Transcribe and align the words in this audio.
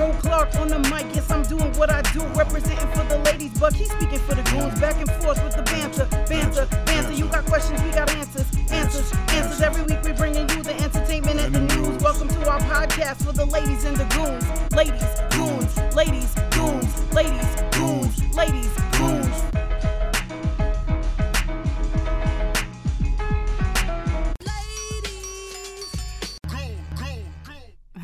Ro 0.00 0.14
Clark 0.22 0.54
on 0.54 0.68
the 0.68 0.78
mic, 0.78 1.14
yes, 1.14 1.30
I'm 1.30 1.42
doing 1.42 1.76
what 1.76 1.90
I 1.90 2.00
do. 2.12 2.22
Representing 2.28 2.88
for 2.96 3.04
the 3.04 3.18
ladies, 3.18 3.52
but 3.60 3.74
he's 3.74 3.90
speaking 3.90 4.18
for 4.20 4.34
the 4.34 4.42
goons. 4.44 4.80
Back 4.80 4.96
and 4.96 5.10
forth 5.22 5.44
with 5.44 5.54
the 5.54 5.62
banter, 5.62 6.06
banter, 6.26 6.66
banter. 6.86 7.12
You 7.12 7.26
got 7.26 7.44
questions, 7.44 7.82
we 7.82 7.90
got 7.90 8.10
answers, 8.16 8.46
answers, 8.70 9.12
answers. 9.28 9.60
Every 9.60 9.82
week 9.82 10.02
we're 10.02 10.16
bringing 10.16 10.48
you 10.48 10.62
the 10.62 10.74
entertainment 10.80 11.38
and 11.40 11.54
the 11.54 11.60
news. 11.60 12.02
Welcome 12.02 12.28
to 12.28 12.48
our 12.48 12.60
podcast 12.60 13.26
for 13.26 13.32
the 13.32 13.44
ladies 13.44 13.84
and 13.84 13.94
the 13.94 14.06
goons. 14.16 14.42
Ladies, 14.72 15.04
goons, 15.36 15.94
ladies, 15.94 16.34
goons, 16.56 17.12
ladies, 17.12 17.50
goons, 17.72 18.34
ladies, 18.34 18.72
goons. 18.96 19.49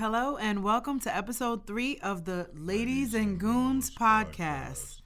Hello 0.08 0.36
and 0.36 0.62
welcome 0.62 1.00
to 1.00 1.12
episode 1.12 1.66
three 1.66 1.98
of 1.98 2.24
the 2.24 2.48
Ladies 2.54 3.12
and 3.12 3.40
Goons 3.40 3.90
podcast. 3.90 5.00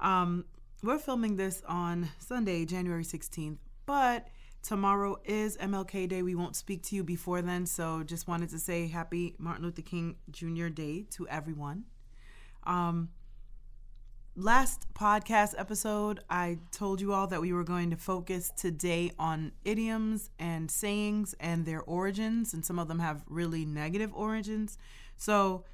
Um, 0.00 0.46
we're 0.82 0.98
filming 0.98 1.36
this 1.36 1.62
on 1.68 2.08
Sunday, 2.18 2.64
January 2.64 3.04
16th, 3.04 3.58
but 3.84 4.26
tomorrow 4.62 5.18
is 5.26 5.58
MLK 5.58 6.08
Day. 6.08 6.22
We 6.22 6.34
won't 6.34 6.56
speak 6.56 6.82
to 6.84 6.96
you 6.96 7.04
before 7.04 7.42
then, 7.42 7.66
so 7.66 8.02
just 8.02 8.26
wanted 8.26 8.48
to 8.48 8.58
say 8.58 8.88
happy 8.88 9.34
Martin 9.36 9.66
Luther 9.66 9.82
King 9.82 10.16
Jr. 10.30 10.68
Day 10.68 11.04
to 11.10 11.28
everyone. 11.28 11.84
Um, 12.64 13.10
last 14.38 14.86
podcast 14.94 15.54
episode, 15.58 16.20
I 16.30 16.58
told 16.70 17.00
you 17.00 17.12
all 17.12 17.26
that 17.26 17.40
we 17.40 17.52
were 17.52 17.64
going 17.64 17.90
to 17.90 17.96
focus 17.96 18.52
today 18.56 19.10
on 19.18 19.50
idioms 19.64 20.30
and 20.38 20.70
sayings 20.70 21.34
and 21.40 21.66
their 21.66 21.82
origins, 21.82 22.54
and 22.54 22.64
some 22.64 22.78
of 22.78 22.86
them 22.86 23.00
have 23.00 23.24
really 23.26 23.64
negative 23.64 24.12
origins. 24.14 24.78
So 25.16 25.64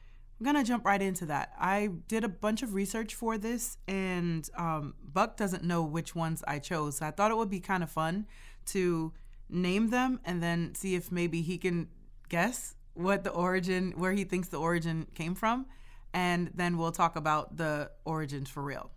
I'm 0.40 0.46
gonna 0.46 0.64
jump 0.64 0.87
right 0.87 1.00
into 1.00 1.27
that. 1.27 1.52
I 1.60 1.90
did 2.09 2.24
a 2.24 2.28
bunch 2.28 2.62
of 2.62 2.73
research 2.73 3.14
for 3.14 3.37
this, 3.37 3.76
and 3.87 4.48
um, 4.57 4.95
Buck 5.12 5.37
doesn't 5.37 5.62
know 5.62 5.82
which 5.82 6.15
ones 6.15 6.42
I 6.48 6.59
chose. 6.59 6.96
So 6.96 7.07
I 7.07 7.10
thought 7.10 7.30
it 7.30 7.37
would 7.37 7.51
be 7.51 7.60
kind 7.60 7.82
of 7.82 7.90
fun 7.90 8.26
to 8.66 9.12
name 9.51 9.90
them 9.90 10.20
and 10.24 10.42
then 10.42 10.74
see 10.74 10.95
if 10.95 11.12
maybe 11.12 11.42
he 11.42 11.59
can 11.59 11.88
guess 12.30 12.76
what 12.95 13.24
the 13.24 13.30
origin, 13.30 13.92
where 13.96 14.12
he 14.12 14.24
thinks 14.24 14.48
the 14.48 14.59
origin 14.59 15.07
came 15.15 15.35
from 15.35 15.66
and 16.15 16.51
then 16.54 16.79
we'll 16.79 16.93
talk 16.93 17.16
about 17.16 17.57
the 17.57 17.90
origins 18.04 18.48
for 18.48 18.62
real. 18.62 18.90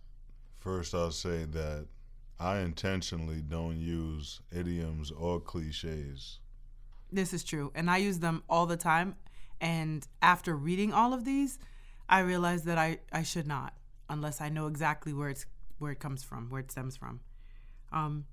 First, 0.60 0.94
I'll 0.94 1.10
say 1.10 1.44
that 1.44 1.86
I 2.38 2.58
intentionally 2.58 3.42
don't 3.42 3.78
use 3.78 4.40
idioms 4.52 5.10
or 5.10 5.40
cliches. 5.40 6.38
This 7.10 7.34
is 7.34 7.42
true, 7.42 7.72
and 7.74 7.90
I 7.90 7.96
use 7.96 8.20
them 8.20 8.44
all 8.48 8.66
the 8.66 8.76
time. 8.76 9.16
And 9.60 10.06
after 10.22 10.54
reading 10.54 10.92
all 10.92 11.12
of 11.12 11.24
these, 11.24 11.58
I 12.08 12.20
realized 12.20 12.64
that 12.66 12.78
I, 12.78 12.98
I 13.12 13.24
should 13.24 13.46
not, 13.46 13.74
unless 14.08 14.40
I 14.40 14.48
know 14.48 14.68
exactly 14.68 15.12
where 15.12 15.28
it's 15.28 15.44
where 15.78 15.92
it 15.92 16.00
comes 16.00 16.22
from, 16.22 16.48
where 16.50 16.60
it 16.60 16.70
stems 16.70 16.96
from. 16.96 17.20
Um, 17.92 18.24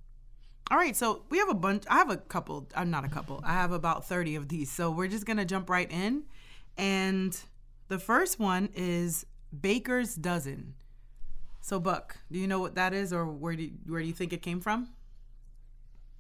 all 0.69 0.77
right, 0.77 0.95
so 0.95 1.23
we 1.29 1.39
have 1.39 1.49
a 1.49 1.55
bunch. 1.55 1.83
I 1.89 1.97
have 1.97 2.11
a 2.11 2.17
couple. 2.17 2.67
I'm 2.75 2.91
not 2.91 3.05
a 3.05 3.09
couple. 3.09 3.41
I 3.43 3.53
have 3.53 3.71
about 3.71 4.07
thirty 4.07 4.35
of 4.35 4.49
these. 4.49 4.71
So 4.71 4.91
we're 4.91 5.07
just 5.07 5.25
gonna 5.25 5.45
jump 5.45 5.69
right 5.69 5.91
in, 5.91 6.23
and 6.77 7.39
the 7.87 7.99
first 7.99 8.39
one 8.39 8.69
is 8.75 9.25
Baker's 9.59 10.15
Dozen. 10.15 10.75
So, 11.61 11.79
Buck, 11.79 12.17
do 12.31 12.37
you 12.37 12.47
know 12.47 12.59
what 12.59 12.75
that 12.75 12.93
is, 12.93 13.11
or 13.11 13.25
where 13.25 13.55
do 13.55 13.63
you, 13.63 13.71
where 13.87 14.01
do 14.01 14.07
you 14.07 14.13
think 14.13 14.33
it 14.33 14.41
came 14.41 14.59
from? 14.59 14.89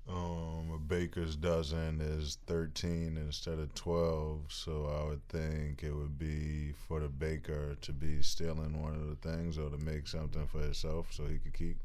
Um, 0.07 0.71
a 0.71 0.77
baker's 0.77 1.35
dozen 1.35 1.99
is 1.99 2.37
thirteen 2.45 3.17
instead 3.17 3.57
of 3.57 3.73
twelve, 3.73 4.41
so 4.49 4.85
I 4.85 5.09
would 5.09 5.27
think 5.29 5.81
it 5.81 5.93
would 5.93 6.19
be 6.19 6.73
for 6.87 6.99
the 6.99 7.07
baker 7.07 7.75
to 7.81 7.91
be 7.91 8.21
stealing 8.21 8.83
one 8.83 8.93
of 8.93 9.07
the 9.07 9.15
things 9.15 9.57
or 9.57 9.71
to 9.71 9.77
make 9.79 10.07
something 10.07 10.45
for 10.45 10.59
himself 10.59 11.07
so 11.09 11.25
he 11.25 11.39
could 11.39 11.53
keep. 11.53 11.77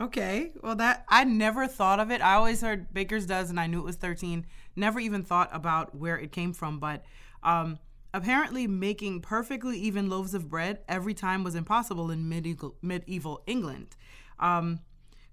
Okay, 0.00 0.52
well 0.62 0.74
that 0.76 1.04
I 1.08 1.24
never 1.24 1.66
thought 1.66 2.00
of 2.00 2.10
it. 2.10 2.22
I 2.22 2.34
always 2.34 2.62
heard 2.62 2.94
baker's 2.94 3.26
dozen. 3.26 3.58
I 3.58 3.66
knew 3.66 3.80
it 3.80 3.84
was 3.84 3.96
thirteen. 3.96 4.46
Never 4.74 4.98
even 4.98 5.22
thought 5.22 5.50
about 5.52 5.94
where 5.94 6.18
it 6.18 6.32
came 6.32 6.54
from, 6.54 6.78
but 6.78 7.04
um, 7.42 7.78
Apparently, 8.14 8.68
making 8.68 9.22
perfectly 9.22 9.76
even 9.76 10.08
loaves 10.08 10.34
of 10.34 10.48
bread 10.48 10.78
every 10.88 11.14
time 11.14 11.42
was 11.42 11.56
impossible 11.56 12.12
in 12.12 12.28
medieval, 12.28 12.76
medieval 12.80 13.42
England. 13.44 13.96
Um, 14.38 14.78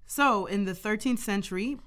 so, 0.07 0.47
in 0.47 0.65
the 0.65 0.73
13th 0.73 1.19
century, 1.19 1.77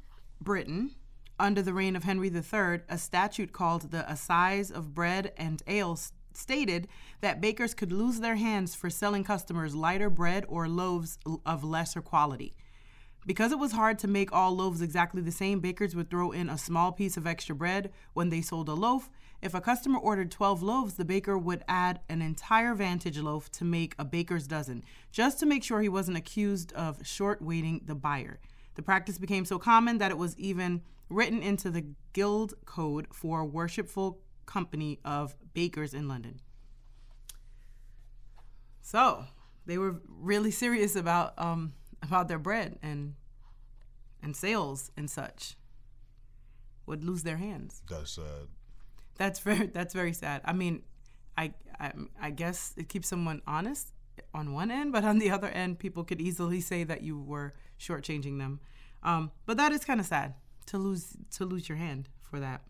Britain, 0.41 0.94
under 1.37 1.62
the 1.62 1.75
reign 1.75 1.97
of 1.97 2.04
Henry 2.04 2.28
III, 2.28 2.83
a 2.88 2.97
statute 2.97 3.53
called 3.53 3.91
the 3.91 4.09
Assize 4.09 4.71
of 4.71 4.94
Bread 4.94 5.33
and 5.37 5.65
Ale 5.66 5.99
stated 6.33 6.87
that 7.22 7.41
bakers 7.41 7.75
could 7.75 7.91
lose 7.91 8.21
their 8.21 8.37
hands 8.37 8.77
for 8.77 8.88
selling 8.88 9.25
customers 9.25 9.75
lighter 9.75 10.09
bread 10.09 10.44
or 10.47 10.69
loaves 10.69 11.19
of 11.44 11.65
lesser 11.65 12.03
quality. 12.03 12.54
Because 13.27 13.50
it 13.50 13.59
was 13.59 13.72
hard 13.72 13.99
to 13.99 14.06
make 14.06 14.33
all 14.33 14.54
loaves 14.54 14.81
exactly 14.81 15.22
the 15.22 15.33
same, 15.33 15.59
bakers 15.59 15.97
would 15.97 16.09
throw 16.09 16.31
in 16.31 16.49
a 16.49 16.56
small 16.56 16.93
piece 16.93 17.16
of 17.16 17.27
extra 17.27 17.56
bread 17.56 17.91
when 18.12 18.28
they 18.28 18.43
sold 18.43 18.69
a 18.69 18.75
loaf, 18.75 19.10
if 19.44 19.53
a 19.53 19.60
customer 19.60 19.99
ordered 19.99 20.31
12 20.31 20.62
loaves, 20.62 20.94
the 20.94 21.05
baker 21.05 21.37
would 21.37 21.62
add 21.69 22.00
an 22.09 22.22
entire 22.22 22.75
Vantage 22.75 23.19
loaf 23.19 23.50
to 23.53 23.65
make 23.65 23.94
a 23.99 24.05
baker's 24.05 24.47
dozen, 24.47 24.82
just 25.12 25.38
to 25.38 25.47
make 25.47 25.62
sure 25.62 25.82
he 25.82 25.88
wasn't 25.88 26.16
accused 26.16 26.72
of 26.72 27.06
short 27.06 27.43
weighting 27.43 27.83
the 27.84 27.94
buyer. 27.94 28.41
The 28.75 28.83
practice 28.83 29.19
became 29.19 29.44
so 29.44 29.59
common 29.59 29.99
that 29.99 30.10
it 30.10 30.16
was 30.16 30.34
even 30.38 30.81
written 31.10 31.43
into 31.43 31.71
the 31.71 31.84
Guild 32.15 32.54
Code 32.65 33.06
for 33.12 33.44
Worshipful 33.44 34.19
Company 34.47 34.99
of 35.04 35.37
Bakers 35.53 35.93
in 35.93 36.09
London. 36.09 36.41
So 38.81 39.27
they 39.66 39.77
were 39.77 40.00
really 40.09 40.50
serious 40.50 40.97
about 40.97 41.38
um, 41.38 41.75
about 42.03 42.28
their 42.28 42.38
bread 42.38 42.78
and 42.83 43.15
and 44.22 44.34
sales 44.34 44.91
and 44.97 45.10
such. 45.10 45.56
Would 46.87 47.04
lose 47.04 47.22
their 47.22 47.37
hands. 47.37 47.83
That's 47.88 48.12
sad. 48.12 48.49
That's 49.17 49.41
very 49.41 49.67
that's 49.67 49.95
very 49.95 50.13
sad. 50.13 50.43
I 50.45 50.53
mean, 50.53 50.83
I, 51.37 51.53
I 51.79 51.93
I 52.21 52.31
guess 52.31 52.75
it 52.77 52.89
keeps 52.89 53.09
someone 53.09 53.43
honest 53.47 53.93
on 54.33 54.53
one 54.53 54.71
end, 54.71 54.93
but 54.93 55.05
on 55.05 55.19
the 55.19 55.31
other 55.31 55.49
end, 55.49 55.79
people 55.79 56.05
could 56.05 56.21
easily 56.21 56.61
say 56.61 56.85
that 56.85 57.03
you 57.03 57.21
were 57.21 57.55
shortchanging 57.79 58.39
them. 58.39 58.61
Um, 59.03 59.31
but 59.47 59.57
that 59.57 59.73
is 59.73 59.85
kind 59.85 60.01
of 60.01 60.07
sad 60.07 60.35
to 60.67 60.79
lose 60.79 61.17
to 61.37 61.45
lose 61.45 61.69
your 61.69 61.79
hand 61.79 62.09
for 62.23 62.41
that. 62.41 62.63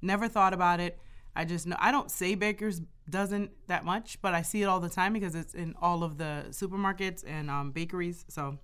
Never 0.00 0.28
thought 0.28 0.54
about 0.54 0.80
it. 0.80 0.98
I 1.34 1.44
just 1.44 1.66
know 1.66 1.76
I 1.78 1.90
don't 1.92 2.10
say 2.10 2.34
Baker's 2.34 2.80
doesn't 3.08 3.50
that 3.68 3.84
much, 3.84 4.20
but 4.22 4.34
I 4.34 4.42
see 4.42 4.62
it 4.62 4.66
all 4.66 4.80
the 4.80 4.88
time 4.88 5.12
because 5.12 5.34
it's 5.34 5.54
in 5.54 5.74
all 5.80 6.04
of 6.04 6.18
the 6.18 6.46
supermarkets 6.50 7.24
and 7.26 7.50
um, 7.50 7.72
bakeries. 7.72 8.24
So 8.28 8.58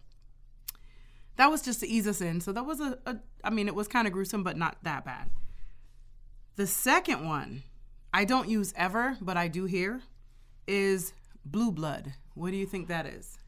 that 1.36 1.50
was 1.50 1.62
just 1.62 1.80
to 1.80 1.88
ease 1.88 2.06
us 2.06 2.20
in. 2.20 2.40
So 2.40 2.52
that 2.52 2.64
was 2.64 2.80
a, 2.80 2.98
a 3.06 3.16
I 3.42 3.50
mean, 3.50 3.68
it 3.68 3.74
was 3.74 3.88
kind 3.88 4.06
of 4.06 4.12
gruesome, 4.12 4.44
but 4.44 4.56
not 4.56 4.76
that 4.82 5.04
bad. 5.04 5.30
The 6.58 6.66
second 6.66 7.24
one, 7.24 7.62
I 8.12 8.24
don't 8.24 8.48
use 8.48 8.74
ever, 8.76 9.16
but 9.20 9.36
I 9.36 9.46
do 9.46 9.66
hear, 9.66 10.02
is 10.66 11.12
blue 11.44 11.70
blood. 11.70 12.14
What 12.34 12.50
do 12.50 12.56
you 12.56 12.66
think 12.66 12.88
that 12.88 13.06
is? 13.06 13.38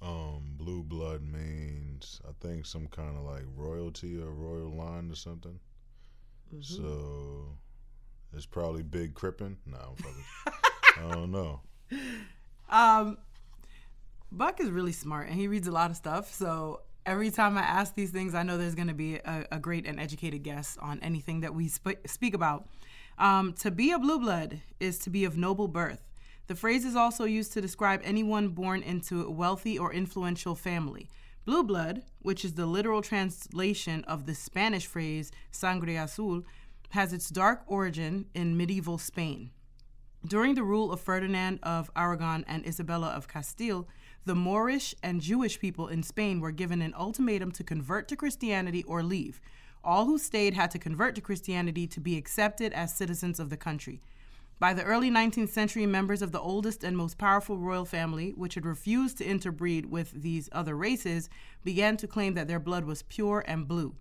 Um, 0.00 0.54
blue 0.56 0.84
blood 0.84 1.22
means 1.22 2.20
I 2.24 2.30
think 2.40 2.66
some 2.66 2.86
kind 2.86 3.16
of 3.16 3.24
like 3.24 3.42
royalty 3.56 4.16
or 4.22 4.30
royal 4.30 4.70
line 4.70 5.10
or 5.10 5.16
something. 5.16 5.58
Mm-hmm. 6.54 6.62
So 6.62 7.48
it's 8.32 8.46
probably 8.46 8.84
Big 8.84 9.14
Crippen. 9.14 9.56
No, 9.66 9.96
I 10.46 11.14
don't 11.14 11.32
know. 11.32 11.62
Um, 12.70 13.18
Buck 14.30 14.60
is 14.60 14.70
really 14.70 14.92
smart 14.92 15.26
and 15.26 15.34
he 15.34 15.48
reads 15.48 15.66
a 15.66 15.72
lot 15.72 15.90
of 15.90 15.96
stuff. 15.96 16.32
So 16.32 16.82
every 17.06 17.30
time 17.30 17.56
I 17.58 17.62
ask 17.62 17.94
these 17.94 18.10
things, 18.10 18.34
I 18.34 18.42
know 18.42 18.56
there's 18.56 18.74
going 18.74 18.88
to 18.88 18.94
be 18.94 19.16
a, 19.16 19.46
a, 19.52 19.58
great 19.58 19.86
and 19.86 20.00
educated 20.00 20.42
guest 20.42 20.78
on 20.80 21.00
anything 21.00 21.40
that 21.40 21.54
we 21.54 21.68
sp- 21.68 22.00
speak 22.06 22.34
about. 22.34 22.66
Um, 23.18 23.52
to 23.54 23.70
be 23.70 23.92
a 23.92 23.98
blue 23.98 24.18
blood 24.18 24.60
is 24.80 24.98
to 25.00 25.10
be 25.10 25.24
of 25.24 25.36
noble 25.36 25.68
birth. 25.68 26.02
The 26.46 26.54
phrase 26.54 26.84
is 26.84 26.96
also 26.96 27.24
used 27.24 27.52
to 27.54 27.60
describe 27.60 28.00
anyone 28.04 28.48
born 28.48 28.82
into 28.82 29.22
a 29.22 29.30
wealthy 29.30 29.78
or 29.78 29.92
influential 29.92 30.54
family. 30.54 31.08
Blue 31.44 31.62
blood, 31.62 32.02
which 32.20 32.44
is 32.44 32.54
the 32.54 32.66
literal 32.66 33.02
translation 33.02 34.04
of 34.04 34.26
the 34.26 34.34
Spanish 34.34 34.86
phrase 34.86 35.30
sangre 35.50 35.96
azul, 35.96 36.42
has 36.90 37.12
its 37.12 37.28
dark 37.28 37.62
origin 37.66 38.26
in 38.34 38.56
medieval 38.56 38.98
Spain. 38.98 39.50
During 40.26 40.54
the 40.54 40.62
rule 40.62 40.90
of 40.90 41.00
Ferdinand 41.00 41.60
of 41.62 41.90
Aragon 41.94 42.44
and 42.48 42.66
Isabella 42.66 43.08
of 43.08 43.28
Castile, 43.28 43.86
the 44.24 44.34
Moorish 44.34 44.94
and 45.02 45.20
Jewish 45.20 45.58
people 45.60 45.88
in 45.88 46.02
Spain 46.02 46.40
were 46.40 46.50
given 46.50 46.80
an 46.80 46.94
ultimatum 46.94 47.52
to 47.52 47.64
convert 47.64 48.08
to 48.08 48.16
Christianity 48.16 48.82
or 48.84 49.02
leave. 49.02 49.40
All 49.82 50.06
who 50.06 50.18
stayed 50.18 50.54
had 50.54 50.70
to 50.70 50.78
convert 50.78 51.14
to 51.14 51.20
Christianity 51.20 51.86
to 51.88 52.00
be 52.00 52.16
accepted 52.16 52.72
as 52.72 52.94
citizens 52.94 53.38
of 53.38 53.50
the 53.50 53.56
country. 53.56 54.00
By 54.58 54.72
the 54.72 54.84
early 54.84 55.10
19th 55.10 55.50
century, 55.50 55.84
members 55.84 56.22
of 56.22 56.32
the 56.32 56.40
oldest 56.40 56.84
and 56.84 56.96
most 56.96 57.18
powerful 57.18 57.58
royal 57.58 57.84
family, 57.84 58.30
which 58.30 58.54
had 58.54 58.64
refused 58.64 59.18
to 59.18 59.26
interbreed 59.26 59.86
with 59.86 60.22
these 60.22 60.48
other 60.52 60.74
races, 60.74 61.28
began 61.64 61.96
to 61.98 62.06
claim 62.06 62.34
that 62.34 62.48
their 62.48 62.60
blood 62.60 62.84
was 62.84 63.02
pure 63.02 63.44
and 63.46 63.68
blue. 63.68 63.94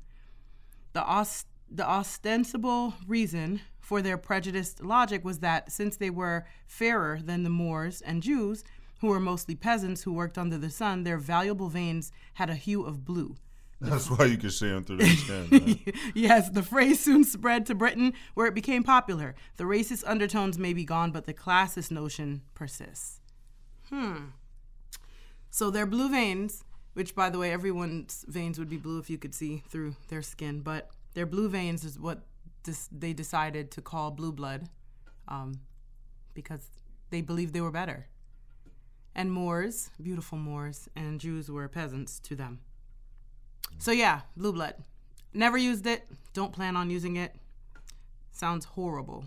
The, 0.93 1.03
the 1.69 1.89
ostensible 1.89 2.93
reason 3.07 3.61
for 3.81 4.01
their 4.01 4.17
prejudiced 4.17 4.81
logic 4.83 5.25
was 5.25 5.39
that 5.39 5.71
since 5.71 5.97
they 5.97 6.09
were 6.09 6.45
fairer 6.65 7.19
than 7.21 7.43
the 7.43 7.49
Moors 7.49 7.99
and 7.99 8.23
Jews, 8.23 8.63
who 9.03 9.09
were 9.09 9.19
mostly 9.19 9.53
peasants 9.53 10.03
who 10.03 10.13
worked 10.13 10.37
under 10.37 10.57
the 10.57 10.69
sun, 10.69 11.03
their 11.03 11.17
valuable 11.17 11.67
veins 11.67 12.09
had 12.35 12.49
a 12.49 12.55
hue 12.55 12.85
of 12.85 13.03
blue. 13.03 13.35
That's 13.81 14.09
why 14.09 14.23
you 14.23 14.37
can 14.37 14.49
see 14.49 14.69
them 14.69 14.85
through 14.85 14.99
their 14.99 15.07
skin. 15.17 15.47
man. 15.51 15.79
yes, 16.15 16.49
the 16.49 16.63
phrase 16.63 17.01
soon 17.01 17.25
spread 17.25 17.65
to 17.65 17.75
Britain, 17.75 18.13
where 18.33 18.47
it 18.47 18.55
became 18.55 18.81
popular. 18.81 19.35
The 19.57 19.65
racist 19.65 20.05
undertones 20.07 20.57
may 20.57 20.71
be 20.71 20.85
gone, 20.85 21.11
but 21.11 21.25
the 21.25 21.33
classist 21.33 21.91
notion 21.91 22.43
persists. 22.53 23.19
Hmm. 23.89 24.27
So 25.51 25.69
their 25.69 25.85
blue 25.85 26.09
veins, 26.09 26.63
which 26.93 27.13
by 27.13 27.29
the 27.29 27.39
way, 27.39 27.51
everyone's 27.51 28.23
veins 28.29 28.57
would 28.57 28.69
be 28.69 28.77
blue 28.77 28.99
if 28.99 29.09
you 29.09 29.17
could 29.17 29.35
see 29.35 29.63
through 29.67 29.97
their 30.07 30.21
skin, 30.21 30.61
but 30.61 30.91
their 31.13 31.25
blue 31.25 31.49
veins 31.49 31.83
is 31.83 31.99
what 31.99 32.23
this, 32.63 32.87
they 32.89 33.11
decided 33.11 33.69
to 33.71 33.81
call 33.81 34.11
blue 34.11 34.31
blood, 34.31 34.69
um, 35.27 35.59
because 36.33 36.69
they 37.09 37.19
believed 37.19 37.53
they 37.53 37.59
were 37.59 37.69
better. 37.69 38.07
And 39.15 39.31
Moors, 39.31 39.91
beautiful 40.01 40.37
Moors, 40.37 40.89
and 40.95 41.19
Jews 41.19 41.49
were 41.49 41.67
peasants 41.67 42.19
to 42.21 42.35
them. 42.35 42.59
So 43.77 43.91
yeah, 43.91 44.21
blue 44.35 44.53
blood. 44.53 44.75
Never 45.33 45.57
used 45.57 45.85
it. 45.85 46.07
Don't 46.33 46.53
plan 46.53 46.75
on 46.75 46.89
using 46.89 47.15
it. 47.17 47.35
Sounds 48.31 48.65
horrible. 48.65 49.25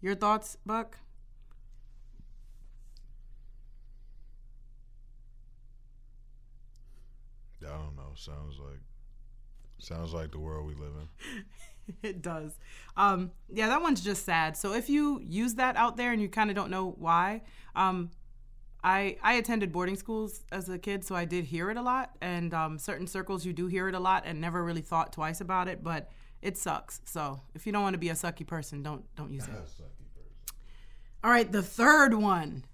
Your 0.00 0.14
thoughts, 0.14 0.58
Buck? 0.66 0.98
I 7.64 7.70
don't 7.70 7.96
know. 7.96 8.12
Sounds 8.14 8.58
like 8.58 8.80
sounds 9.78 10.12
like 10.12 10.30
the 10.30 10.38
world 10.38 10.66
we 10.66 10.74
live 10.74 10.92
in. 11.00 11.44
it 12.02 12.22
does. 12.22 12.58
Um, 12.96 13.32
yeah, 13.52 13.68
that 13.68 13.82
one's 13.82 14.00
just 14.00 14.24
sad. 14.24 14.56
So 14.56 14.72
if 14.74 14.88
you 14.88 15.20
use 15.24 15.54
that 15.54 15.76
out 15.76 15.96
there 15.96 16.12
and 16.12 16.20
you 16.20 16.28
kind 16.28 16.50
of 16.50 16.56
don't 16.56 16.70
know 16.70 16.94
why, 16.98 17.42
um, 17.74 18.10
I 18.84 19.16
I 19.22 19.34
attended 19.34 19.72
boarding 19.72 19.96
schools 19.96 20.44
as 20.52 20.68
a 20.68 20.78
kid, 20.78 21.04
so 21.04 21.14
I 21.14 21.24
did 21.24 21.46
hear 21.46 21.70
it 21.70 21.78
a 21.78 21.82
lot. 21.82 22.14
And 22.20 22.52
um, 22.52 22.78
certain 22.78 23.06
circles, 23.06 23.46
you 23.46 23.54
do 23.54 23.66
hear 23.66 23.88
it 23.88 23.94
a 23.94 23.98
lot, 23.98 24.24
and 24.26 24.40
never 24.40 24.62
really 24.62 24.82
thought 24.82 25.12
twice 25.12 25.40
about 25.40 25.68
it. 25.68 25.82
But 25.82 26.10
it 26.42 26.58
sucks. 26.58 27.00
So 27.06 27.40
if 27.54 27.66
you 27.66 27.72
don't 27.72 27.82
want 27.82 27.94
to 27.94 27.98
be 27.98 28.10
a 28.10 28.14
sucky 28.14 28.46
person, 28.46 28.82
don't 28.82 29.02
don't 29.16 29.32
use 29.32 29.44
it. 29.48 29.54
All 31.24 31.30
right, 31.30 31.50
the 31.50 31.62
third 31.62 32.12
one. 32.14 32.64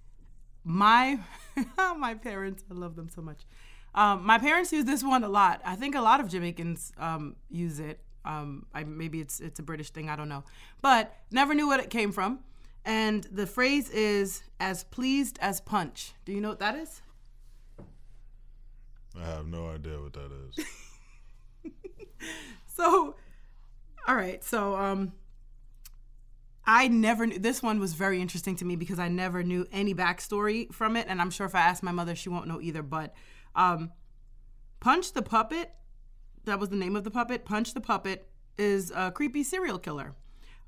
My 0.65 1.21
my 1.97 2.15
parents, 2.15 2.65
I 2.71 2.75
love 2.75 2.97
them 2.97 3.09
so 3.09 3.23
much. 3.23 3.47
Um, 3.95 4.27
my 4.27 4.39
parents 4.39 4.73
use 4.73 4.85
this 4.85 5.03
one 5.03 5.25
a 5.25 5.29
lot. 5.29 5.61
I 5.65 5.77
think 5.77 5.95
a 5.95 6.01
lot 6.01 6.21
of 6.21 6.29
Jamaicans 6.29 6.93
um, 6.99 7.37
use 7.49 7.81
it. 7.81 8.01
Um, 8.25 8.67
I, 8.75 8.85
maybe 8.85 9.21
it's 9.21 9.39
it's 9.39 9.61
a 9.61 9.63
British 9.63 9.91
thing. 9.91 10.11
I 10.11 10.17
don't 10.17 10.29
know, 10.29 10.43
but 10.83 11.17
never 11.31 11.55
knew 11.55 11.69
what 11.69 11.79
it 11.79 11.89
came 11.89 12.11
from. 12.11 12.41
And 12.85 13.25
the 13.25 13.47
phrase 13.47 13.91
is 13.91 14.43
"as 14.59 14.85
pleased 14.85 15.39
as 15.41 15.61
punch." 15.61 16.15
Do 16.25 16.33
you 16.33 16.41
know 16.41 16.49
what 16.49 16.61
that 16.61 16.77
is? 16.77 17.03
I 19.19 19.25
have 19.25 19.47
no 19.47 19.71
idea 19.71 20.01
what 20.01 20.13
that 20.15 20.31
is. 20.49 20.65
So, 22.81 23.15
all 24.09 24.17
right. 24.17 24.43
So, 24.43 24.75
um, 24.75 25.13
I 26.65 26.89
never 26.89 27.27
knew 27.27 27.39
this 27.39 27.63
one 27.63 27.79
was 27.79 27.93
very 27.93 28.23
interesting 28.23 28.57
to 28.57 28.65
me 28.65 28.75
because 28.75 28.99
I 28.99 29.09
never 29.09 29.43
knew 29.43 29.67
any 29.71 29.95
backstory 29.95 30.73
from 30.73 30.97
it, 30.97 31.07
and 31.09 31.21
I'm 31.21 31.31
sure 31.31 31.47
if 31.47 31.55
I 31.55 31.61
ask 31.61 31.83
my 31.83 31.93
mother, 31.93 32.15
she 32.15 32.31
won't 32.31 32.47
know 32.47 32.59
either. 32.61 32.83
But 32.83 33.13
um, 33.55 33.93
Punch 34.79 35.13
the 35.13 35.21
Puppet, 35.21 35.73
that 36.45 36.59
was 36.59 36.71
the 36.71 36.77
name 36.77 36.97
of 36.97 37.05
the 37.05 37.11
puppet. 37.11 37.45
Punch 37.45 37.75
the 37.75 37.83
Puppet 37.83 38.29
is 38.57 38.91
a 38.95 39.11
creepy 39.11 39.43
serial 39.43 39.79
killer. 39.79 40.15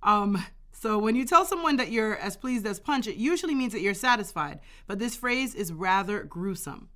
Um, 0.03 0.45
so 0.83 0.99
when 0.99 1.15
you 1.15 1.25
tell 1.25 1.45
someone 1.45 1.77
that 1.77 1.93
you're 1.93 2.17
as 2.17 2.37
pleased 2.37 2.67
as 2.67 2.81
Punch, 2.81 3.07
it 3.07 3.15
usually 3.15 3.55
means 3.55 3.73
that 3.73 3.83
you're 3.83 3.95
satisfied. 3.95 4.59
But 4.89 4.99
this 4.99 5.15
phrase 5.15 5.55
is 5.55 5.73
rather 5.73 6.25
gruesome. 6.25 6.89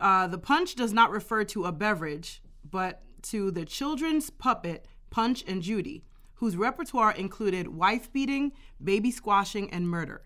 Uh, 0.00 0.26
the 0.26 0.38
punch 0.38 0.74
does 0.74 0.94
not 0.94 1.10
refer 1.10 1.44
to 1.44 1.66
a 1.66 1.72
beverage, 1.72 2.42
but 2.64 3.02
to 3.24 3.50
the 3.50 3.66
children's 3.66 4.30
puppet 4.30 4.86
Punch 5.10 5.44
and 5.46 5.60
Judy, 5.60 6.02
whose 6.36 6.56
repertoire 6.56 7.12
included 7.12 7.68
wife 7.68 8.10
beating, 8.10 8.52
baby 8.82 9.10
squashing, 9.10 9.70
and 9.70 9.86
murder. 9.86 10.22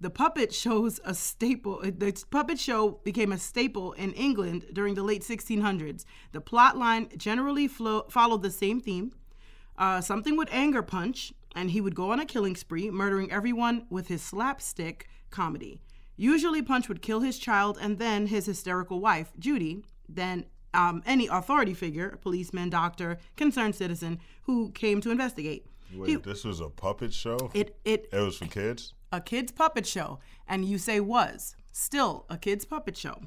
The 0.00 0.08
puppet 0.08 0.54
shows 0.54 1.00
a 1.04 1.14
staple. 1.14 1.80
The 1.82 2.24
puppet 2.30 2.60
show 2.60 3.00
became 3.02 3.32
a 3.32 3.38
staple 3.38 3.94
in 3.94 4.12
England 4.12 4.66
during 4.72 4.94
the 4.94 5.02
late 5.02 5.22
1600s. 5.22 6.04
The 6.30 6.40
plot 6.40 6.76
line 6.78 7.08
generally 7.16 7.66
flo- 7.66 8.06
followed 8.08 8.42
the 8.42 8.50
same 8.52 8.80
theme. 8.80 9.10
Uh, 9.76 10.00
something 10.00 10.36
would 10.36 10.48
anger 10.52 10.82
Punch, 10.82 11.32
and 11.54 11.70
he 11.70 11.80
would 11.80 11.94
go 11.94 12.10
on 12.12 12.20
a 12.20 12.24
killing 12.26 12.56
spree, 12.56 12.90
murdering 12.90 13.30
everyone 13.30 13.86
with 13.90 14.08
his 14.08 14.22
slapstick 14.22 15.08
comedy. 15.30 15.80
Usually, 16.16 16.62
Punch 16.62 16.88
would 16.88 17.02
kill 17.02 17.20
his 17.20 17.38
child 17.38 17.78
and 17.80 17.98
then 17.98 18.26
his 18.26 18.46
hysterical 18.46 19.00
wife, 19.00 19.32
Judy, 19.38 19.82
then 20.08 20.46
um, 20.74 21.02
any 21.06 21.26
authority 21.26 21.74
figure, 21.74 22.18
policeman, 22.22 22.70
doctor, 22.70 23.18
concerned 23.36 23.74
citizen, 23.74 24.18
who 24.44 24.70
came 24.72 25.00
to 25.00 25.10
investigate. 25.10 25.66
Wait, 25.94 26.08
He- 26.08 26.16
this 26.16 26.44
was 26.44 26.60
a 26.60 26.68
puppet 26.70 27.12
show? 27.12 27.50
It, 27.54 27.76
it, 27.84 28.08
It 28.12 28.18
was 28.18 28.38
for 28.38 28.46
kids? 28.46 28.94
a 29.10 29.20
kid's 29.20 29.52
puppet 29.52 29.86
show, 29.86 30.20
and 30.48 30.64
you 30.64 30.78
say 30.78 31.00
was 31.00 31.54
still 31.70 32.24
a 32.30 32.38
kid's 32.38 32.64
puppet 32.64 32.96
show. 32.96 33.20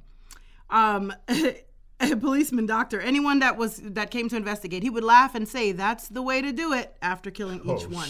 Um, 0.69 1.13
a 1.99 2.15
policeman, 2.15 2.65
doctor, 2.65 2.99
anyone 2.99 3.39
that 3.39 3.57
was 3.57 3.77
that 3.83 4.11
came 4.11 4.27
to 4.29 4.35
investigate, 4.35 4.83
he 4.83 4.89
would 4.89 5.03
laugh 5.03 5.35
and 5.35 5.47
say, 5.47 5.71
"That's 5.71 6.07
the 6.09 6.21
way 6.21 6.41
to 6.41 6.51
do 6.51 6.73
it." 6.73 6.95
After 7.01 7.31
killing 7.31 7.59
each 7.61 7.85
Oh, 7.85 7.89
one, 7.89 8.09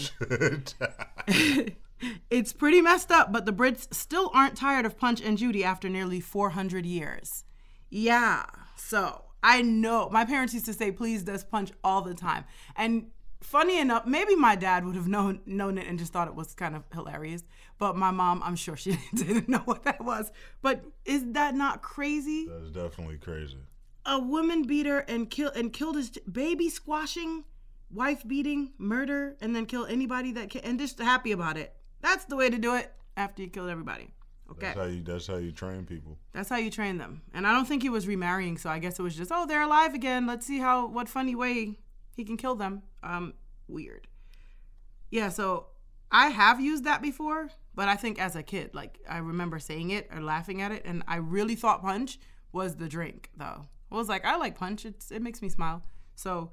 it's 2.30 2.52
pretty 2.52 2.80
messed 2.82 3.10
up, 3.10 3.32
but 3.32 3.46
the 3.46 3.52
Brits 3.52 3.92
still 3.94 4.30
aren't 4.34 4.56
tired 4.56 4.86
of 4.86 4.98
Punch 4.98 5.20
and 5.20 5.38
Judy 5.38 5.64
after 5.64 5.88
nearly 5.88 6.20
400 6.20 6.84
years. 6.84 7.44
Yeah, 7.88 8.44
so 8.76 9.22
I 9.42 9.62
know 9.62 10.08
my 10.10 10.24
parents 10.24 10.52
used 10.54 10.66
to 10.66 10.74
say, 10.74 10.90
"Please, 10.90 11.22
does 11.22 11.44
Punch" 11.44 11.70
all 11.84 12.02
the 12.02 12.14
time, 12.14 12.44
and 12.74 13.10
funny 13.40 13.78
enough, 13.78 14.04
maybe 14.06 14.34
my 14.34 14.56
dad 14.56 14.84
would 14.84 14.96
have 14.96 15.06
known 15.06 15.40
known 15.46 15.78
it 15.78 15.86
and 15.86 15.98
just 15.98 16.12
thought 16.12 16.26
it 16.28 16.34
was 16.34 16.54
kind 16.54 16.74
of 16.74 16.82
hilarious. 16.92 17.44
But 17.78 17.96
my 17.96 18.10
mom, 18.10 18.42
I'm 18.42 18.56
sure 18.56 18.76
she 18.76 18.98
didn't 19.14 19.48
know 19.48 19.62
what 19.64 19.84
that 19.84 20.04
was. 20.04 20.32
But 20.62 20.84
is 21.04 21.22
that 21.32 21.54
not 21.54 21.82
crazy? 21.82 22.46
That's 22.48 22.70
definitely 22.70 23.18
crazy. 23.18 23.58
A 24.06 24.20
woman 24.20 24.62
beater 24.62 25.00
and 25.00 25.28
kill 25.28 25.50
and 25.50 25.72
killed 25.72 25.96
his 25.96 26.10
baby 26.30 26.68
squashing, 26.68 27.44
wife 27.90 28.26
beating, 28.26 28.72
murder, 28.78 29.36
and 29.40 29.54
then 29.54 29.66
kill 29.66 29.84
anybody 29.86 30.32
that 30.32 30.50
can, 30.50 30.60
and 30.62 30.78
just 30.78 30.98
happy 30.98 31.32
about 31.32 31.56
it. 31.56 31.74
That's 32.00 32.24
the 32.24 32.36
way 32.36 32.48
to 32.48 32.58
do 32.58 32.74
it 32.76 32.92
after 33.16 33.42
you 33.42 33.48
killed 33.48 33.68
everybody. 33.68 34.12
Okay. 34.50 34.66
That's 34.66 34.78
how 34.78 34.84
you 34.84 35.02
that's 35.02 35.26
how 35.26 35.36
you 35.36 35.52
train 35.52 35.84
people. 35.84 36.18
That's 36.32 36.48
how 36.48 36.56
you 36.56 36.70
train 36.70 36.98
them. 36.98 37.22
And 37.34 37.46
I 37.46 37.52
don't 37.52 37.66
think 37.66 37.82
he 37.82 37.88
was 37.88 38.06
remarrying, 38.06 38.58
so 38.58 38.70
I 38.70 38.78
guess 38.78 38.98
it 38.98 39.02
was 39.02 39.16
just, 39.16 39.32
oh, 39.34 39.46
they're 39.46 39.62
alive 39.62 39.94
again. 39.94 40.26
Let's 40.26 40.46
see 40.46 40.58
how 40.58 40.86
what 40.86 41.08
funny 41.08 41.34
way 41.34 41.78
he 42.14 42.24
can 42.24 42.36
kill 42.36 42.54
them. 42.54 42.82
Um, 43.02 43.34
weird. 43.66 44.06
Yeah, 45.10 45.30
so 45.30 45.66
I 46.10 46.28
have 46.28 46.60
used 46.60 46.84
that 46.84 47.02
before, 47.02 47.50
but 47.74 47.88
I 47.88 47.96
think 47.96 48.20
as 48.20 48.36
a 48.36 48.42
kid, 48.42 48.74
like 48.74 48.98
I 49.08 49.18
remember 49.18 49.58
saying 49.58 49.90
it 49.90 50.08
or 50.14 50.20
laughing 50.20 50.62
at 50.62 50.70
it, 50.70 50.82
and 50.84 51.02
I 51.08 51.16
really 51.16 51.56
thought 51.56 51.82
punch 51.82 52.18
was 52.52 52.76
the 52.76 52.88
drink 52.88 53.30
though. 53.36 53.66
I 53.96 53.98
was 53.98 54.08
like, 54.10 54.26
I 54.26 54.36
like 54.36 54.58
punch. 54.58 54.84
It's 54.84 55.10
it 55.10 55.22
makes 55.22 55.40
me 55.40 55.48
smile. 55.48 55.82
So 56.14 56.52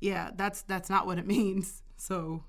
yeah, 0.00 0.30
that's 0.36 0.62
that's 0.62 0.88
not 0.88 1.04
what 1.04 1.18
it 1.18 1.26
means. 1.36 1.82
So 1.96 2.44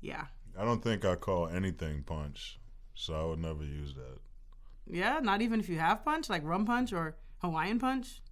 yeah. 0.00 0.24
I 0.58 0.64
don't 0.64 0.82
think 0.82 1.04
I 1.04 1.14
call 1.14 1.46
anything 1.48 2.02
punch, 2.02 2.58
so 2.94 3.14
I 3.14 3.24
would 3.24 3.38
never 3.38 3.62
use 3.62 3.94
that. 3.94 4.18
Yeah, 4.90 5.20
not 5.22 5.42
even 5.42 5.60
if 5.60 5.68
you 5.68 5.78
have 5.78 6.04
punch, 6.04 6.28
like 6.28 6.42
rum 6.44 6.64
punch 6.64 6.92
or 6.92 7.16
Hawaiian 7.42 7.78
punch. 7.78 8.22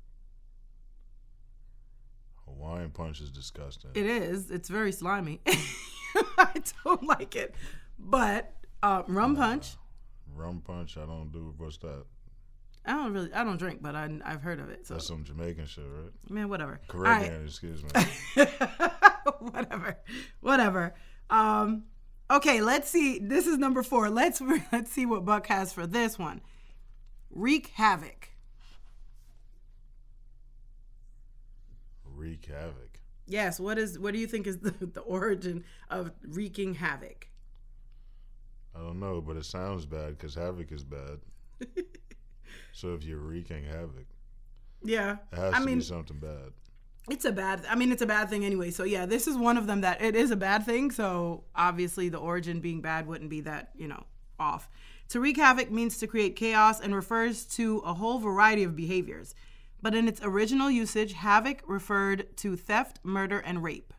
Hawaiian 2.46 2.90
punch 2.90 3.20
is 3.20 3.30
disgusting. 3.30 3.90
It 3.94 4.06
is. 4.06 4.50
It's 4.50 4.68
very 4.68 4.90
slimy. 4.90 5.40
I 6.38 6.62
don't 6.82 7.04
like 7.04 7.36
it. 7.36 7.54
But 7.98 8.54
uh, 8.82 9.02
rum 9.06 9.36
punch, 9.36 9.76
Rum 10.34 10.62
punch, 10.66 10.96
I 10.96 11.06
don't 11.06 11.30
do. 11.30 11.54
What's 11.58 11.76
that? 11.78 12.04
I 12.86 12.92
don't 12.92 13.12
really, 13.12 13.32
I 13.32 13.42
don't 13.42 13.56
drink, 13.56 13.82
but 13.82 13.96
I, 13.96 14.08
I've 14.24 14.42
heard 14.42 14.60
of 14.60 14.70
it. 14.70 14.86
So 14.86 14.94
That's 14.94 15.06
some 15.06 15.24
Jamaican 15.24 15.66
shit, 15.66 15.84
right? 15.84 16.12
man, 16.30 16.48
whatever. 16.48 16.80
Caribbean, 16.86 17.32
right. 17.32 17.44
excuse 17.44 17.82
me. 17.82 17.90
whatever, 19.40 19.98
whatever. 20.40 20.94
Um, 21.28 21.84
okay, 22.30 22.60
let's 22.60 22.88
see. 22.88 23.18
This 23.18 23.46
is 23.46 23.58
number 23.58 23.82
four. 23.82 24.08
Let's 24.08 24.40
let's 24.72 24.92
see 24.92 25.04
what 25.04 25.24
Buck 25.24 25.48
has 25.48 25.72
for 25.72 25.86
this 25.86 26.18
one. 26.18 26.40
Wreak 27.30 27.72
havoc. 27.74 28.30
Wreak 32.04 32.46
havoc. 32.46 33.00
Yes. 33.26 33.58
What 33.58 33.78
is? 33.78 33.98
What 33.98 34.14
do 34.14 34.20
you 34.20 34.28
think 34.28 34.46
is 34.46 34.58
the, 34.58 34.70
the 34.70 35.00
origin 35.00 35.64
of 35.90 36.12
wreaking 36.22 36.74
havoc? 36.74 37.28
I 38.76 38.78
don't 38.78 39.00
know, 39.00 39.20
but 39.20 39.36
it 39.36 39.44
sounds 39.44 39.86
bad 39.86 40.18
because 40.18 40.34
havoc 40.34 40.70
is 40.70 40.84
bad. 40.84 41.18
so 42.76 42.92
if 42.94 43.04
you're 43.04 43.18
wreaking 43.18 43.64
havoc, 43.64 44.06
Yeah. 44.84 45.16
it 45.32 45.38
has 45.38 45.54
I 45.54 45.58
to 45.60 45.64
mean, 45.66 45.78
be 45.78 45.84
something 45.84 46.18
bad. 46.18 46.52
it's 47.10 47.24
a 47.24 47.32
bad 47.32 47.64
i 47.70 47.74
mean 47.74 47.90
it's 47.92 48.02
a 48.02 48.06
bad 48.06 48.28
thing 48.28 48.44
anyway. 48.44 48.70
So 48.70 48.84
yeah 48.84 49.06
this 49.06 49.26
is 49.26 49.36
one 49.36 49.56
of 49.56 49.66
them 49.66 49.80
that 49.80 50.02
it 50.02 50.14
is 50.14 50.30
a 50.30 50.36
bad 50.36 50.64
thing. 50.66 50.90
So 50.90 51.44
obviously 51.54 52.08
the 52.10 52.18
origin 52.18 52.60
being 52.60 52.80
bad 52.82 53.06
wouldn't 53.06 53.30
be 53.30 53.40
that 53.42 53.70
you 53.76 53.88
know 53.88 54.04
off. 54.38 54.68
To 55.10 55.20
wreak 55.20 55.36
havoc 55.38 55.70
means 55.70 55.96
to 55.98 56.06
create 56.06 56.36
chaos 56.36 56.80
and 56.80 56.94
refers 56.94 57.44
to 57.58 57.78
a 57.78 57.94
whole 57.94 58.18
variety 58.18 58.64
of 58.64 58.76
behaviors. 58.76 59.34
But 59.80 59.94
in 59.94 60.08
its 60.08 60.20
original 60.22 60.70
usage 60.70 61.12
havoc 61.14 61.62
referred 61.66 62.36
to 62.38 62.56
theft 62.56 62.98
murder 63.04 63.38
and 63.38 63.62
rape. 63.62 63.94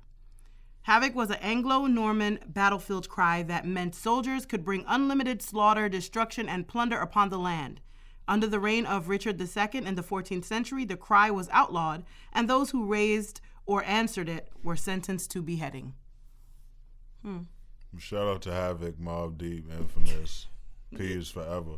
Havoc 0.81 1.15
was 1.15 1.29
an 1.29 1.37
anglo-norman 1.41 2.39
battlefield 2.47 3.09
cry 3.09 3.41
that 3.43 3.65
meant 3.65 3.95
soldiers 3.95 4.45
could 4.45 4.63
bring 4.63 4.85
unlimited 4.87 5.41
slaughter 5.41 5.89
destruction 5.89 6.47
and 6.47 6.67
plunder 6.67 6.97
upon 6.99 7.29
the 7.29 7.39
land 7.39 7.81
under 8.27 8.47
the 8.47 8.59
reign 8.59 8.85
of 8.85 9.09
Richard 9.09 9.39
II 9.39 9.85
in 9.85 9.95
the 9.95 10.03
14th 10.03 10.45
century, 10.45 10.85
the 10.85 10.97
cry 10.97 11.31
was 11.31 11.49
outlawed, 11.51 12.03
and 12.33 12.49
those 12.49 12.71
who 12.71 12.85
raised 12.85 13.41
or 13.65 13.83
answered 13.85 14.29
it 14.29 14.49
were 14.63 14.75
sentenced 14.75 15.31
to 15.31 15.41
beheading. 15.41 15.93
Shout 17.97 18.27
out 18.27 18.41
to 18.43 18.51
Havoc, 18.51 18.97
Mobb 18.97 19.37
Deep, 19.37 19.65
Infamous, 19.71 20.47
Peas 20.95 21.29
Forever. 21.29 21.77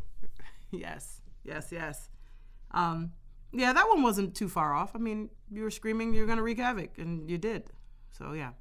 Yes, 0.72 1.22
yes, 1.44 1.70
yes. 1.72 2.10
Um, 2.72 3.14
yeah, 3.52 3.74
that 3.74 3.88
one 3.88 4.04
wasn't 4.04 4.36
too 4.36 4.48
far 4.48 4.74
off. 4.74 4.96
I 4.96 5.00
mean, 5.00 5.30
you 5.52 5.64
were 5.64 5.72
screaming 5.72 6.14
you're 6.14 6.26
going 6.28 6.38
to 6.38 6.44
wreak 6.44 6.60
havoc, 6.60 6.98
and 6.98 7.30
you 7.30 7.38
did. 7.38 7.72
So, 8.12 8.34
yeah. 8.34 8.52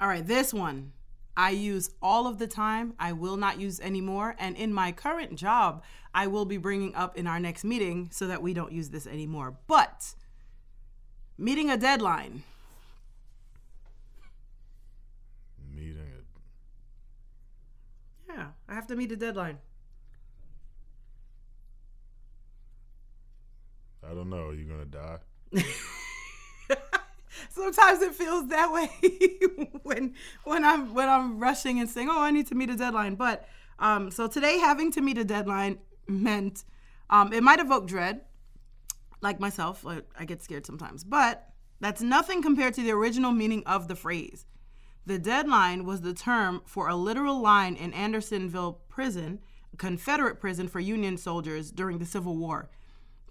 All 0.00 0.08
right, 0.08 0.26
this 0.26 0.52
one 0.54 0.92
I 1.40 1.50
use 1.52 1.90
all 2.02 2.26
of 2.26 2.38
the 2.38 2.46
time. 2.46 2.92
I 2.98 3.12
will 3.12 3.38
not 3.38 3.58
use 3.58 3.80
anymore. 3.80 4.36
And 4.38 4.54
in 4.58 4.74
my 4.74 4.92
current 4.92 5.36
job, 5.36 5.82
I 6.14 6.26
will 6.26 6.44
be 6.44 6.58
bringing 6.58 6.94
up 6.94 7.16
in 7.16 7.26
our 7.26 7.40
next 7.40 7.64
meeting 7.64 8.10
so 8.12 8.26
that 8.26 8.42
we 8.42 8.52
don't 8.52 8.72
use 8.72 8.90
this 8.90 9.06
anymore. 9.06 9.56
But 9.66 10.14
meeting 11.38 11.70
a 11.70 11.78
deadline. 11.78 12.42
Meeting 15.74 15.96
it. 15.96 16.26
Yeah, 18.28 18.48
I 18.68 18.74
have 18.74 18.86
to 18.88 18.94
meet 18.94 19.10
a 19.10 19.16
deadline. 19.16 19.60
I 24.06 24.12
don't 24.12 24.28
know. 24.28 24.48
Are 24.48 24.54
you 24.54 24.66
gonna 24.66 24.84
die? 24.84 25.20
Sometimes 27.48 28.02
it 28.02 28.14
feels 28.14 28.48
that 28.48 28.72
way 28.72 28.90
when 29.82 30.14
when 30.44 30.64
I'm 30.64 30.94
when 30.94 31.08
I'm 31.08 31.38
rushing 31.38 31.80
and 31.80 31.88
saying, 31.88 32.08
"Oh, 32.10 32.20
I 32.20 32.30
need 32.30 32.46
to 32.48 32.54
meet 32.54 32.70
a 32.70 32.76
deadline." 32.76 33.14
But 33.14 33.48
um, 33.78 34.10
so 34.10 34.28
today, 34.28 34.58
having 34.58 34.92
to 34.92 35.00
meet 35.00 35.18
a 35.18 35.24
deadline 35.24 35.78
meant 36.06 36.64
um, 37.08 37.32
it 37.32 37.42
might 37.42 37.60
evoke 37.60 37.86
dread, 37.86 38.22
like 39.20 39.40
myself. 39.40 39.84
I, 39.86 40.02
I 40.18 40.24
get 40.24 40.42
scared 40.42 40.66
sometimes, 40.66 41.04
but 41.04 41.50
that's 41.80 42.02
nothing 42.02 42.42
compared 42.42 42.74
to 42.74 42.82
the 42.82 42.92
original 42.92 43.32
meaning 43.32 43.62
of 43.66 43.88
the 43.88 43.96
phrase. 43.96 44.46
The 45.06 45.18
deadline 45.18 45.84
was 45.86 46.02
the 46.02 46.14
term 46.14 46.62
for 46.66 46.88
a 46.88 46.94
literal 46.94 47.40
line 47.40 47.74
in 47.74 47.92
Andersonville 47.94 48.80
Prison, 48.88 49.40
Confederate 49.78 50.38
prison 50.38 50.68
for 50.68 50.78
Union 50.78 51.16
soldiers 51.16 51.70
during 51.70 51.98
the 51.98 52.06
Civil 52.06 52.36
War. 52.36 52.70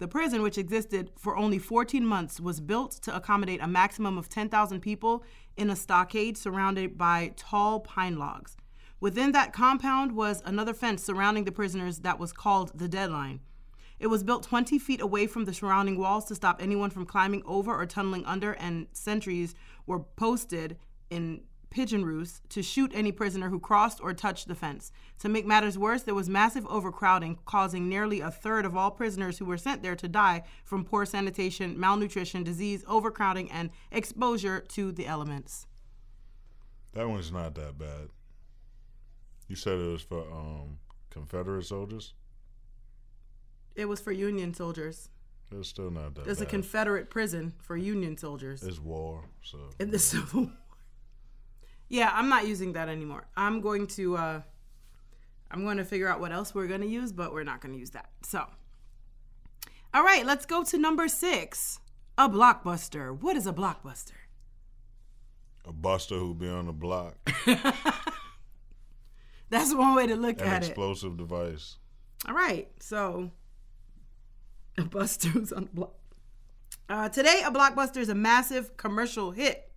The 0.00 0.08
prison, 0.08 0.40
which 0.40 0.56
existed 0.56 1.10
for 1.18 1.36
only 1.36 1.58
14 1.58 2.06
months, 2.06 2.40
was 2.40 2.58
built 2.58 2.92
to 3.02 3.14
accommodate 3.14 3.60
a 3.62 3.68
maximum 3.68 4.16
of 4.16 4.30
10,000 4.30 4.80
people 4.80 5.22
in 5.58 5.68
a 5.68 5.76
stockade 5.76 6.38
surrounded 6.38 6.96
by 6.96 7.34
tall 7.36 7.80
pine 7.80 8.18
logs. 8.18 8.56
Within 8.98 9.32
that 9.32 9.52
compound 9.52 10.12
was 10.12 10.40
another 10.46 10.72
fence 10.72 11.04
surrounding 11.04 11.44
the 11.44 11.52
prisoners 11.52 11.98
that 11.98 12.18
was 12.18 12.32
called 12.32 12.72
the 12.74 12.88
deadline. 12.88 13.40
It 13.98 14.06
was 14.06 14.24
built 14.24 14.42
20 14.44 14.78
feet 14.78 15.02
away 15.02 15.26
from 15.26 15.44
the 15.44 15.52
surrounding 15.52 15.98
walls 15.98 16.24
to 16.26 16.34
stop 16.34 16.62
anyone 16.62 16.88
from 16.88 17.04
climbing 17.04 17.42
over 17.44 17.78
or 17.78 17.84
tunneling 17.84 18.24
under, 18.24 18.52
and 18.52 18.86
sentries 18.92 19.54
were 19.84 20.00
posted 20.00 20.78
in 21.10 21.42
pigeon 21.70 22.04
roosts 22.04 22.42
to 22.50 22.62
shoot 22.62 22.90
any 22.94 23.12
prisoner 23.12 23.48
who 23.48 23.58
crossed 23.58 24.00
or 24.00 24.12
touched 24.12 24.48
the 24.48 24.54
fence. 24.54 24.92
To 25.20 25.28
make 25.28 25.46
matters 25.46 25.78
worse, 25.78 26.02
there 26.02 26.14
was 26.14 26.28
massive 26.28 26.66
overcrowding, 26.66 27.38
causing 27.44 27.88
nearly 27.88 28.20
a 28.20 28.30
third 28.30 28.66
of 28.66 28.76
all 28.76 28.90
prisoners 28.90 29.38
who 29.38 29.44
were 29.44 29.56
sent 29.56 29.82
there 29.82 29.96
to 29.96 30.08
die 30.08 30.42
from 30.64 30.84
poor 30.84 31.06
sanitation, 31.06 31.78
malnutrition, 31.78 32.42
disease, 32.42 32.84
overcrowding, 32.86 33.50
and 33.50 33.70
exposure 33.90 34.60
to 34.68 34.92
the 34.92 35.06
elements. 35.06 35.66
That 36.92 37.08
one's 37.08 37.30
not 37.30 37.54
that 37.54 37.78
bad. 37.78 38.08
You 39.48 39.56
said 39.56 39.78
it 39.78 39.92
was 39.92 40.02
for 40.02 40.20
um, 40.30 40.78
Confederate 41.10 41.64
soldiers. 41.64 42.14
It 43.74 43.86
was 43.86 44.00
for 44.00 44.12
Union 44.12 44.54
soldiers. 44.54 45.08
It's 45.52 45.68
still 45.68 45.90
not 45.90 46.14
that 46.14 46.24
There's 46.24 46.40
a. 46.40 46.46
Confederate 46.46 47.10
prison 47.10 47.54
for 47.60 47.76
Union 47.76 48.16
soldiers 48.16 48.62
it's 48.62 48.78
war, 48.78 49.24
so 49.42 49.58
in 49.78 49.90
the 49.90 49.98
Civil 50.10 50.42
War. 50.42 50.52
Yeah, 51.90 52.10
I'm 52.14 52.30
not 52.30 52.46
using 52.46 52.72
that 52.72 52.88
anymore. 52.88 53.26
I'm 53.36 53.60
going 53.60 53.86
to 53.88 54.16
uh 54.16 54.40
I'm 55.50 55.64
going 55.64 55.76
to 55.76 55.84
figure 55.84 56.08
out 56.08 56.20
what 56.20 56.32
else 56.32 56.54
we're 56.54 56.68
going 56.68 56.80
to 56.80 56.86
use, 56.86 57.12
but 57.12 57.34
we're 57.34 57.44
not 57.44 57.60
going 57.60 57.74
to 57.74 57.78
use 57.78 57.90
that. 57.90 58.08
So 58.22 58.46
All 59.92 60.02
right, 60.02 60.24
let's 60.24 60.46
go 60.46 60.64
to 60.64 60.78
number 60.78 61.08
6. 61.08 61.80
A 62.16 62.28
blockbuster. 62.28 63.20
What 63.20 63.36
is 63.36 63.46
a 63.46 63.52
blockbuster? 63.52 64.12
a 65.64 65.72
buster 65.72 66.16
who 66.16 66.34
be 66.34 66.48
on 66.48 66.66
the 66.66 66.72
block, 66.72 67.14
That's 69.50 69.74
one 69.74 69.94
way 69.96 70.06
to 70.06 70.14
look 70.16 70.40
an 70.40 70.46
at 70.46 70.62
it. 70.62 70.66
An 70.66 70.70
explosive 70.70 71.16
device. 71.16 71.76
All 72.26 72.34
right, 72.34 72.68
so 72.80 73.30
a 74.78 74.84
buster 74.84 75.28
who's 75.28 75.52
on 75.52 75.64
the 75.64 75.70
block. 75.70 75.94
Uh, 76.88 77.08
today, 77.08 77.42
a 77.44 77.50
blockbuster 77.50 77.98
is 77.98 78.08
a 78.08 78.14
massive 78.14 78.76
commercial 78.76 79.30
hit, 79.32 79.69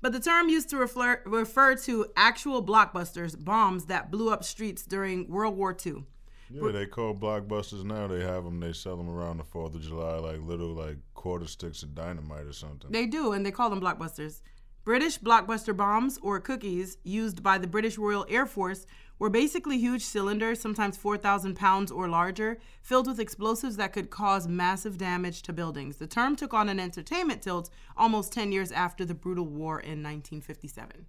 but 0.00 0.12
the 0.12 0.20
term 0.20 0.48
used 0.48 0.70
to 0.70 0.76
refer, 0.76 1.22
refer 1.24 1.74
to 1.76 2.06
actual 2.16 2.64
blockbusters, 2.64 3.42
bombs 3.42 3.86
that 3.86 4.10
blew 4.10 4.32
up 4.32 4.44
streets 4.44 4.82
during 4.82 5.28
World 5.28 5.56
War 5.56 5.76
II. 5.84 6.04
Yeah, 6.50 6.70
they 6.70 6.86
call 6.86 7.14
blockbusters 7.14 7.84
now. 7.84 8.06
They 8.06 8.20
have 8.20 8.44
them. 8.44 8.60
They 8.60 8.72
sell 8.72 8.96
them 8.96 9.10
around 9.10 9.38
the 9.38 9.44
Fourth 9.44 9.74
of 9.74 9.82
July, 9.82 10.16
like 10.16 10.40
little 10.40 10.68
like 10.68 10.96
quarter 11.14 11.46
sticks 11.46 11.82
of 11.82 11.94
dynamite 11.94 12.46
or 12.46 12.52
something. 12.52 12.90
They 12.92 13.06
do, 13.06 13.32
and 13.32 13.44
they 13.44 13.50
call 13.50 13.68
them 13.68 13.80
blockbusters. 13.80 14.42
British 14.86 15.18
blockbuster 15.18 15.76
bombs, 15.76 16.16
or 16.22 16.38
cookies, 16.38 16.96
used 17.02 17.42
by 17.42 17.58
the 17.58 17.66
British 17.66 17.98
Royal 17.98 18.24
Air 18.28 18.46
Force, 18.46 18.86
were 19.18 19.28
basically 19.28 19.78
huge 19.78 20.04
cylinders, 20.04 20.60
sometimes 20.60 20.96
4,000 20.96 21.56
pounds 21.56 21.90
or 21.90 22.06
larger, 22.06 22.60
filled 22.82 23.08
with 23.08 23.18
explosives 23.18 23.76
that 23.78 23.92
could 23.92 24.10
cause 24.10 24.46
massive 24.46 24.96
damage 24.96 25.42
to 25.42 25.52
buildings. 25.52 25.96
The 25.96 26.06
term 26.06 26.36
took 26.36 26.54
on 26.54 26.68
an 26.68 26.78
entertainment 26.78 27.42
tilt 27.42 27.68
almost 27.96 28.32
10 28.32 28.52
years 28.52 28.70
after 28.70 29.04
the 29.04 29.12
brutal 29.12 29.44
war 29.44 29.80
in 29.80 30.04
1957. 30.04 31.06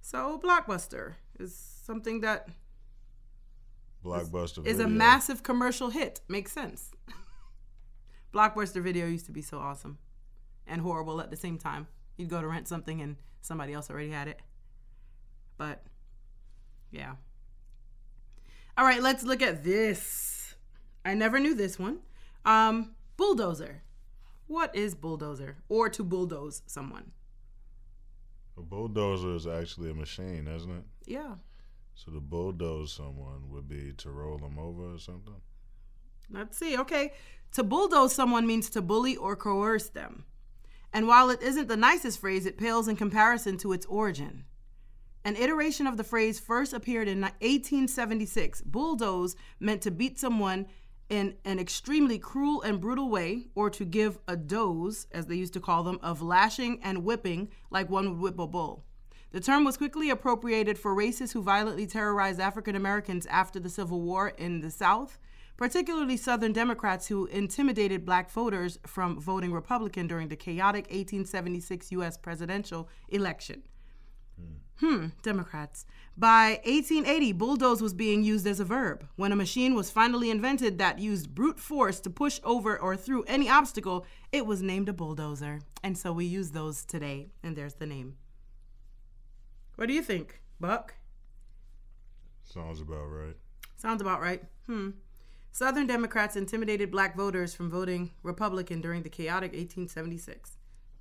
So, 0.00 0.40
blockbuster 0.40 1.14
is 1.40 1.52
something 1.84 2.20
that 2.20 2.50
Blockbuster 4.04 4.64
is 4.64 4.78
a 4.78 4.86
massive 4.86 5.42
commercial 5.42 5.90
hit. 5.90 6.20
Makes 6.28 6.52
sense. 6.52 6.92
Blockbuster 8.32 8.80
video 8.80 9.08
used 9.08 9.26
to 9.26 9.32
be 9.32 9.42
so 9.42 9.58
awesome 9.58 9.98
and 10.68 10.82
horrible 10.82 11.20
at 11.20 11.30
the 11.30 11.36
same 11.36 11.58
time. 11.58 11.88
You'd 12.20 12.28
go 12.28 12.42
to 12.42 12.46
rent 12.46 12.68
something 12.68 13.00
and 13.00 13.16
somebody 13.40 13.72
else 13.72 13.88
already 13.88 14.10
had 14.10 14.28
it. 14.28 14.40
But 15.56 15.82
yeah. 16.90 17.14
All 18.76 18.84
right, 18.84 19.02
let's 19.02 19.24
look 19.24 19.40
at 19.40 19.64
this. 19.64 20.54
I 21.02 21.14
never 21.14 21.40
knew 21.40 21.54
this 21.54 21.78
one. 21.78 22.00
Um, 22.44 22.94
bulldozer. 23.16 23.82
What 24.48 24.76
is 24.76 24.94
bulldozer? 24.94 25.56
Or 25.70 25.88
to 25.88 26.04
bulldoze 26.04 26.60
someone? 26.66 27.12
A 28.58 28.60
bulldozer 28.60 29.34
is 29.34 29.46
actually 29.46 29.90
a 29.90 29.94
machine, 29.94 30.46
isn't 30.46 30.70
it? 30.70 30.84
Yeah. 31.06 31.36
So 31.94 32.12
to 32.12 32.20
bulldoze 32.20 32.92
someone 32.92 33.48
would 33.48 33.66
be 33.66 33.94
to 33.96 34.10
roll 34.10 34.36
them 34.36 34.58
over 34.58 34.94
or 34.94 34.98
something. 34.98 35.40
Let's 36.30 36.58
see. 36.58 36.76
Okay. 36.76 37.14
To 37.52 37.62
bulldoze 37.62 38.14
someone 38.14 38.46
means 38.46 38.68
to 38.70 38.82
bully 38.82 39.16
or 39.16 39.36
coerce 39.36 39.88
them. 39.88 40.24
And 40.92 41.06
while 41.06 41.30
it 41.30 41.42
isn't 41.42 41.68
the 41.68 41.76
nicest 41.76 42.20
phrase, 42.20 42.46
it 42.46 42.58
pales 42.58 42.88
in 42.88 42.96
comparison 42.96 43.56
to 43.58 43.72
its 43.72 43.86
origin. 43.86 44.44
An 45.24 45.36
iteration 45.36 45.86
of 45.86 45.96
the 45.96 46.04
phrase 46.04 46.40
first 46.40 46.72
appeared 46.72 47.06
in 47.06 47.20
1876. 47.20 48.62
Bulldoze 48.62 49.36
meant 49.58 49.82
to 49.82 49.90
beat 49.90 50.18
someone 50.18 50.66
in 51.10 51.34
an 51.44 51.58
extremely 51.58 52.18
cruel 52.18 52.62
and 52.62 52.80
brutal 52.80 53.10
way, 53.10 53.48
or 53.54 53.68
to 53.68 53.84
give 53.84 54.18
a 54.28 54.36
dose, 54.36 55.06
as 55.12 55.26
they 55.26 55.34
used 55.34 55.52
to 55.52 55.60
call 55.60 55.82
them, 55.82 55.98
of 56.02 56.22
lashing 56.22 56.80
and 56.82 57.04
whipping 57.04 57.48
like 57.70 57.90
one 57.90 58.08
would 58.08 58.20
whip 58.20 58.38
a 58.38 58.46
bull. 58.46 58.84
The 59.32 59.40
term 59.40 59.64
was 59.64 59.76
quickly 59.76 60.10
appropriated 60.10 60.78
for 60.78 60.94
racists 60.94 61.32
who 61.32 61.42
violently 61.42 61.86
terrorized 61.86 62.40
African 62.40 62.74
Americans 62.74 63.26
after 63.26 63.60
the 63.60 63.68
Civil 63.68 64.00
War 64.00 64.28
in 64.28 64.60
the 64.60 64.70
South, 64.70 65.18
particularly 65.60 66.16
Southern 66.16 66.54
Democrats 66.54 67.08
who 67.08 67.26
intimidated 67.26 68.06
black 68.06 68.30
voters 68.30 68.78
from 68.86 69.20
voting 69.20 69.52
Republican 69.52 70.06
during 70.06 70.28
the 70.28 70.34
chaotic 70.34 70.84
1876 70.86 71.92
U.S. 71.92 72.16
presidential 72.16 72.88
election. 73.10 73.62
Hmm, 74.76 75.08
Democrats. 75.22 75.84
By 76.16 76.60
1880, 76.64 77.32
bulldoze 77.32 77.82
was 77.82 77.92
being 77.92 78.22
used 78.22 78.46
as 78.46 78.58
a 78.58 78.64
verb. 78.64 79.06
When 79.16 79.32
a 79.32 79.36
machine 79.36 79.74
was 79.74 79.90
finally 79.90 80.30
invented 80.30 80.78
that 80.78 80.98
used 80.98 81.34
brute 81.34 81.60
force 81.60 82.00
to 82.00 82.08
push 82.08 82.40
over 82.42 82.80
or 82.80 82.96
through 82.96 83.24
any 83.24 83.50
obstacle, 83.50 84.06
it 84.32 84.46
was 84.46 84.62
named 84.62 84.88
a 84.88 84.94
bulldozer. 84.94 85.60
And 85.82 85.98
so 85.98 86.10
we 86.10 86.24
use 86.24 86.52
those 86.52 86.86
today, 86.86 87.28
and 87.42 87.54
there's 87.54 87.74
the 87.74 87.84
name. 87.84 88.16
What 89.76 89.88
do 89.88 89.92
you 89.92 90.02
think, 90.02 90.40
Buck? 90.58 90.94
Sounds 92.44 92.80
about 92.80 93.04
right. 93.04 93.36
Sounds 93.76 94.00
about 94.00 94.22
right. 94.22 94.42
Hmm. 94.64 94.92
Southern 95.52 95.86
Democrats 95.86 96.36
intimidated 96.36 96.90
black 96.90 97.16
voters 97.16 97.54
from 97.54 97.70
voting 97.70 98.10
Republican 98.22 98.80
during 98.80 99.02
the 99.02 99.08
chaotic 99.08 99.52
1876. 99.52 100.56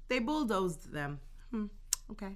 They 0.08 0.20
bulldozed 0.20 0.92
them. 0.92 1.20
Hmm. 1.52 1.66
Okay. 2.12 2.36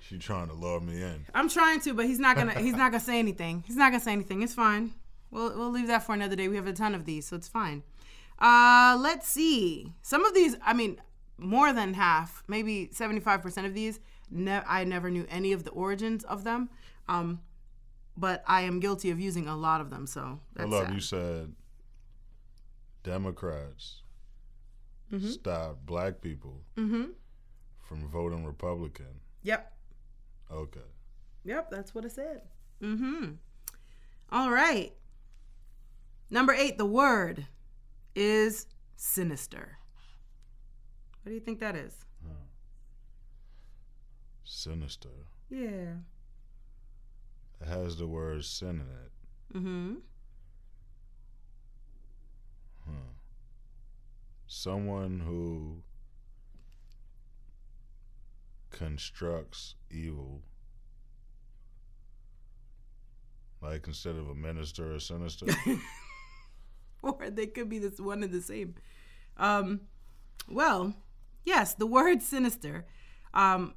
She 0.00 0.18
trying 0.18 0.48
to 0.48 0.54
lure 0.54 0.80
me 0.80 1.02
in. 1.02 1.24
I'm 1.34 1.48
trying 1.48 1.80
to, 1.80 1.94
but 1.94 2.04
he's 2.04 2.18
not 2.18 2.36
gonna. 2.36 2.52
he's 2.58 2.74
not 2.76 2.92
gonna 2.92 3.00
say 3.00 3.18
anything. 3.18 3.64
He's 3.66 3.76
not 3.76 3.90
gonna 3.90 4.04
say 4.04 4.12
anything. 4.12 4.42
It's 4.42 4.54
fine. 4.54 4.92
We'll 5.30 5.56
we'll 5.56 5.70
leave 5.70 5.86
that 5.86 6.02
for 6.02 6.12
another 6.12 6.36
day. 6.36 6.46
We 6.46 6.56
have 6.56 6.66
a 6.66 6.74
ton 6.74 6.94
of 6.94 7.06
these, 7.06 7.26
so 7.26 7.36
it's 7.36 7.48
fine. 7.48 7.82
Uh, 8.38 8.98
let's 9.00 9.26
see. 9.26 9.94
Some 10.02 10.24
of 10.24 10.34
these, 10.34 10.56
I 10.62 10.74
mean, 10.74 11.00
more 11.38 11.72
than 11.72 11.94
half, 11.94 12.42
maybe 12.48 12.90
75% 12.92 13.64
of 13.64 13.74
these, 13.74 14.00
ne- 14.30 14.62
I 14.66 14.84
never 14.84 15.10
knew 15.10 15.26
any 15.30 15.52
of 15.52 15.64
the 15.64 15.70
origins 15.70 16.24
of 16.24 16.44
them. 16.44 16.68
Um, 17.08 17.40
but 18.16 18.42
I 18.46 18.62
am 18.62 18.80
guilty 18.80 19.10
of 19.10 19.18
using 19.20 19.48
a 19.48 19.56
lot 19.56 19.80
of 19.80 19.90
them. 19.90 20.06
So 20.06 20.40
that's 20.54 20.68
Hold 20.70 20.82
up, 20.82 20.86
sad. 20.88 20.94
you 20.94 21.00
said 21.00 21.52
Democrats 23.02 24.02
stop 25.28 25.78
black 25.86 26.20
people 26.20 26.62
Mm-hmm. 26.76 27.04
from 27.82 28.08
voting 28.08 28.44
Republican. 28.44 29.20
Yep. 29.42 29.72
Okay. 30.50 30.80
Yep, 31.44 31.70
that's 31.70 31.94
what 31.94 32.04
I 32.04 32.08
said. 32.08 32.42
Mm-hmm. 32.82 33.32
All 34.32 34.50
right. 34.50 34.92
Number 36.30 36.52
eight, 36.52 36.78
the 36.78 36.86
word 36.86 37.46
is 38.16 38.66
sinister. 38.96 39.78
What 41.22 41.30
do 41.30 41.34
you 41.34 41.40
think 41.40 41.60
that 41.60 41.76
is? 41.76 42.04
Sinister. 44.44 45.08
Yeah. 45.50 45.94
Has 47.66 47.96
the 47.96 48.06
word 48.06 48.44
sin 48.44 48.80
in 48.80 48.80
it. 48.80 49.58
Mm-hmm. 49.58 49.94
Someone 54.46 55.20
who 55.20 55.82
constructs 58.70 59.74
evil. 59.90 60.42
Like 63.60 63.86
instead 63.86 64.16
of 64.16 64.28
a 64.28 64.34
minister 64.34 64.94
or 64.94 65.00
sinister. 65.00 65.46
Or 67.02 67.28
they 67.28 67.46
could 67.46 67.68
be 67.68 67.78
this 67.78 68.00
one 68.00 68.22
and 68.22 68.32
the 68.32 68.40
same. 68.40 68.76
Um, 69.36 69.82
well, 70.48 70.94
yes, 71.44 71.74
the 71.74 71.84
word 71.84 72.22
sinister 72.22 72.86
um, 73.34 73.74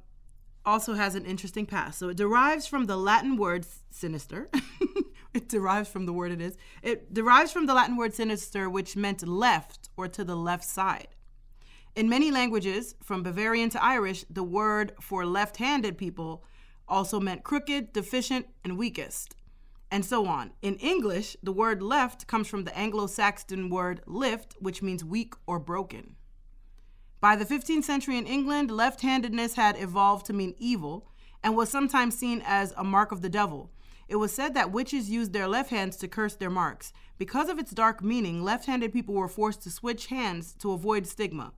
also 0.64 0.94
has 0.94 1.14
an 1.14 1.24
interesting 1.24 1.66
past. 1.66 1.98
So 1.98 2.08
it 2.08 2.16
derives 2.16 2.66
from 2.66 2.86
the 2.86 2.96
Latin 2.96 3.36
word 3.36 3.66
sinister. 3.90 4.50
it 5.34 5.48
derives 5.48 5.88
from 5.88 6.06
the 6.06 6.12
word 6.12 6.32
it 6.32 6.40
is. 6.40 6.56
It 6.82 7.12
derives 7.12 7.52
from 7.52 7.66
the 7.66 7.74
Latin 7.74 7.96
word 7.96 8.14
sinister, 8.14 8.68
which 8.68 8.96
meant 8.96 9.26
left 9.26 9.88
or 9.96 10.08
to 10.08 10.24
the 10.24 10.36
left 10.36 10.64
side. 10.64 11.08
In 11.96 12.08
many 12.08 12.30
languages, 12.30 12.94
from 13.02 13.22
Bavarian 13.22 13.70
to 13.70 13.82
Irish, 13.82 14.24
the 14.30 14.44
word 14.44 14.92
for 15.00 15.26
left 15.26 15.56
handed 15.56 15.98
people 15.98 16.44
also 16.86 17.18
meant 17.18 17.42
crooked, 17.42 17.92
deficient, 17.92 18.46
and 18.64 18.78
weakest, 18.78 19.34
and 19.90 20.04
so 20.04 20.26
on. 20.26 20.52
In 20.62 20.76
English, 20.76 21.36
the 21.42 21.52
word 21.52 21.82
left 21.82 22.26
comes 22.26 22.46
from 22.46 22.64
the 22.64 22.76
Anglo 22.76 23.06
Saxon 23.06 23.68
word 23.68 24.00
lift, 24.06 24.54
which 24.60 24.82
means 24.82 25.04
weak 25.04 25.34
or 25.46 25.58
broken. 25.58 26.16
By 27.20 27.34
the 27.34 27.44
15th 27.44 27.82
century 27.82 28.16
in 28.16 28.26
England, 28.26 28.70
left 28.70 29.00
handedness 29.00 29.54
had 29.54 29.76
evolved 29.76 30.26
to 30.26 30.32
mean 30.32 30.54
evil 30.56 31.08
and 31.42 31.56
was 31.56 31.68
sometimes 31.68 32.16
seen 32.16 32.42
as 32.46 32.72
a 32.76 32.84
mark 32.84 33.10
of 33.10 33.22
the 33.22 33.28
devil. 33.28 33.72
It 34.08 34.16
was 34.16 34.32
said 34.32 34.54
that 34.54 34.70
witches 34.70 35.10
used 35.10 35.32
their 35.32 35.48
left 35.48 35.70
hands 35.70 35.96
to 35.96 36.08
curse 36.08 36.36
their 36.36 36.48
marks. 36.48 36.92
Because 37.18 37.48
of 37.48 37.58
its 37.58 37.72
dark 37.72 38.02
meaning, 38.02 38.44
left 38.44 38.66
handed 38.66 38.92
people 38.92 39.14
were 39.14 39.28
forced 39.28 39.62
to 39.62 39.70
switch 39.70 40.06
hands 40.06 40.54
to 40.60 40.70
avoid 40.70 41.08
stigma. 41.08 41.52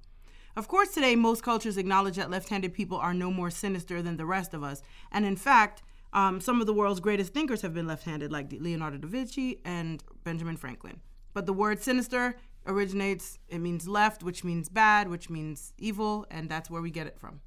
Of 0.56 0.66
course, 0.66 0.94
today, 0.94 1.14
most 1.14 1.42
cultures 1.42 1.76
acknowledge 1.76 2.16
that 2.16 2.30
left 2.30 2.48
handed 2.48 2.72
people 2.72 2.96
are 2.96 3.14
no 3.14 3.30
more 3.30 3.50
sinister 3.50 4.00
than 4.00 4.16
the 4.16 4.26
rest 4.26 4.54
of 4.54 4.64
us. 4.64 4.82
And 5.12 5.26
in 5.26 5.36
fact, 5.36 5.82
um, 6.12 6.40
some 6.40 6.60
of 6.60 6.66
the 6.66 6.74
world's 6.74 7.00
greatest 7.00 7.34
thinkers 7.34 7.62
have 7.62 7.74
been 7.74 7.86
left 7.86 8.04
handed, 8.04 8.32
like 8.32 8.50
Leonardo 8.50 8.96
da 8.96 9.06
Vinci 9.06 9.60
and 9.64 10.02
Benjamin 10.24 10.56
Franklin. 10.56 11.00
But 11.34 11.46
the 11.46 11.52
word 11.52 11.82
sinister 11.82 12.36
originates, 12.66 13.38
it 13.48 13.58
means 13.58 13.88
left, 13.88 14.22
which 14.22 14.44
means 14.44 14.68
bad, 14.68 15.08
which 15.08 15.30
means 15.30 15.72
evil, 15.78 16.26
and 16.30 16.48
that's 16.48 16.70
where 16.70 16.82
we 16.82 16.90
get 16.90 17.06
it 17.06 17.18
from. 17.18 17.40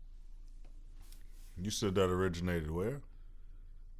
you 1.61 1.69
said 1.69 1.95
that 1.95 2.09
originated 2.09 2.71
where? 2.71 3.01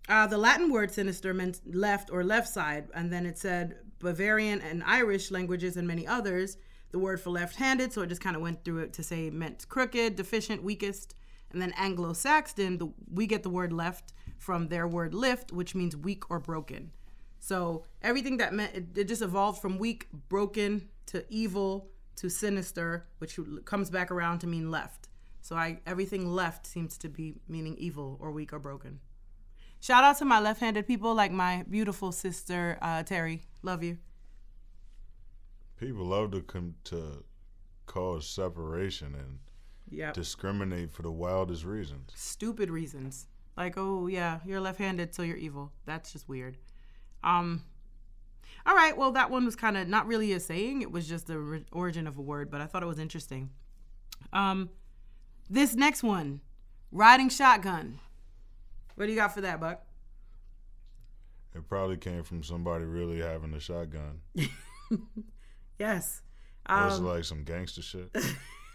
Uh, 0.10 0.28
the 0.28 0.38
Latin 0.38 0.69
word 0.71 0.91
sinister 0.91 1.34
meant 1.34 1.62
left 1.65 2.10
or 2.12 2.23
left 2.23 2.49
side, 2.49 2.89
and 2.93 3.12
then 3.12 3.26
it 3.26 3.38
said 3.38 3.78
Bavarian 3.99 4.60
and 4.62 4.84
Irish 4.84 5.32
languages 5.32 5.78
and 5.78 5.88
many 5.88 6.06
others, 6.06 6.58
the 6.91 6.99
word 6.99 7.21
for 7.21 7.30
left 7.30 7.56
handed, 7.56 7.93
so 7.93 8.02
it 8.02 8.08
just 8.08 8.21
kind 8.21 8.36
of 8.36 8.41
went 8.41 8.63
through 8.63 8.80
it 8.80 8.93
to 8.93 9.04
say 9.04 9.30
meant 9.30 9.67
crooked, 9.69 10.15
deficient, 10.15 10.62
weakest. 10.62 11.15
And 11.52 11.62
then 11.62 11.73
Anglo 11.78 12.13
Saxon, 12.13 12.80
the, 12.80 12.91
we 13.12 13.28
get 13.28 13.43
the 13.43 13.49
word 13.49 13.71
left 13.71 14.13
from 14.38 14.67
their 14.67 14.88
word 14.88 15.13
lift, 15.13 15.52
which 15.52 15.73
means 15.76 15.95
weak 15.95 16.30
or 16.30 16.39
broken. 16.39 16.91
So 17.39 17.86
everything 18.02 18.38
that 18.38 18.54
meant, 18.54 18.76
it, 18.76 18.97
it 18.97 19.08
just 19.08 19.21
evolved 19.21 19.62
from 19.62 19.78
weak, 19.78 20.08
broken 20.30 20.89
to 21.08 21.26
evil 21.30 21.89
to 22.18 22.30
sinister, 22.30 23.08
which 23.18 23.39
comes 23.66 23.89
back 23.89 24.12
around 24.12 24.39
to 24.39 24.48
mean 24.48 24.70
left. 24.72 25.10
So 25.42 25.56
I 25.56 25.80
everything 25.86 26.28
left 26.34 26.66
seems 26.66 26.98
to 27.00 27.10
be 27.10 27.36
meaning 27.48 27.76
evil 27.78 28.18
or 28.22 28.32
weak 28.32 28.54
or 28.54 28.60
broken. 28.60 29.00
Shout 29.80 30.04
out 30.06 30.18
to 30.20 30.26
my 30.26 30.39
left-handed 30.39 30.88
people, 30.88 31.13
like 31.13 31.32
my 31.32 31.66
beautiful 31.70 32.13
sister 32.13 32.78
uh, 32.82 33.04
Terry. 33.04 33.42
Love 33.63 33.84
you. 33.84 33.98
People 35.78 36.06
love 36.06 36.32
to 36.32 36.42
come 36.42 36.76
to 36.86 37.24
cause 37.86 38.28
separation 38.28 39.13
and 39.16 39.39
Yep. 39.89 40.13
discriminate 40.16 40.92
for 40.92 41.02
the 41.04 41.12
wildest 41.12 41.66
reasons. 41.66 42.12
Stupid 42.16 42.70
reasons, 42.72 43.28
like 43.58 43.74
oh 43.78 44.08
yeah, 44.08 44.39
you're 44.46 44.62
left-handed, 44.62 45.13
so 45.13 45.22
you're 45.24 45.38
evil. 45.38 45.72
That's 45.86 46.13
just 46.13 46.28
weird. 46.30 46.58
Um. 47.24 47.63
All 48.65 48.76
right, 48.76 48.95
well 48.97 49.12
that 49.12 49.30
one 49.30 49.45
was 49.45 49.56
kind 49.56 49.76
of 49.78 49.88
not 49.88 50.08
really 50.08 50.32
a 50.34 50.39
saying; 50.39 50.82
it 50.82 50.91
was 50.91 51.08
just 51.08 51.28
the 51.28 51.38
ri- 51.38 51.65
origin 51.71 52.08
of 52.08 52.17
a 52.17 52.21
word, 52.21 52.49
but 52.49 52.62
I 52.62 52.65
thought 52.65 52.82
it 52.84 52.88
was 52.88 52.99
interesting. 52.99 53.49
Um, 54.32 54.69
this 55.49 55.76
next 55.76 56.02
one, 56.04 56.39
riding 56.91 57.30
shotgun. 57.30 57.99
What 58.95 59.06
do 59.08 59.12
you 59.12 59.17
got 59.17 59.34
for 59.34 59.41
that, 59.41 59.60
Buck? 59.60 59.82
It 61.56 61.67
probably 61.67 61.97
came 61.97 62.23
from 62.23 62.41
somebody 62.43 62.86
really 62.86 63.19
having 63.19 63.54
a 63.54 63.60
shotgun. 63.60 64.21
Yes. 65.80 66.21
It 66.69 66.71
was 66.71 66.99
Um, 66.99 67.06
like 67.06 67.23
some 67.26 67.43
gangster 67.43 67.82
shit. 67.82 68.15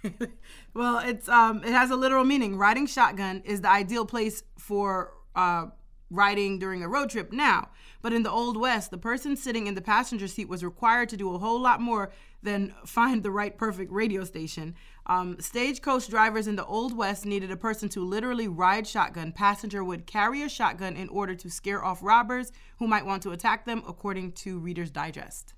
well, 0.75 0.99
it's 0.99 1.29
um, 1.29 1.63
it 1.65 1.71
has 1.71 1.91
a 1.91 1.97
literal 1.97 2.25
meaning. 2.25 2.57
Riding 2.57 2.87
shotgun 2.87 3.41
is 3.45 3.61
the 3.63 3.71
ideal 3.71 4.05
place 4.05 4.43
for 4.59 5.15
uh, 5.35 5.67
riding 6.11 6.59
during 6.59 6.83
a 6.83 6.89
road 6.89 7.11
trip 7.11 7.33
now. 7.33 7.69
But 8.01 8.13
in 8.13 8.23
the 8.23 8.31
Old 8.31 8.57
West, 8.57 8.91
the 8.91 8.99
person 8.99 9.37
sitting 9.37 9.67
in 9.67 9.75
the 9.75 9.83
passenger 9.83 10.29
seat 10.29 10.49
was 10.49 10.65
required 10.65 11.09
to 11.11 11.17
do 11.17 11.35
a 11.35 11.39
whole 11.39 11.61
lot 11.61 11.81
more 11.81 12.13
than 12.43 12.75
find 12.87 13.23
the 13.23 13.31
right 13.31 13.57
perfect 13.57 13.93
radio 13.93 14.25
station. 14.25 14.75
Um, 15.07 15.37
stagecoach 15.41 16.09
drivers 16.09 16.47
in 16.47 16.57
the 16.57 16.67
Old 16.67 16.97
West 16.97 17.25
needed 17.25 17.51
a 17.51 17.57
person 17.57 17.89
to 17.91 18.05
literally 18.05 18.49
ride 18.49 18.87
shotgun. 18.87 19.33
Passenger 19.33 19.83
would 19.83 20.07
carry 20.07 20.43
a 20.43 20.49
shotgun 20.49 20.97
in 20.97 21.09
order 21.09 21.35
to 21.35 21.51
scare 21.51 21.85
off 21.85 22.03
robbers 22.03 22.53
who 22.79 22.87
might 22.87 23.07
want 23.07 23.23
to 23.23 23.33
attack 23.33 23.65
them, 23.65 23.83
according 23.87 24.33
to 24.33 24.59
Reader's 24.59 24.91
Digest. 24.91 25.55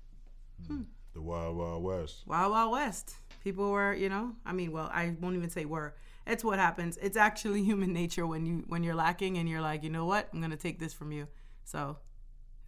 The 1.13 1.21
Wild 1.21 1.57
Wild 1.57 1.83
West. 1.83 2.23
Wild 2.25 2.51
Wild 2.51 2.71
West. 2.71 3.15
People 3.43 3.71
were, 3.71 3.93
you 3.93 4.07
know, 4.07 4.33
I 4.45 4.53
mean, 4.53 4.71
well, 4.71 4.89
I 4.93 5.15
won't 5.19 5.35
even 5.35 5.49
say 5.49 5.65
were. 5.65 5.93
It's 6.27 6.43
what 6.43 6.59
happens. 6.59 6.97
It's 7.01 7.17
actually 7.17 7.63
human 7.71 7.93
nature 7.93 8.25
when 8.27 8.45
you 8.45 8.63
when 8.67 8.83
you're 8.83 8.95
lacking 8.95 9.37
and 9.37 9.47
you're 9.49 9.61
like, 9.61 9.83
you 9.83 9.89
know 9.89 10.05
what, 10.05 10.29
I'm 10.33 10.41
gonna 10.41 10.57
take 10.57 10.79
this 10.79 10.93
from 10.93 11.11
you. 11.11 11.27
So 11.63 11.97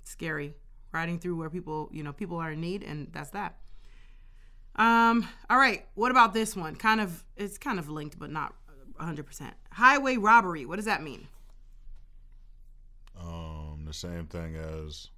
it's 0.01 0.11
scary 0.11 0.55
riding 0.91 1.19
through 1.19 1.35
where 1.35 1.49
people, 1.49 1.89
you 1.91 2.03
know, 2.03 2.13
people 2.13 2.37
are 2.37 2.51
in 2.51 2.61
need, 2.61 2.83
and 2.83 3.09
that's 3.11 3.31
that. 3.31 3.57
Um. 4.75 5.27
All 5.49 5.57
right. 5.57 5.85
What 5.95 6.11
about 6.11 6.33
this 6.33 6.55
one? 6.55 6.75
Kind 6.75 7.01
of. 7.01 7.23
It's 7.35 7.57
kind 7.57 7.79
of 7.79 7.89
linked, 7.89 8.17
but 8.17 8.31
not 8.31 8.55
100. 8.95 9.25
percent 9.25 9.55
Highway 9.71 10.17
robbery. 10.17 10.65
What 10.65 10.77
does 10.77 10.85
that 10.85 11.03
mean? 11.03 11.27
Um, 13.19 13.83
the 13.85 13.93
same 13.93 14.25
thing 14.25 14.55
as 14.55 15.09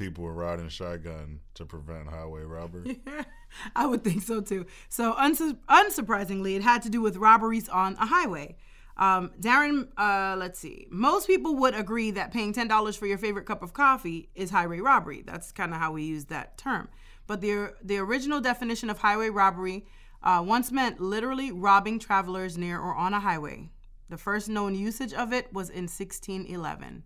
people 0.00 0.24
were 0.24 0.32
riding 0.32 0.68
shotgun 0.70 1.40
to 1.52 1.66
prevent 1.66 2.08
highway 2.08 2.42
robbery. 2.42 3.00
I 3.76 3.84
would 3.86 4.02
think 4.02 4.22
so 4.22 4.40
too. 4.40 4.64
So, 4.88 5.12
unsu- 5.12 5.58
unsurprisingly, 5.68 6.56
it 6.56 6.62
had 6.62 6.82
to 6.82 6.88
do 6.88 7.02
with 7.02 7.16
robberies 7.16 7.68
on 7.68 7.96
a 8.00 8.06
highway. 8.06 8.56
Um, 8.96 9.30
Darren, 9.38 9.88
uh, 9.98 10.36
let's 10.38 10.58
see. 10.58 10.86
Most 10.90 11.26
people 11.26 11.54
would 11.56 11.74
agree 11.74 12.10
that 12.12 12.32
paying 12.32 12.54
ten 12.54 12.66
dollars 12.66 12.96
for 12.96 13.06
your 13.06 13.18
favorite 13.18 13.44
cup 13.44 13.62
of 13.62 13.74
coffee 13.74 14.30
is 14.34 14.50
highway 14.50 14.80
robbery. 14.80 15.22
That's 15.24 15.52
kind 15.52 15.72
of 15.72 15.78
how 15.78 15.92
we 15.92 16.04
use 16.04 16.24
that 16.26 16.56
term. 16.56 16.88
But 17.26 17.42
the 17.42 17.74
the 17.82 17.98
original 17.98 18.40
definition 18.40 18.88
of 18.88 18.98
highway 18.98 19.28
robbery 19.28 19.86
uh, 20.22 20.42
once 20.46 20.72
meant 20.72 20.98
literally 20.98 21.52
robbing 21.52 21.98
travelers 21.98 22.56
near 22.56 22.80
or 22.80 22.94
on 22.94 23.12
a 23.12 23.20
highway. 23.20 23.70
The 24.08 24.18
first 24.18 24.48
known 24.48 24.74
usage 24.74 25.12
of 25.12 25.32
it 25.32 25.52
was 25.52 25.68
in 25.68 25.84
1611. 25.84 27.04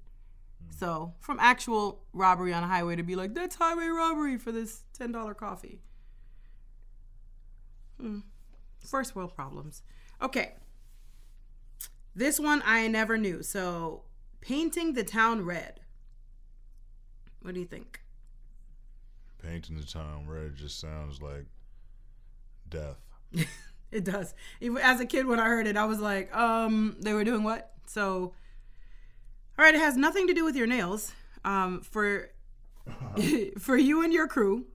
So, 0.76 1.14
from 1.20 1.38
actual 1.40 2.02
robbery 2.12 2.52
on 2.52 2.64
a 2.64 2.66
highway 2.66 2.96
to 2.96 3.04
be 3.04 3.14
like, 3.14 3.32
that's 3.32 3.54
highway 3.54 3.86
robbery 3.86 4.38
for 4.38 4.50
this 4.50 4.82
$10 4.98 5.36
coffee. 5.36 5.80
Hmm. 8.00 8.20
First 8.84 9.14
world 9.14 9.34
problems. 9.34 9.82
Okay. 10.20 10.54
This 12.14 12.40
one 12.40 12.60
I 12.64 12.88
never 12.88 13.16
knew. 13.16 13.42
So, 13.42 14.02
painting 14.40 14.94
the 14.94 15.04
town 15.04 15.44
red. 15.44 15.80
What 17.40 17.54
do 17.54 17.60
you 17.60 17.66
think? 17.66 18.00
Painting 19.40 19.76
the 19.76 19.86
town 19.86 20.26
red 20.26 20.56
just 20.56 20.80
sounds 20.80 21.22
like 21.22 21.46
death. 22.68 22.98
it 23.92 24.04
does. 24.04 24.34
As 24.82 25.00
a 25.00 25.06
kid, 25.06 25.26
when 25.26 25.38
I 25.38 25.46
heard 25.46 25.68
it, 25.68 25.76
I 25.76 25.84
was 25.84 26.00
like, 26.00 26.34
um, 26.34 26.96
they 27.00 27.12
were 27.12 27.24
doing 27.24 27.44
what? 27.44 27.72
So, 27.86 28.32
all 29.58 29.64
right, 29.64 29.74
it 29.74 29.80
has 29.80 29.96
nothing 29.96 30.26
to 30.26 30.34
do 30.34 30.44
with 30.44 30.56
your 30.56 30.66
nails. 30.66 31.12
Um, 31.44 31.80
for 31.80 32.30
for 33.58 33.76
you 33.76 34.02
and 34.02 34.12
your 34.12 34.26
crew, 34.26 34.66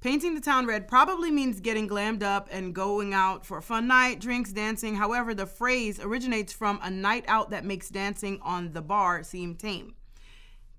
painting 0.00 0.34
the 0.34 0.40
town 0.40 0.66
red 0.66 0.88
probably 0.88 1.30
means 1.30 1.60
getting 1.60 1.88
glammed 1.88 2.22
up 2.22 2.48
and 2.50 2.74
going 2.74 3.12
out 3.12 3.44
for 3.44 3.58
a 3.58 3.62
fun 3.62 3.86
night, 3.86 4.20
drinks, 4.20 4.52
dancing. 4.52 4.96
However, 4.96 5.34
the 5.34 5.46
phrase 5.46 5.98
originates 6.00 6.52
from 6.52 6.78
a 6.82 6.90
night 6.90 7.24
out 7.28 7.50
that 7.50 7.64
makes 7.64 7.88
dancing 7.88 8.40
on 8.42 8.72
the 8.72 8.82
bar 8.82 9.22
seem 9.22 9.54
tame. 9.54 9.94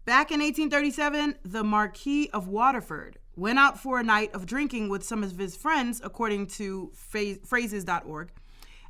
Back 0.05 0.31
in 0.31 0.41
1837, 0.41 1.35
the 1.43 1.63
Marquis 1.63 2.29
of 2.31 2.47
Waterford 2.47 3.19
went 3.35 3.57
out 3.57 3.79
for 3.79 3.99
a 3.99 4.03
night 4.03 4.33
of 4.33 4.45
drinking 4.45 4.89
with 4.89 5.03
some 5.03 5.23
of 5.23 5.37
his 5.37 5.55
friends, 5.55 6.01
according 6.03 6.47
to 6.47 6.91
phrases.org. 6.93 8.31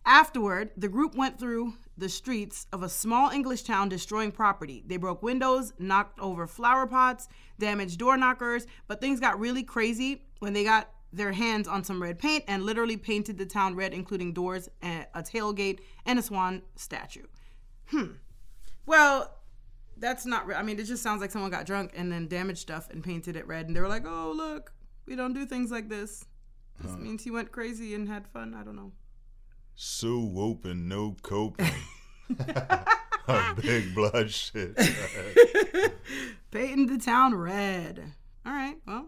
Afterward, 0.06 0.72
the 0.76 0.90
group 0.90 1.16
went 1.16 1.40
through 1.40 1.76
the 1.98 2.10
streets 2.10 2.68
of 2.74 2.84
a 2.84 2.90
small 2.90 3.30
English 3.30 3.64
town 3.64 3.88
destroying 3.88 4.32
property. 4.32 4.84
They 4.86 4.98
broke 4.98 5.24
windows, 5.24 5.74
knocked 5.80 6.20
over 6.20 6.48
flower 6.48 6.88
pots, 6.88 7.28
damaged 7.60 8.00
door 8.00 8.18
knockers, 8.18 8.68
but 8.88 9.00
things 9.00 9.20
got 9.20 9.40
really 9.40 9.64
crazy 9.64 10.26
when 10.40 10.54
they 10.54 10.64
got 10.64 10.90
their 11.14 11.32
hands 11.32 11.68
on 11.68 11.84
some 11.84 12.02
red 12.02 12.18
paint 12.18 12.44
and 12.48 12.64
literally 12.64 12.98
painted 12.98 13.38
the 13.38 13.46
town 13.46 13.76
red, 13.76 13.94
including 13.94 14.34
doors, 14.34 14.70
a 14.82 15.24
tailgate, 15.24 15.80
and 16.06 16.18
a 16.18 16.22
swan 16.22 16.64
statue. 16.76 17.26
Hmm. 17.86 18.14
Well, 18.86 19.38
that's 19.98 20.26
not. 20.26 20.52
I 20.54 20.64
mean, 20.64 20.80
it 20.80 20.86
just 20.86 21.04
sounds 21.04 21.22
like 21.22 21.32
someone 21.32 21.52
got 21.52 21.66
drunk 21.66 21.92
and 21.96 22.12
then 22.12 22.28
damaged 22.28 22.60
stuff 22.60 22.90
and 22.90 23.04
painted 23.04 23.36
it 23.36 23.48
red, 23.48 23.68
and 23.68 23.76
they 23.76 23.80
were 23.80 23.88
like, 23.88 24.06
"Oh, 24.06 24.34
look, 24.36 24.74
we 25.06 25.16
don't 25.16 25.34
do 25.34 25.46
things 25.46 25.72
like 25.72 25.88
this." 25.88 26.26
This 26.82 26.92
huh. 26.92 26.98
means 26.98 27.24
he 27.24 27.32
went 27.32 27.52
crazy 27.52 27.94
and 27.94 28.10
had 28.10 28.28
fun. 28.28 28.56
I 28.56 28.64
don't 28.64 28.76
know. 28.76 28.92
Sue 29.76 30.20
whooping, 30.20 30.88
no 30.88 31.16
coping. 31.22 31.72
A 33.28 33.56
big 33.62 33.96
blood 33.96 34.32
shit. 34.32 34.76
Painting 36.52 36.88
the 36.88 36.98
town 36.98 37.34
red. 37.36 38.14
All 38.46 38.52
right, 38.52 38.76
well. 38.86 39.08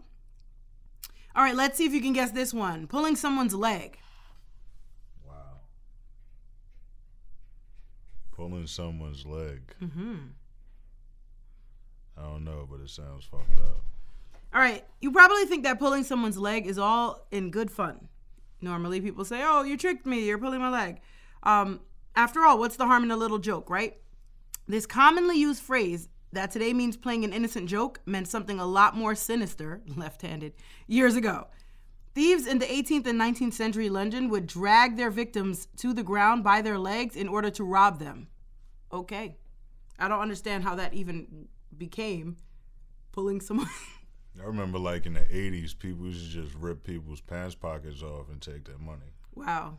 All 1.34 1.42
right, 1.42 1.54
let's 1.54 1.76
see 1.76 1.84
if 1.84 1.92
you 1.92 2.00
can 2.00 2.14
guess 2.14 2.30
this 2.30 2.54
one. 2.54 2.86
Pulling 2.86 3.14
someone's 3.14 3.54
leg. 3.54 3.98
Wow. 5.26 5.60
Pulling 8.32 8.66
someone's 8.66 9.26
leg. 9.26 9.74
Mm-hmm. 9.82 10.14
I 12.16 12.22
don't 12.22 12.44
know, 12.44 12.66
but 12.70 12.80
it 12.80 12.88
sounds 12.88 13.26
fucked 13.26 13.60
up. 13.60 13.84
All 14.54 14.60
right, 14.60 14.82
you 15.02 15.12
probably 15.12 15.44
think 15.44 15.64
that 15.64 15.78
pulling 15.78 16.04
someone's 16.04 16.38
leg 16.38 16.66
is 16.66 16.78
all 16.78 17.26
in 17.30 17.50
good 17.50 17.70
fun. 17.70 18.08
Normally, 18.60 19.00
people 19.00 19.24
say, 19.24 19.42
"Oh, 19.44 19.62
you 19.62 19.76
tricked 19.76 20.06
me. 20.06 20.24
You're 20.24 20.38
pulling 20.38 20.60
my 20.60 20.70
leg." 20.70 21.00
Um, 21.42 21.80
after 22.14 22.44
all, 22.44 22.58
what's 22.58 22.76
the 22.76 22.86
harm 22.86 23.04
in 23.04 23.10
a 23.10 23.16
little 23.16 23.38
joke, 23.38 23.68
right? 23.68 23.98
This 24.66 24.86
commonly 24.86 25.38
used 25.38 25.62
phrase 25.62 26.08
that 26.32 26.50
today 26.50 26.72
means 26.72 26.96
playing 26.96 27.24
an 27.24 27.32
innocent 27.32 27.68
joke 27.68 28.00
meant 28.06 28.28
something 28.28 28.58
a 28.58 28.66
lot 28.66 28.96
more 28.96 29.14
sinister, 29.14 29.82
left-handed, 29.96 30.54
years 30.86 31.16
ago. 31.16 31.48
Thieves 32.14 32.46
in 32.46 32.58
the 32.58 32.66
18th 32.66 33.06
and 33.06 33.20
19th 33.20 33.52
century 33.52 33.90
London 33.90 34.30
would 34.30 34.46
drag 34.46 34.96
their 34.96 35.10
victims 35.10 35.68
to 35.76 35.92
the 35.92 36.02
ground 36.02 36.42
by 36.42 36.62
their 36.62 36.78
legs 36.78 37.14
in 37.14 37.28
order 37.28 37.50
to 37.50 37.62
rob 37.62 37.98
them. 37.98 38.28
Okay. 38.90 39.36
I 39.98 40.08
don't 40.08 40.20
understand 40.20 40.64
how 40.64 40.74
that 40.76 40.94
even 40.94 41.48
became 41.76 42.36
pulling 43.12 43.40
someone. 43.42 43.68
I 44.40 44.46
remember, 44.46 44.78
like 44.78 45.06
in 45.06 45.14
the 45.14 45.20
'80s, 45.20 45.78
people 45.78 46.06
used 46.06 46.32
to 46.32 46.42
just 46.42 46.54
rip 46.54 46.84
people's 46.84 47.20
pants 47.20 47.54
pockets 47.54 48.02
off 48.02 48.28
and 48.30 48.40
take 48.40 48.64
their 48.64 48.78
money. 48.78 49.12
Wow, 49.34 49.78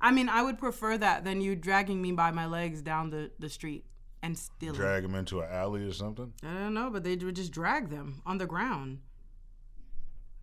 I 0.00 0.10
mean, 0.10 0.28
I 0.28 0.42
would 0.42 0.58
prefer 0.58 0.98
that 0.98 1.24
than 1.24 1.40
you 1.40 1.54
dragging 1.56 2.02
me 2.02 2.12
by 2.12 2.30
my 2.30 2.46
legs 2.46 2.82
down 2.82 3.10
the 3.10 3.30
the 3.38 3.48
street 3.48 3.84
and 4.22 4.36
stealing. 4.36 4.76
Drag 4.76 5.02
them 5.02 5.14
into 5.14 5.40
an 5.40 5.48
alley 5.50 5.84
or 5.84 5.92
something. 5.92 6.32
I 6.42 6.52
don't 6.54 6.74
know, 6.74 6.90
but 6.90 7.04
they 7.04 7.16
would 7.16 7.36
just 7.36 7.52
drag 7.52 7.90
them 7.90 8.22
on 8.24 8.38
the 8.38 8.46
ground. 8.46 9.00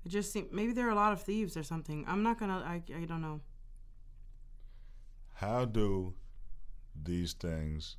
It 0.06 0.10
just 0.10 0.32
seemed 0.32 0.52
maybe 0.52 0.74
there 0.74 0.88
are 0.88 0.92
a 0.92 0.96
lot 0.96 1.14
of 1.14 1.22
thieves 1.22 1.58
or 1.58 1.64
something. 1.64 2.06
I'm 2.08 2.24
not 2.24 2.40
gonna. 2.40 2.64
I 2.66 2.82
I 2.96 3.06
don't 3.06 3.22
know. 3.22 3.42
How 5.36 5.66
do 5.66 6.14
these 7.02 7.34
things 7.34 7.96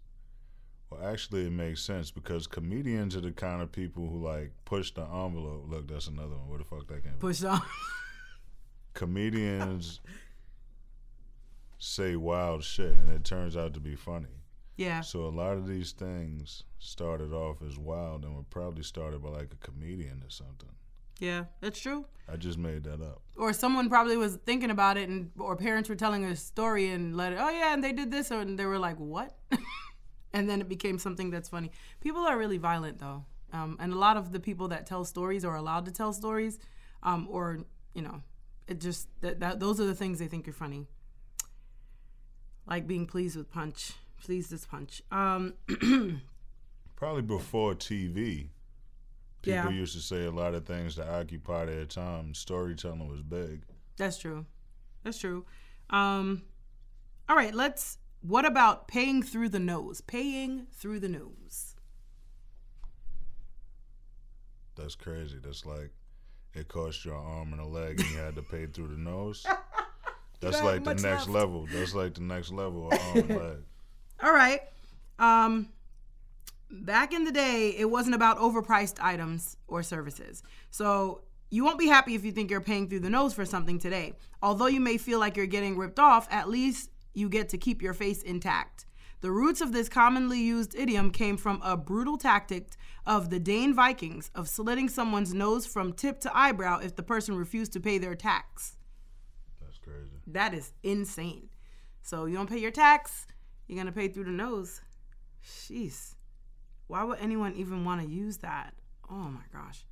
well, 0.90 1.08
actually, 1.08 1.46
it 1.46 1.52
makes 1.52 1.82
sense 1.82 2.10
because 2.10 2.46
comedians 2.46 3.14
are 3.14 3.20
the 3.20 3.30
kind 3.30 3.62
of 3.62 3.70
people 3.70 4.08
who 4.08 4.24
like 4.24 4.52
push 4.64 4.90
the 4.92 5.02
envelope. 5.02 5.66
Look, 5.68 5.88
that's 5.88 6.08
another 6.08 6.36
one. 6.36 6.48
Where 6.48 6.58
the 6.58 6.64
fuck 6.64 6.88
that 6.88 7.02
came 7.04 7.12
from? 7.12 7.20
Push 7.20 7.44
on. 7.44 7.62
Comedians 8.94 10.00
say 11.78 12.16
wild 12.16 12.64
shit, 12.64 12.92
and 12.92 13.08
it 13.08 13.24
turns 13.24 13.56
out 13.56 13.74
to 13.74 13.80
be 13.80 13.94
funny. 13.94 14.26
Yeah. 14.76 15.02
So 15.02 15.26
a 15.26 15.28
lot 15.28 15.56
of 15.56 15.68
these 15.68 15.92
things 15.92 16.64
started 16.78 17.32
off 17.32 17.58
as 17.62 17.78
wild, 17.78 18.24
and 18.24 18.34
were 18.34 18.42
probably 18.42 18.82
started 18.82 19.22
by 19.22 19.28
like 19.28 19.52
a 19.52 19.64
comedian 19.64 20.22
or 20.26 20.30
something. 20.30 20.70
Yeah, 21.20 21.44
that's 21.60 21.78
true. 21.78 22.06
I 22.32 22.36
just 22.36 22.58
made 22.58 22.84
that 22.84 23.02
up. 23.02 23.20
Or 23.36 23.52
someone 23.52 23.90
probably 23.90 24.16
was 24.16 24.36
thinking 24.46 24.70
about 24.70 24.96
it, 24.96 25.08
and 25.08 25.30
or 25.38 25.54
parents 25.54 25.88
were 25.88 25.94
telling 25.94 26.24
a 26.24 26.34
story 26.34 26.88
and 26.88 27.16
let 27.16 27.32
it. 27.32 27.38
Oh 27.40 27.50
yeah, 27.50 27.74
and 27.74 27.84
they 27.84 27.92
did 27.92 28.10
this, 28.10 28.30
and 28.30 28.58
they 28.58 28.64
were 28.64 28.78
like, 28.78 28.96
"What?" 28.96 29.36
and 30.32 30.48
then 30.48 30.60
it 30.60 30.68
became 30.68 30.98
something 30.98 31.30
that's 31.30 31.48
funny. 31.48 31.70
People 32.00 32.22
are 32.22 32.38
really 32.38 32.58
violent 32.58 32.98
though, 32.98 33.24
um, 33.52 33.76
and 33.80 33.92
a 33.92 33.98
lot 33.98 34.16
of 34.16 34.32
the 34.32 34.40
people 34.40 34.68
that 34.68 34.86
tell 34.86 35.04
stories 35.04 35.44
are 35.44 35.56
allowed 35.56 35.84
to 35.86 35.92
tell 35.92 36.12
stories, 36.12 36.58
um, 37.02 37.26
or 37.30 37.60
you 37.94 38.02
know, 38.02 38.22
it 38.68 38.80
just 38.80 39.08
that, 39.20 39.40
that 39.40 39.60
those 39.60 39.80
are 39.80 39.86
the 39.86 39.94
things 39.94 40.18
they 40.18 40.28
think 40.28 40.46
are 40.48 40.52
funny. 40.52 40.86
Like 42.66 42.86
being 42.86 43.06
pleased 43.06 43.36
with 43.36 43.50
punch, 43.50 43.92
pleased 44.22 44.52
as 44.52 44.64
punch. 44.66 45.02
Um, 45.10 45.54
Probably 46.96 47.22
before 47.22 47.74
TV, 47.74 48.48
people 49.42 49.54
yeah. 49.54 49.68
used 49.70 49.94
to 49.94 50.02
say 50.02 50.26
a 50.26 50.30
lot 50.30 50.54
of 50.54 50.66
things 50.66 50.96
to 50.96 51.18
occupy 51.18 51.64
their 51.64 51.86
time. 51.86 52.34
Storytelling 52.34 53.08
was 53.08 53.22
big. 53.22 53.62
That's 53.96 54.18
true. 54.18 54.44
That's 55.02 55.18
true. 55.18 55.46
Um, 55.88 56.42
all 57.28 57.36
right, 57.36 57.54
let's 57.54 57.98
what 58.22 58.44
about 58.44 58.88
paying 58.88 59.22
through 59.22 59.48
the 59.48 59.58
nose? 59.58 60.00
Paying 60.00 60.66
through 60.72 61.00
the 61.00 61.08
nose. 61.08 61.74
That's 64.76 64.94
crazy. 64.94 65.38
That's 65.42 65.66
like 65.66 65.90
it 66.54 66.68
cost 66.68 67.04
you 67.04 67.12
an 67.12 67.18
arm 67.18 67.52
and 67.52 67.60
a 67.60 67.66
leg 67.66 68.00
and 68.00 68.10
you 68.10 68.18
had 68.18 68.34
to 68.36 68.42
pay 68.42 68.66
through 68.66 68.88
the 68.88 68.96
nose. 68.96 69.46
That's 70.40 70.62
like 70.62 70.84
the 70.84 70.94
next 70.94 71.04
left. 71.04 71.28
level. 71.28 71.66
That's 71.70 71.94
like 71.94 72.14
the 72.14 72.22
next 72.22 72.50
level 72.50 72.88
arm 72.90 73.16
and 73.18 73.28
leg. 73.28 73.56
All 74.22 74.32
right. 74.32 74.60
Um 75.18 75.68
back 76.70 77.12
in 77.12 77.24
the 77.24 77.32
day, 77.32 77.74
it 77.76 77.90
wasn't 77.90 78.14
about 78.14 78.38
overpriced 78.38 79.02
items 79.02 79.56
or 79.66 79.82
services. 79.82 80.42
So 80.70 81.22
you 81.50 81.64
won't 81.64 81.78
be 81.78 81.88
happy 81.88 82.14
if 82.14 82.24
you 82.24 82.32
think 82.32 82.50
you're 82.50 82.60
paying 82.60 82.88
through 82.88 83.00
the 83.00 83.10
nose 83.10 83.34
for 83.34 83.44
something 83.44 83.78
today. 83.78 84.14
Although 84.42 84.66
you 84.66 84.80
may 84.80 84.98
feel 84.98 85.18
like 85.18 85.36
you're 85.36 85.46
getting 85.46 85.76
ripped 85.76 85.98
off, 85.98 86.28
at 86.30 86.48
least 86.48 86.89
you 87.14 87.28
get 87.28 87.48
to 87.50 87.58
keep 87.58 87.82
your 87.82 87.94
face 87.94 88.22
intact. 88.22 88.86
The 89.20 89.30
roots 89.30 89.60
of 89.60 89.72
this 89.72 89.88
commonly 89.88 90.40
used 90.40 90.74
idiom 90.74 91.10
came 91.10 91.36
from 91.36 91.60
a 91.62 91.76
brutal 91.76 92.16
tactic 92.16 92.68
of 93.06 93.28
the 93.28 93.38
Dane 93.38 93.74
Vikings 93.74 94.30
of 94.34 94.48
slitting 94.48 94.88
someone's 94.88 95.34
nose 95.34 95.66
from 95.66 95.92
tip 95.92 96.20
to 96.20 96.36
eyebrow 96.36 96.78
if 96.78 96.96
the 96.96 97.02
person 97.02 97.36
refused 97.36 97.72
to 97.74 97.80
pay 97.80 97.98
their 97.98 98.14
tax. 98.14 98.76
That's 99.60 99.78
crazy. 99.78 100.16
That 100.26 100.54
is 100.54 100.72
insane. 100.82 101.50
So 102.02 102.24
you 102.24 102.36
don't 102.36 102.48
pay 102.48 102.58
your 102.58 102.70
tax, 102.70 103.26
you're 103.66 103.78
gonna 103.78 103.92
pay 103.92 104.08
through 104.08 104.24
the 104.24 104.30
nose. 104.30 104.80
Jeez. 105.44 106.14
Why 106.86 107.04
would 107.04 107.18
anyone 107.20 107.54
even 107.56 107.84
want 107.84 108.00
to 108.00 108.08
use 108.08 108.38
that? 108.38 108.74
Oh 109.10 109.14
my 109.14 109.42
gosh. 109.52 109.84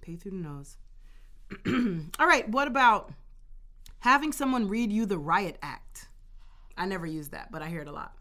Pay 0.00 0.16
through 0.16 0.32
the 0.32 0.36
nose. 0.36 0.78
All 2.18 2.26
right, 2.26 2.48
what 2.48 2.68
about 2.68 3.12
having 3.98 4.32
someone 4.32 4.68
read 4.68 4.92
you 4.92 5.04
the 5.04 5.18
riot 5.18 5.58
act? 5.62 6.08
I 6.80 6.86
never 6.86 7.06
used 7.06 7.32
that, 7.32 7.52
but 7.52 7.60
I 7.60 7.68
hear 7.68 7.82
it 7.82 7.88
a 7.88 7.92
lot. 7.92 8.14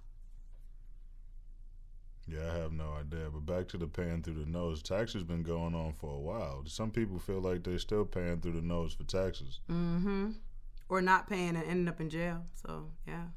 Yeah, 2.28 2.52
I 2.52 2.58
have 2.58 2.74
no 2.74 2.92
idea. 2.92 3.30
But 3.32 3.46
back 3.46 3.70
to 3.70 3.78
the 3.78 3.88
paying 3.88 4.22
through 4.22 4.44
the 4.44 4.46
nose. 4.46 4.84
Taxes 4.84 5.14
has 5.14 5.24
been 5.24 5.44
going 5.44 5.74
on 5.74 5.94
for 5.94 6.14
a 6.14 6.20
while. 6.20 6.64
Some 6.66 6.92
people 6.92 7.20
feel 7.20 7.40
like 7.40 7.64
they're 7.64 7.80
still 7.80 8.04
paying 8.04 8.42
through 8.42 8.52
the 8.52 8.62
nose 8.62 8.94
for 8.94 9.06
taxes. 9.06 9.62
Mm-hmm. 9.72 10.32
Or 10.90 11.02
not 11.02 11.30
paying 11.30 11.56
and 11.56 11.64
ending 11.64 11.88
up 11.88 12.02
in 12.02 12.10
jail. 12.10 12.44
So 12.68 12.92
yeah, 13.08 13.28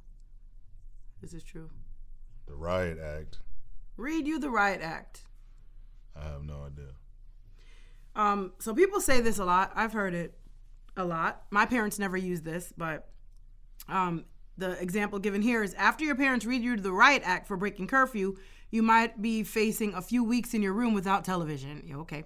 this 1.21 1.33
is 1.33 1.45
true. 1.45 1.71
The 2.47 2.57
Riot 2.57 2.99
Act. 2.99 3.39
Read 3.97 4.27
you 4.27 4.41
the 4.41 4.51
Riot 4.51 4.81
Act. 4.83 5.23
I 6.17 6.25
have 6.25 6.43
no 6.43 6.65
idea. 6.67 6.95
Um, 8.17 8.55
so 8.59 8.75
people 8.75 9.01
say 9.01 9.21
this 9.21 9.39
a 9.39 9.45
lot. 9.45 9.71
I've 9.77 9.93
heard 9.93 10.15
it 10.15 10.37
a 10.97 11.05
lot. 11.05 11.45
My 11.51 11.65
parents 11.65 12.01
never 12.01 12.17
used 12.17 12.45
this, 12.45 12.73
but 12.77 13.09
um, 13.89 14.25
the 14.63 14.81
example 14.81 15.19
given 15.19 15.43
here 15.43 15.65
is 15.65 15.75
after 15.75 16.05
your 16.05 16.15
parents 16.15 16.47
read 16.47 16.63
you 16.63 16.77
the 16.77 16.93
Riot 16.93 17.23
Act 17.25 17.49
for 17.49 17.57
breaking 17.57 17.89
curfew, 17.89 18.37
you 18.71 18.81
might 18.81 19.21
be 19.21 19.43
facing 19.43 19.93
a 19.93 20.01
few 20.01 20.23
weeks 20.23 20.55
in 20.55 20.63
your 20.63 20.73
room 20.73 20.95
without 20.95 21.25
television. 21.25 21.83
Yeah, 21.85 21.97
okay. 21.97 22.25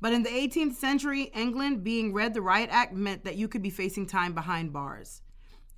But 0.00 0.12
in 0.12 0.24
the 0.24 0.28
18th 0.28 0.74
century, 0.74 1.30
England 1.34 1.84
being 1.84 2.12
read 2.12 2.34
the 2.34 2.42
Riot 2.42 2.70
Act 2.72 2.94
meant 2.94 3.24
that 3.24 3.36
you 3.36 3.46
could 3.46 3.62
be 3.62 3.70
facing 3.70 4.06
time 4.06 4.32
behind 4.32 4.72
bars. 4.72 5.22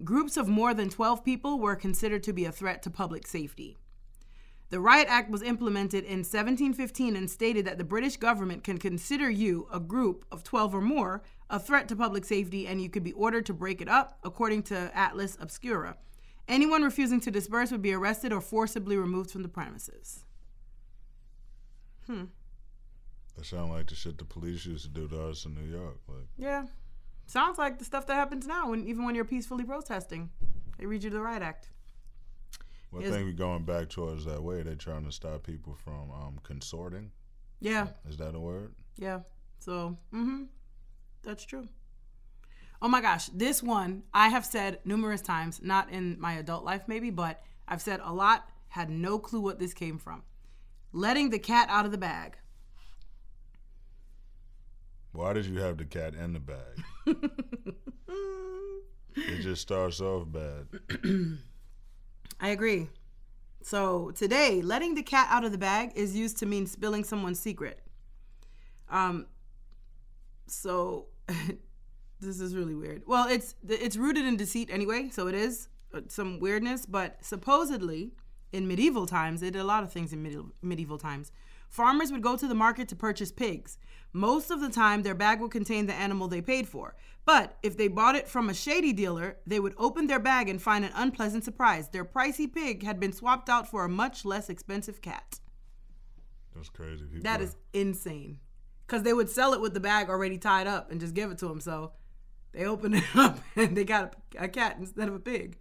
Groups 0.02 0.38
of 0.38 0.48
more 0.48 0.72
than 0.72 0.88
12 0.88 1.22
people 1.22 1.58
were 1.58 1.76
considered 1.76 2.22
to 2.22 2.32
be 2.32 2.46
a 2.46 2.52
threat 2.52 2.82
to 2.82 2.90
public 2.90 3.26
safety. 3.26 3.76
The 4.70 4.80
Riot 4.80 5.08
Act 5.10 5.30
was 5.30 5.42
implemented 5.42 6.04
in 6.04 6.20
1715 6.20 7.14
and 7.14 7.30
stated 7.30 7.66
that 7.66 7.76
the 7.76 7.84
British 7.84 8.16
government 8.16 8.64
can 8.64 8.78
consider 8.78 9.28
you, 9.28 9.68
a 9.70 9.80
group 9.80 10.24
of 10.32 10.44
12 10.44 10.74
or 10.76 10.80
more, 10.80 11.22
a 11.50 11.58
threat 11.58 11.88
to 11.88 11.96
public 11.96 12.24
safety 12.24 12.66
and 12.66 12.80
you 12.80 12.88
could 12.88 13.02
be 13.02 13.12
ordered 13.12 13.44
to 13.46 13.52
break 13.52 13.82
it 13.82 13.88
up, 13.88 14.18
according 14.24 14.62
to 14.64 14.90
Atlas 14.94 15.36
Obscura. 15.40 15.96
Anyone 16.48 16.82
refusing 16.82 17.20
to 17.20 17.30
disperse 17.30 17.70
would 17.70 17.82
be 17.82 17.92
arrested 17.92 18.32
or 18.32 18.40
forcibly 18.40 18.96
removed 18.96 19.30
from 19.30 19.42
the 19.42 19.48
premises. 19.48 20.24
Hmm. 22.06 22.24
That 23.36 23.44
sounds 23.44 23.70
like 23.70 23.88
the 23.88 23.94
shit 23.94 24.18
the 24.18 24.24
police 24.24 24.64
used 24.66 24.84
to 24.84 24.90
do 24.90 25.08
to 25.08 25.28
us 25.28 25.44
in 25.44 25.54
New 25.54 25.70
York. 25.70 25.98
Like, 26.08 26.26
Yeah. 26.38 26.66
Sounds 27.26 27.58
like 27.58 27.78
the 27.78 27.84
stuff 27.84 28.06
that 28.08 28.14
happens 28.14 28.46
now, 28.46 28.70
when, 28.70 28.84
even 28.88 29.04
when 29.04 29.14
you're 29.14 29.24
peacefully 29.24 29.62
protesting. 29.62 30.30
They 30.78 30.86
read 30.86 31.04
you 31.04 31.10
the 31.10 31.20
Riot 31.20 31.42
Act. 31.42 31.68
well, 32.90 33.02
I 33.06 33.10
think 33.10 33.24
we're 33.24 33.32
going 33.32 33.64
back 33.64 33.88
towards 33.88 34.24
that 34.24 34.42
way. 34.42 34.62
They're 34.62 34.74
trying 34.74 35.04
to 35.04 35.12
stop 35.12 35.44
people 35.44 35.76
from 35.84 36.10
um, 36.10 36.40
consorting. 36.42 37.12
Yeah. 37.60 37.88
Is 38.08 38.16
that 38.16 38.34
a 38.34 38.40
word? 38.40 38.72
Yeah. 38.96 39.20
So, 39.60 39.96
mm-hmm. 40.12 40.44
That's 41.22 41.44
true. 41.44 41.68
Oh 42.82 42.88
my 42.88 43.00
gosh, 43.00 43.26
this 43.26 43.62
one 43.62 44.04
I 44.14 44.28
have 44.28 44.46
said 44.46 44.80
numerous 44.84 45.20
times, 45.20 45.60
not 45.62 45.90
in 45.90 46.18
my 46.18 46.34
adult 46.34 46.64
life 46.64 46.84
maybe, 46.86 47.10
but 47.10 47.42
I've 47.68 47.82
said 47.82 48.00
a 48.02 48.12
lot, 48.12 48.48
had 48.68 48.88
no 48.88 49.18
clue 49.18 49.40
what 49.40 49.58
this 49.58 49.74
came 49.74 49.98
from. 49.98 50.22
Letting 50.92 51.30
the 51.30 51.38
cat 51.38 51.68
out 51.70 51.84
of 51.84 51.92
the 51.92 51.98
bag. 51.98 52.38
Why 55.12 55.32
did 55.32 55.46
you 55.46 55.58
have 55.60 55.76
the 55.76 55.84
cat 55.84 56.14
in 56.14 56.32
the 56.32 56.40
bag? 56.40 56.84
it 59.16 59.40
just 59.42 59.60
starts 59.62 60.00
off 60.00 60.26
bad. 60.30 60.68
I 62.40 62.48
agree. 62.48 62.88
So 63.62 64.12
today, 64.12 64.62
letting 64.62 64.94
the 64.94 65.02
cat 65.02 65.28
out 65.30 65.44
of 65.44 65.52
the 65.52 65.58
bag 65.58 65.92
is 65.94 66.16
used 66.16 66.38
to 66.38 66.46
mean 66.46 66.66
spilling 66.66 67.04
someone's 67.04 67.40
secret. 67.40 67.80
Um. 68.88 69.26
So 70.50 71.06
this 72.20 72.40
is 72.40 72.54
really 72.54 72.74
weird. 72.74 73.02
Well, 73.06 73.28
it's 73.28 73.54
it's 73.68 73.96
rooted 73.96 74.24
in 74.24 74.36
deceit 74.36 74.68
anyway, 74.70 75.08
so 75.10 75.26
it 75.26 75.34
is 75.34 75.68
uh, 75.94 76.00
some 76.08 76.38
weirdness. 76.40 76.86
But 76.86 77.24
supposedly, 77.24 78.12
in 78.52 78.66
medieval 78.68 79.06
times, 79.06 79.40
they 79.40 79.50
did 79.50 79.60
a 79.60 79.64
lot 79.64 79.82
of 79.84 79.92
things 79.92 80.12
in 80.12 80.22
medieval, 80.22 80.50
medieval 80.62 80.98
times. 80.98 81.32
Farmers 81.68 82.10
would 82.10 82.22
go 82.22 82.36
to 82.36 82.48
the 82.48 82.54
market 82.54 82.88
to 82.88 82.96
purchase 82.96 83.30
pigs. 83.30 83.78
Most 84.12 84.50
of 84.50 84.60
the 84.60 84.68
time, 84.70 85.02
their 85.02 85.14
bag 85.14 85.40
would 85.40 85.52
contain 85.52 85.86
the 85.86 85.94
animal 85.94 86.26
they 86.26 86.42
paid 86.42 86.66
for. 86.66 86.96
But 87.24 87.58
if 87.62 87.76
they 87.76 87.86
bought 87.86 88.16
it 88.16 88.26
from 88.26 88.50
a 88.50 88.54
shady 88.54 88.92
dealer, 88.92 89.36
they 89.46 89.60
would 89.60 89.74
open 89.78 90.08
their 90.08 90.18
bag 90.18 90.48
and 90.48 90.60
find 90.60 90.84
an 90.84 90.90
unpleasant 90.96 91.44
surprise. 91.44 91.88
Their 91.88 92.04
pricey 92.04 92.52
pig 92.52 92.82
had 92.82 92.98
been 92.98 93.12
swapped 93.12 93.48
out 93.48 93.70
for 93.70 93.84
a 93.84 93.88
much 93.88 94.24
less 94.24 94.50
expensive 94.50 95.00
cat. 95.00 95.38
That's 96.56 96.70
crazy. 96.70 97.04
People 97.04 97.22
That 97.22 97.40
are- 97.40 97.44
is 97.44 97.56
insane. 97.72 98.40
Because 98.90 99.04
they 99.04 99.12
would 99.12 99.30
sell 99.30 99.52
it 99.52 99.60
with 99.60 99.72
the 99.72 99.78
bag 99.78 100.08
already 100.08 100.36
tied 100.36 100.66
up 100.66 100.90
and 100.90 100.98
just 101.00 101.14
give 101.14 101.30
it 101.30 101.38
to 101.38 101.46
them. 101.46 101.60
So 101.60 101.92
they 102.50 102.64
opened 102.64 102.96
it 102.96 103.04
up 103.14 103.38
and 103.54 103.76
they 103.76 103.84
got 103.84 104.16
a, 104.36 104.46
a 104.46 104.48
cat 104.48 104.78
instead 104.80 105.06
of 105.06 105.14
a 105.14 105.20
pig. 105.20 105.56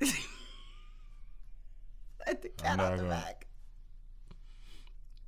Let 2.26 2.42
the 2.42 2.48
cat 2.48 2.72
I'm 2.72 2.80
out 2.80 2.90
not 2.90 2.96
the 2.96 3.02
gonna- 3.04 3.14
bag. 3.14 3.34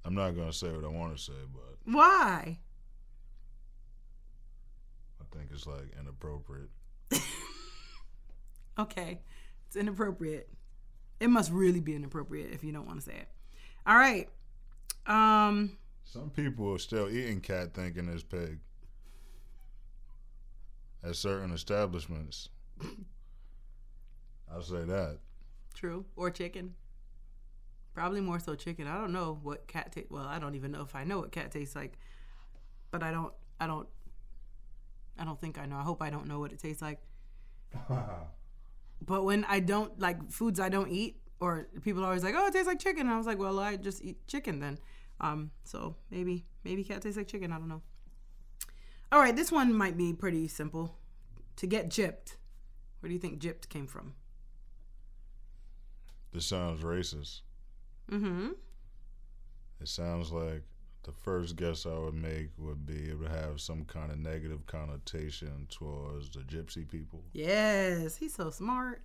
I'm 0.05 0.15
not 0.15 0.31
gonna 0.35 0.53
say 0.53 0.73
what 0.73 0.85
I 0.85 0.89
want 0.89 1.17
to 1.17 1.23
say, 1.23 1.33
but 1.53 1.77
Why? 1.85 2.59
I 5.21 5.25
think 5.37 5.51
it's 5.53 5.67
like 5.67 5.93
inappropriate. 5.99 6.71
Okay. 8.79 9.21
It's 9.67 9.77
inappropriate. 9.77 10.49
It 11.19 11.29
must 11.29 11.51
really 11.53 11.81
be 11.81 11.95
inappropriate 11.95 12.51
if 12.53 12.65
you 12.65 12.73
don't 12.73 12.87
want 12.87 12.99
to 12.99 13.05
say 13.05 13.13
it. 13.15 13.29
All 13.87 13.95
right. 13.97 14.27
Um 15.07 15.77
Some 16.13 16.31
people 16.31 16.75
are 16.75 16.79
still 16.79 17.09
eating 17.09 17.41
cat 17.41 17.73
thinking 17.73 18.09
it's 18.09 18.25
pig. 18.25 18.59
At 21.05 21.15
certain 21.15 21.53
establishments. 21.53 22.49
I'll 24.53 24.63
say 24.63 24.83
that. 24.85 25.19
true 25.73 26.05
or 26.17 26.33
chicken. 26.33 26.75
Probably 27.95 28.21
more 28.21 28.41
so 28.41 28.57
chicken. 28.57 28.89
I 28.89 28.99
don't 28.99 29.13
know 29.13 29.39
what 29.41 29.69
cat 29.69 29.93
tastes. 29.93 30.11
Well, 30.11 30.25
I 30.25 30.41
don't 30.41 30.57
even 30.57 30.73
know 30.73 30.83
if 30.83 30.97
I 30.97 31.05
know 31.05 31.21
what 31.21 31.31
cat 31.31 31.53
tastes 31.53 31.77
like. 31.77 31.97
But 32.91 33.05
I 33.05 33.13
don't 33.13 33.33
I 33.61 33.69
don't 33.69 33.89
I 35.17 35.25
don't 35.25 35.41
think 35.41 35.59
I 35.61 35.67
know. 35.67 35.77
I 35.77 35.83
hope 35.83 36.03
I 36.03 36.11
don't 36.11 36.27
know 36.27 36.41
what 36.41 36.53
it 36.53 36.59
tastes 36.59 36.83
like. 36.83 36.99
But 39.07 39.25
when 39.25 39.45
I 39.45 39.61
don't 39.61 39.99
like 39.99 40.31
foods 40.31 40.59
I 40.61 40.69
don't 40.69 40.91
eat, 40.91 41.17
or 41.41 41.69
people 41.83 42.03
are 42.03 42.07
always 42.09 42.23
like, 42.23 42.35
"Oh, 42.37 42.49
it 42.49 42.53
tastes 42.53 42.67
like 42.67 42.79
chicken," 42.79 43.03
and 43.07 43.11
I 43.11 43.17
was 43.17 43.27
like, 43.27 43.39
"Well, 43.39 43.59
I 43.59 43.77
just 43.77 44.05
eat 44.05 44.27
chicken 44.27 44.61
then." 44.61 44.79
Um, 45.21 45.51
so 45.65 45.97
maybe 46.11 46.47
maybe 46.65 46.85
cat 46.85 47.03
tastes 47.03 47.17
like 47.17 47.29
chicken. 47.29 47.53
I 47.53 47.59
don't 47.59 47.69
know. 47.69 47.83
All 49.13 49.21
right, 49.21 49.35
this 49.35 49.51
one 49.51 49.75
might 49.75 49.97
be 49.97 50.13
pretty 50.13 50.49
simple. 50.49 50.97
To 51.57 51.67
get 51.67 51.91
gypped, 51.91 52.37
where 53.01 53.09
do 53.09 53.15
you 53.15 53.19
think 53.19 53.41
gypped 53.41 53.69
came 53.69 53.87
from? 53.87 54.15
This 56.33 56.47
sounds 56.47 56.83
racist. 56.83 57.41
Mm-hmm. 58.11 58.51
It 59.81 59.89
sounds 59.89 60.31
like 60.31 60.63
the 61.03 61.13
first 61.13 61.57
guess 61.57 61.87
I 61.87 61.99
would 61.99 62.15
make 62.15 62.51
would 62.59 62.87
be 62.87 63.11
it 63.11 63.19
would 63.19 63.31
have 63.31 63.61
some 63.61 63.85
kind 63.85 64.13
of 64.13 64.19
negative 64.19 64.67
connotation 64.67 65.67
towards 65.71 66.31
the 66.31 66.41
gypsy 66.41 66.89
people. 66.89 67.25
Yes, 67.33 68.17
he's 68.17 68.35
so 68.35 68.51
smart. 68.51 69.03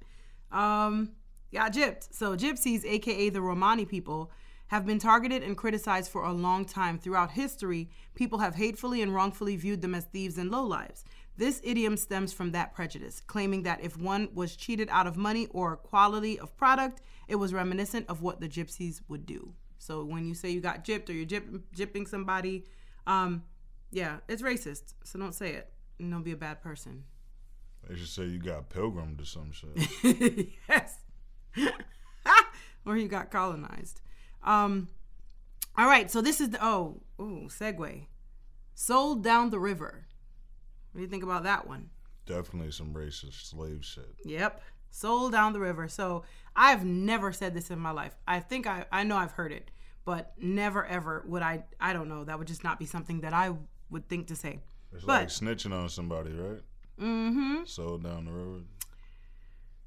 Um, 0.51 1.12
got 1.54 1.73
gypped. 1.73 2.08
So 2.12 2.36
gypsies, 2.36 2.86
aka 2.86 3.30
the 3.30 3.41
Romani 3.41 3.86
people, 3.86 4.32
have 4.67 4.86
been 4.86 4.99
targeted 4.99 5.43
and 5.43 5.58
criticized 5.58 6.12
for 6.12 6.23
a 6.23 6.34
long 6.34 6.65
time. 6.65 6.97
Throughout 6.97 7.32
history, 7.32 7.89
people 8.15 8.39
have 8.39 8.56
hatefully 8.56 9.01
and 9.01 9.13
wrongfully 9.13 9.56
viewed 9.56 9.82
them 9.82 9.95
as 9.95 10.06
thieves 10.06 10.38
and 10.38 10.51
lowlives. 10.51 11.04
This 11.38 11.62
idiom 11.63 11.97
stems 11.97 12.32
from 12.32 12.51
that 12.51 12.73
prejudice, 12.73 13.21
claiming 13.28 13.63
that 13.63 13.82
if 13.82 13.97
one 13.97 14.30
was 14.34 14.56
cheated 14.56 14.88
out 14.89 15.06
of 15.06 15.17
money 15.17 15.47
or 15.51 15.75
quality 15.75 16.39
of 16.39 16.56
product, 16.56 17.01
it 17.28 17.36
was 17.36 17.54
reminiscent 17.54 18.08
of 18.08 18.21
what 18.21 18.39
the 18.39 18.47
gypsies 18.47 19.01
would 19.10 19.25
do. 19.25 19.54
So 19.78 20.04
when 20.04 20.25
you 20.25 20.34
say 20.34 20.49
you 20.49 20.62
got 20.62 20.86
gypped 20.86 21.10
or 21.10 21.13
you're 21.13 21.25
gyp- 21.25 21.62
gypping 21.75 22.08
somebody, 22.08 22.65
um, 23.06 23.43
yeah, 23.91 24.17
it's 24.28 24.41
racist. 24.41 24.93
So 25.04 25.19
don't 25.19 25.36
say 25.36 25.51
it. 25.51 25.69
And 25.99 26.12
don't 26.12 26.23
be 26.23 26.32
a 26.32 26.38
bad 26.38 26.62
person. 26.62 27.04
They 27.88 27.95
should 27.95 28.08
say 28.08 28.25
you 28.25 28.39
got 28.39 28.69
pilgrimed 28.69 29.21
or 29.21 29.25
some 29.25 29.51
shit. 29.51 30.49
yes. 30.69 30.99
or 32.86 32.97
you 32.97 33.08
got 33.08 33.30
colonized. 33.30 34.01
Um, 34.45 34.88
all 35.77 35.88
right, 35.88 36.10
so 36.10 36.21
this 36.21 36.39
is 36.39 36.51
the 36.51 36.63
oh, 36.65 37.01
ooh, 37.19 37.47
segue. 37.49 38.05
Sold 38.73 39.23
down 39.23 39.49
the 39.49 39.60
river. 39.60 40.05
What 40.91 40.99
do 40.99 41.03
you 41.03 41.10
think 41.10 41.23
about 41.23 41.43
that 41.43 41.67
one? 41.67 41.89
Definitely 42.25 42.71
some 42.71 42.93
racist 42.93 43.49
slave 43.49 43.84
shit. 43.84 44.15
Yep. 44.23 44.62
Sold 44.91 45.34
down 45.34 45.51
the 45.53 45.60
river. 45.60 45.88
So 45.88 46.23
I've 46.55 46.86
never 46.86 47.31
said 47.34 47.53
this 47.53 47.69
in 47.69 47.79
my 47.79 47.91
life. 47.91 48.15
I 48.27 48.39
think 48.39 48.65
I, 48.67 48.86
I 48.91 49.03
know 49.03 49.17
I've 49.17 49.31
heard 49.34 49.51
it, 49.51 49.71
but 50.05 50.34
never 50.39 50.86
ever 50.86 51.23
would 51.27 51.41
I 51.41 51.65
I 51.79 51.91
don't 51.93 52.08
know. 52.08 52.23
That 52.23 52.39
would 52.39 52.47
just 52.47 52.63
not 52.63 52.79
be 52.79 52.86
something 52.86 53.21
that 53.21 53.34
I 53.34 53.53
would 53.89 54.08
think 54.08 54.27
to 54.27 54.36
say. 54.36 54.62
It's 54.93 55.03
But- 55.03 55.21
like 55.21 55.27
snitching 55.29 55.73
on 55.73 55.89
somebody, 55.89 56.31
right? 56.31 56.62
Mm-hmm. 57.01 57.65
Sold 57.65 58.03
down 58.03 58.23
the 58.25 58.31
road. 58.31 58.65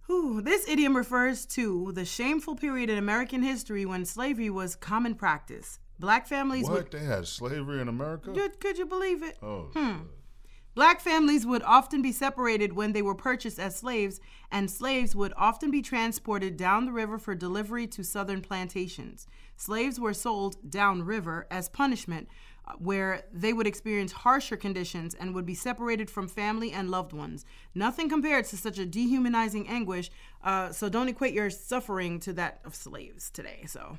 Whew, 0.08 0.40
this 0.40 0.66
idiom 0.66 0.96
refers 0.96 1.44
to 1.46 1.92
the 1.92 2.06
shameful 2.06 2.56
period 2.56 2.88
in 2.88 2.96
American 2.96 3.42
history 3.42 3.84
when 3.84 4.06
slavery 4.06 4.48
was 4.48 4.74
common 4.74 5.14
practice. 5.14 5.78
Black 6.00 6.26
families 6.26 6.64
would 6.68 6.84
What? 6.84 6.90
They 6.90 7.04
had 7.04 7.26
slavery 7.26 7.82
in 7.82 7.88
America? 7.88 8.32
Could, 8.32 8.58
could 8.58 8.78
you 8.78 8.86
believe 8.86 9.22
it? 9.22 9.36
Oh, 9.42 9.68
Hmm. 9.74 9.96
Black 10.74 11.00
families 11.00 11.44
would 11.44 11.62
often 11.64 12.02
be 12.02 12.12
separated 12.12 12.72
when 12.72 12.92
they 12.92 13.02
were 13.02 13.14
purchased 13.14 13.58
as 13.58 13.76
slaves, 13.76 14.20
and 14.50 14.70
slaves 14.70 15.14
would 15.14 15.32
often 15.36 15.70
be 15.72 15.82
transported 15.82 16.56
down 16.56 16.86
the 16.86 16.92
river 16.92 17.18
for 17.18 17.34
delivery 17.34 17.86
to 17.88 18.04
southern 18.04 18.40
plantations. 18.40 19.26
Slaves 19.56 19.98
were 19.98 20.14
sold 20.14 20.70
downriver 20.70 21.48
as 21.50 21.68
punishment, 21.68 22.28
where 22.78 23.24
they 23.32 23.52
would 23.52 23.66
experience 23.66 24.12
harsher 24.12 24.56
conditions 24.56 25.14
and 25.14 25.34
would 25.34 25.46
be 25.46 25.54
separated 25.54 26.10
from 26.10 26.28
family 26.28 26.72
and 26.72 26.90
loved 26.90 27.12
ones. 27.12 27.44
Nothing 27.74 28.08
compared 28.08 28.44
to 28.46 28.56
such 28.56 28.78
a 28.78 28.86
dehumanizing 28.86 29.68
anguish, 29.68 30.10
uh, 30.44 30.70
so 30.70 30.88
don't 30.88 31.08
equate 31.08 31.34
your 31.34 31.50
suffering 31.50 32.20
to 32.20 32.32
that 32.34 32.60
of 32.64 32.74
slaves 32.74 33.30
today. 33.30 33.64
So, 33.66 33.98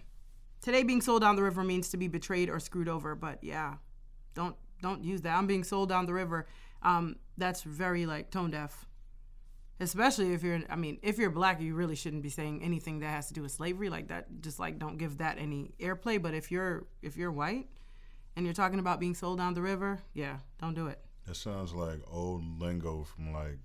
today 0.61 0.83
being 0.83 1.01
sold 1.01 1.21
down 1.21 1.35
the 1.35 1.43
river 1.43 1.63
means 1.63 1.89
to 1.89 1.97
be 1.97 2.07
betrayed 2.07 2.49
or 2.49 2.59
screwed 2.59 2.89
over, 2.89 3.15
but 3.15 3.43
yeah, 3.43 3.75
don't 4.33 4.55
don't 4.81 5.03
use 5.03 5.21
that. 5.21 5.37
I'm 5.37 5.47
being 5.47 5.63
sold 5.63 5.89
down 5.89 6.05
the 6.05 6.13
river. 6.13 6.47
Um, 6.81 7.17
that's 7.37 7.63
very 7.63 8.05
like 8.05 8.31
tone 8.31 8.51
deaf. 8.51 8.85
Especially 9.81 10.33
if 10.33 10.43
you're, 10.43 10.59
I 10.69 10.75
mean, 10.75 10.99
if 11.01 11.17
you're 11.17 11.29
black, 11.29 11.61
you 11.61 11.73
really 11.73 11.95
shouldn't 11.95 12.21
be 12.21 12.29
saying 12.29 12.61
anything 12.61 12.99
that 12.99 13.07
has 13.07 13.29
to 13.29 13.33
do 13.33 13.41
with 13.41 13.51
slavery 13.51 13.89
like 13.89 14.09
that. 14.09 14.27
Just 14.41 14.59
like 14.59 14.77
don't 14.77 14.97
give 14.97 15.19
that 15.19 15.37
any 15.37 15.73
airplay. 15.79 16.21
But 16.21 16.33
if 16.33 16.51
you're 16.51 16.87
if 17.01 17.15
you're 17.15 17.31
white 17.31 17.67
and 18.35 18.45
you're 18.45 18.53
talking 18.53 18.79
about 18.79 18.99
being 18.99 19.13
sold 19.15 19.37
down 19.39 19.53
the 19.53 19.61
river, 19.61 19.99
yeah, 20.13 20.37
don't 20.61 20.73
do 20.73 20.87
it. 20.87 20.99
That 21.25 21.35
sounds 21.35 21.73
like 21.73 21.99
old 22.11 22.59
lingo 22.61 23.03
from 23.03 23.33
like 23.33 23.57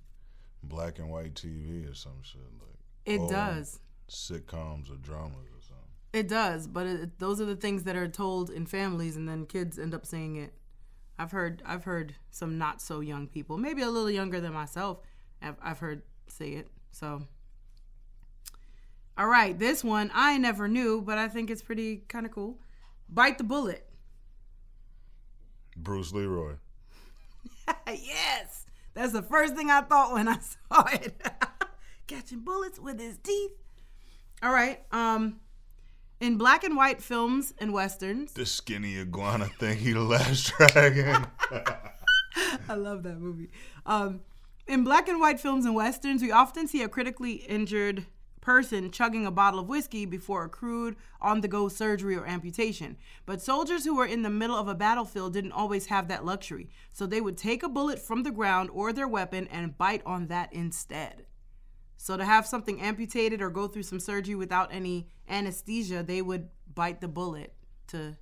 black 0.62 0.98
and 0.98 1.08
white 1.10 1.34
TV 1.34 1.90
or 1.90 1.94
some 1.94 2.22
shit. 2.22 2.40
Like 2.60 2.76
It 3.06 3.28
does. 3.28 3.80
sitcoms 4.08 4.90
or 4.92 4.96
dramas 4.96 5.36
or 5.36 5.62
something. 5.62 5.84
It 6.12 6.28
does, 6.28 6.66
but 6.68 6.86
it, 6.86 7.18
those 7.18 7.40
are 7.40 7.44
the 7.44 7.56
things 7.56 7.84
that 7.84 7.96
are 7.96 8.06
told 8.08 8.50
in 8.50 8.66
families, 8.66 9.16
and 9.16 9.28
then 9.28 9.46
kids 9.46 9.78
end 9.78 9.94
up 9.94 10.06
saying 10.06 10.36
it. 10.36 10.54
I've 11.18 11.30
heard 11.32 11.62
I've 11.64 11.84
heard 11.84 12.14
some 12.30 12.58
not 12.58 12.80
so 12.82 13.00
young 13.00 13.28
people, 13.28 13.56
maybe 13.58 13.82
a 13.82 13.88
little 13.90 14.10
younger 14.10 14.40
than 14.40 14.52
myself. 14.52 14.98
I've, 15.40 15.56
I've 15.62 15.78
heard 15.78 16.02
say 16.28 16.50
it. 16.54 16.68
So, 16.90 17.22
all 19.16 19.26
right, 19.28 19.56
this 19.58 19.84
one 19.84 20.10
I 20.14 20.38
never 20.38 20.68
knew, 20.68 21.00
but 21.02 21.18
I 21.18 21.28
think 21.28 21.50
it's 21.50 21.62
pretty 21.62 21.98
kind 22.08 22.26
of 22.26 22.32
cool. 22.32 22.58
Bite 23.08 23.38
the 23.38 23.44
bullet. 23.44 23.88
Bruce 25.76 26.12
Leroy. 26.12 26.54
yes, 27.88 28.66
that's 28.94 29.12
the 29.12 29.22
first 29.22 29.54
thing 29.54 29.70
I 29.70 29.80
thought 29.82 30.12
when 30.12 30.28
I 30.28 30.38
saw 30.72 30.84
it. 30.92 31.20
Catching 32.06 32.40
bullets 32.40 32.78
with 32.78 33.00
his 33.00 33.18
teeth. 33.18 33.52
All 34.42 34.52
right. 34.52 34.82
Um, 34.92 35.40
in 36.20 36.36
black 36.36 36.64
and 36.64 36.76
white 36.76 37.02
films 37.02 37.54
and 37.58 37.72
westerns, 37.72 38.32
The 38.34 38.46
skinny 38.46 38.98
iguana 38.98 39.46
thing, 39.46 39.78
he 39.78 39.92
the 39.92 40.00
last 40.00 40.52
dragon. 40.56 41.26
I 42.68 42.74
love 42.74 43.02
that 43.04 43.18
movie. 43.18 43.50
Um, 43.86 44.20
in 44.66 44.84
black 44.84 45.08
and 45.08 45.20
white 45.20 45.40
films 45.40 45.64
and 45.66 45.74
westerns, 45.74 46.22
we 46.22 46.30
often 46.30 46.66
see 46.68 46.82
a 46.82 46.88
critically 46.88 47.32
injured 47.34 48.06
person 48.44 48.90
chugging 48.90 49.26
a 49.26 49.30
bottle 49.30 49.58
of 49.58 49.68
whiskey 49.68 50.04
before 50.04 50.44
a 50.44 50.48
crude 50.48 50.96
on 51.20 51.40
the 51.40 51.48
go 51.48 51.68
surgery 51.68 52.14
or 52.14 52.26
amputation. 52.26 52.96
But 53.24 53.40
soldiers 53.40 53.84
who 53.84 53.96
were 53.96 54.06
in 54.06 54.22
the 54.22 54.30
middle 54.30 54.56
of 54.56 54.68
a 54.68 54.74
battlefield 54.74 55.32
didn't 55.32 55.52
always 55.52 55.86
have 55.86 56.08
that 56.08 56.24
luxury. 56.24 56.68
So 56.92 57.06
they 57.06 57.20
would 57.20 57.38
take 57.38 57.62
a 57.62 57.68
bullet 57.68 57.98
from 57.98 58.22
the 58.22 58.30
ground 58.30 58.70
or 58.72 58.92
their 58.92 59.08
weapon 59.08 59.48
and 59.48 59.76
bite 59.76 60.02
on 60.04 60.26
that 60.26 60.52
instead. 60.52 61.24
So 61.96 62.16
to 62.18 62.24
have 62.24 62.46
something 62.46 62.80
amputated 62.82 63.40
or 63.40 63.48
go 63.48 63.66
through 63.66 63.84
some 63.84 64.00
surgery 64.00 64.34
without 64.34 64.72
any 64.72 65.08
anesthesia, 65.28 66.02
they 66.02 66.20
would 66.20 66.48
bite 66.74 67.00
the 67.00 67.08
bullet 67.08 67.54
to 67.88 68.16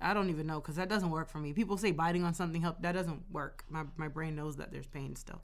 I 0.00 0.14
don't 0.14 0.30
even 0.30 0.46
know 0.46 0.60
because 0.60 0.76
that 0.76 0.88
doesn't 0.88 1.10
work 1.10 1.28
for 1.28 1.38
me. 1.38 1.52
People 1.52 1.76
say 1.76 1.90
biting 1.90 2.24
on 2.24 2.34
something 2.34 2.60
help. 2.62 2.80
That 2.82 2.92
doesn't 2.92 3.22
work. 3.30 3.64
My 3.68 3.84
my 3.96 4.08
brain 4.08 4.34
knows 4.36 4.56
that 4.56 4.70
there's 4.72 4.86
pain 4.86 5.16
still. 5.16 5.42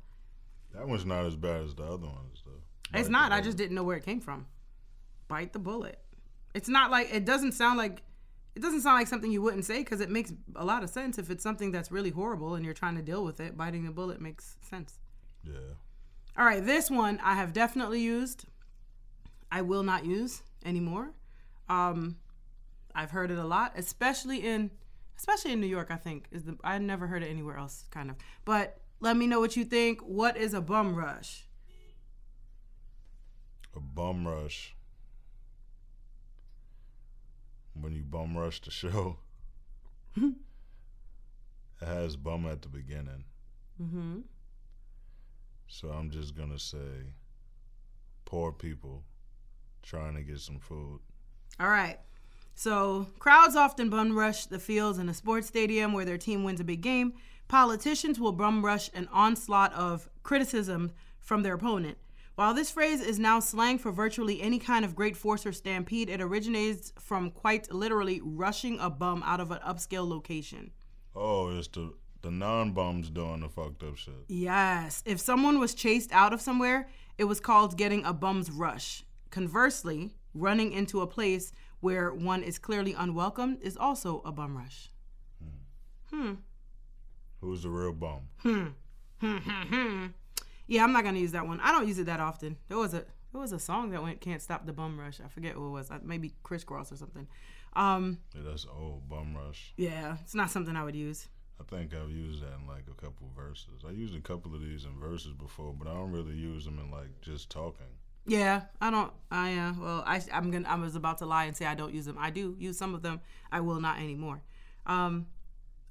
that 0.73 0.87
one's 0.89 1.05
not 1.07 1.25
as 1.27 1.37
bad 1.37 1.63
as 1.63 1.75
the 1.75 1.85
other 1.85 2.07
ones, 2.07 2.43
though. 2.45 2.63
It's 2.93 3.09
not. 3.09 3.33
I 3.33 3.41
just 3.41 3.57
didn't 3.57 3.75
know 3.75 3.83
where 3.83 3.97
it 3.97 4.05
came 4.05 4.21
from. 4.21 4.47
Bite 5.29 5.53
the 5.53 5.59
bullet. 5.59 5.99
It's 6.55 6.69
not 6.69 6.91
like 6.91 7.09
it 7.13 7.25
doesn't 7.25 7.53
sound 7.53 7.79
like 7.79 8.03
it 8.55 8.63
doesn't 8.63 8.83
sound 8.83 8.99
like 8.99 9.09
something 9.09 9.33
you 9.33 9.43
wouldn't 9.43 9.65
say 9.65 9.79
because 9.79 10.01
it 10.01 10.11
makes 10.11 10.33
a 10.55 10.65
lot 10.65 10.85
of 10.85 10.91
sense 10.91 11.19
if 11.19 11.31
it's 11.31 11.43
something 11.43 11.73
that's 11.73 11.91
really 11.91 12.11
horrible 12.11 12.55
and 12.55 12.65
you're 12.65 12.75
trying 12.75 12.95
to 12.97 13.03
deal 13.03 13.25
with 13.25 13.41
it. 13.41 13.57
Biting 13.57 13.85
the 13.85 13.91
bullet 13.91 14.21
makes 14.21 14.57
sense. 14.61 15.01
Yeah. 15.43 15.55
All 16.37 16.45
right, 16.45 16.65
this 16.65 16.91
one 16.91 17.21
I 17.23 17.35
have 17.35 17.53
definitely 17.53 18.01
used. 18.01 18.47
I 19.51 19.63
will 19.63 19.83
not 19.83 20.05
use 20.05 20.43
anymore. 20.65 21.11
Um, 21.69 22.17
I've 22.95 23.11
heard 23.11 23.31
it 23.31 23.39
a 23.39 23.45
lot, 23.45 23.73
especially 23.77 24.39
in 24.39 24.71
especially 25.17 25.53
in 25.53 25.61
New 25.61 25.67
York. 25.67 25.89
I 25.91 25.97
think 25.97 26.27
is 26.31 26.45
the 26.45 26.57
I 26.63 26.79
never 26.79 27.07
heard 27.07 27.23
it 27.23 27.29
anywhere 27.29 27.57
else, 27.57 27.85
kind 27.91 28.11
of. 28.11 28.17
But 28.45 28.79
let 29.01 29.17
me 29.17 29.27
know 29.27 29.41
what 29.41 29.57
you 29.57 29.65
think. 29.65 30.01
What 30.01 30.37
is 30.37 30.55
a 30.55 30.61
bum 30.61 30.95
rush? 30.95 31.45
A 33.77 33.81
bum 33.81 34.27
rush. 34.27 34.75
When 37.81 37.95
you 37.95 38.03
bum 38.03 38.37
rush 38.37 38.61
the 38.61 38.71
show, 38.71 39.17
it 40.17 40.35
has 41.81 42.17
bum 42.17 42.47
at 42.47 42.63
the 42.63 42.69
beginning. 42.69 43.25
Mm-hmm. 43.83 44.21
So 45.67 45.89
I'm 45.89 46.11
just 46.11 46.37
gonna 46.37 46.59
say 46.59 47.15
poor 48.25 48.53
people 48.53 49.03
trying 49.83 50.15
to 50.15 50.23
get 50.23 50.41
some 50.41 50.59
food. 50.59 51.01
All 51.59 51.69
right. 51.69 51.99
So, 52.57 53.09
crowds 53.19 53.57
often 53.57 53.91
bum 53.91 54.17
rush 54.17 54.47
the 54.47 54.61
fields 54.61 54.99
in 54.99 55.09
a 55.09 55.15
sports 55.15 55.49
stadium 55.49 55.93
where 55.93 56.05
their 56.05 56.19
team 56.19 56.45
wins 56.45 56.61
a 56.61 56.65
big 56.65 56.81
game. 56.81 57.15
Politicians 57.49 58.21
will 58.21 58.33
bum 58.33 58.65
rush 58.65 58.91
an 58.95 59.09
onslaught 59.13 59.73
of 59.75 60.09
criticism 60.23 60.93
from 61.19 61.43
their 61.43 61.55
opponent. 61.55 61.99
While 62.37 62.53
this 62.53 62.71
phrase 62.71 63.01
is 63.01 63.21
now 63.21 63.39
slang 63.39 63.79
for 63.79 63.93
virtually 63.93 64.43
any 64.43 64.59
kind 64.59 64.85
of 64.85 64.97
great 64.97 65.17
force 65.17 65.47
or 65.47 65.53
stampede, 65.53 66.09
it 66.09 66.21
originates 66.21 66.93
from 66.99 67.31
quite 67.31 67.73
literally 67.73 68.21
rushing 68.25 68.79
a 68.81 68.91
bum 68.91 69.23
out 69.25 69.39
of 69.39 69.53
an 69.53 69.61
upscale 69.65 70.09
location. 70.09 70.73
Oh, 71.15 71.57
it's 71.57 71.69
the 71.69 71.95
the 72.23 72.31
non 72.31 72.73
bums 72.73 73.11
doing 73.11 73.41
the 73.41 73.49
fucked 73.49 73.83
up 73.83 73.97
shit. 73.97 74.15
Yes. 74.29 75.03
If 75.07 75.21
someone 75.21 75.61
was 75.61 75.75
chased 75.75 76.11
out 76.11 76.33
of 76.33 76.41
somewhere, 76.41 76.89
it 77.19 77.25
was 77.25 77.39
called 77.39 77.77
getting 77.77 78.05
a 78.05 78.13
bum's 78.13 78.51
rush. 78.51 79.05
Conversely, 79.31 80.15
running 80.33 80.73
into 80.73 81.03
a 81.03 81.07
place 81.07 81.53
where 81.81 82.13
one 82.13 82.43
is 82.43 82.59
clearly 82.59 82.95
unwelcome 82.95 83.59
is 83.61 83.77
also 83.77 84.23
a 84.25 84.33
bum 84.33 84.57
rush. 84.57 84.91
Hmm. 86.11 86.17
hmm. 86.17 86.33
Who's 87.41 87.63
the 87.63 87.69
real 87.69 87.93
bum? 87.93 88.21
Hmm. 88.39 88.69
Hmm, 89.21 90.07
Yeah, 90.67 90.85
I'm 90.85 90.93
not 90.93 91.05
gonna 91.05 91.19
use 91.19 91.33
that 91.33 91.47
one. 91.47 91.61
I 91.61 91.73
don't 91.73 91.87
use 91.89 91.99
it 91.99 92.07
that 92.07 92.21
often. 92.21 92.57
There 92.69 92.79
was 92.79 92.95
a 92.95 93.05
there 93.33 93.41
was 93.41 93.53
a 93.53 93.59
song 93.59 93.91
that 93.91 94.03
went 94.03 94.21
"Can't 94.21 94.41
Stop 94.41 94.65
the 94.67 94.73
Bum 94.73 94.99
Rush." 94.99 95.21
I 95.25 95.29
forget 95.29 95.59
what 95.59 95.67
it 95.67 95.71
was. 95.71 95.91
Uh, 95.91 95.99
Maybe 96.03 96.35
Kris 96.43 96.65
Kross 96.65 96.93
or 96.93 96.97
something. 96.97 97.27
Um, 97.75 98.19
Yeah, 98.35 98.43
that's 98.45 98.67
old 98.67 99.09
bum 99.09 99.35
rush. 99.37 99.73
yeah, 99.77 100.17
it's 100.23 100.35
not 100.35 100.49
something 100.51 100.77
I 100.77 100.85
would 100.85 100.95
use. 100.95 101.27
I 101.61 101.65
think 101.65 101.93
I've 101.93 102.11
used 102.11 102.43
that 102.43 102.53
in 102.61 102.67
like 102.69 102.85
a 102.91 102.95
couple 102.95 103.29
verses. 103.37 103.83
I 103.87 103.91
used 103.91 104.15
a 104.15 104.21
couple 104.21 104.55
of 104.55 104.61
these 104.61 104.85
in 104.85 104.99
verses 105.01 105.33
before, 105.33 105.73
but 105.77 105.89
I 105.89 105.95
don't 105.95 106.13
really 106.13 106.35
use 106.37 106.65
them 106.65 106.79
in 106.79 106.91
like 106.93 107.21
just 107.21 107.51
talking. 107.51 107.87
Yeah, 108.27 108.63
I 108.81 108.91
don't. 108.91 109.13
I 109.31 109.57
uh, 109.57 109.73
well, 109.79 110.03
I 110.07 110.23
I'm 110.33 110.51
gonna. 110.51 110.69
I 110.69 110.77
was 110.77 110.95
about 110.97 111.19
to 111.19 111.27
lie 111.27 111.45
and 111.45 111.57
say 111.57 111.67
I 111.67 111.75
don't 111.75 111.93
use 111.93 112.07
them. 112.07 112.17
I 112.19 112.31
do 112.31 112.55
use 112.59 112.79
some 112.79 112.95
of 112.95 113.03
them. 113.03 113.21
I 113.53 113.61
will 113.61 113.81
not 113.81 113.99
anymore. 113.99 114.41
Um, 114.87 115.27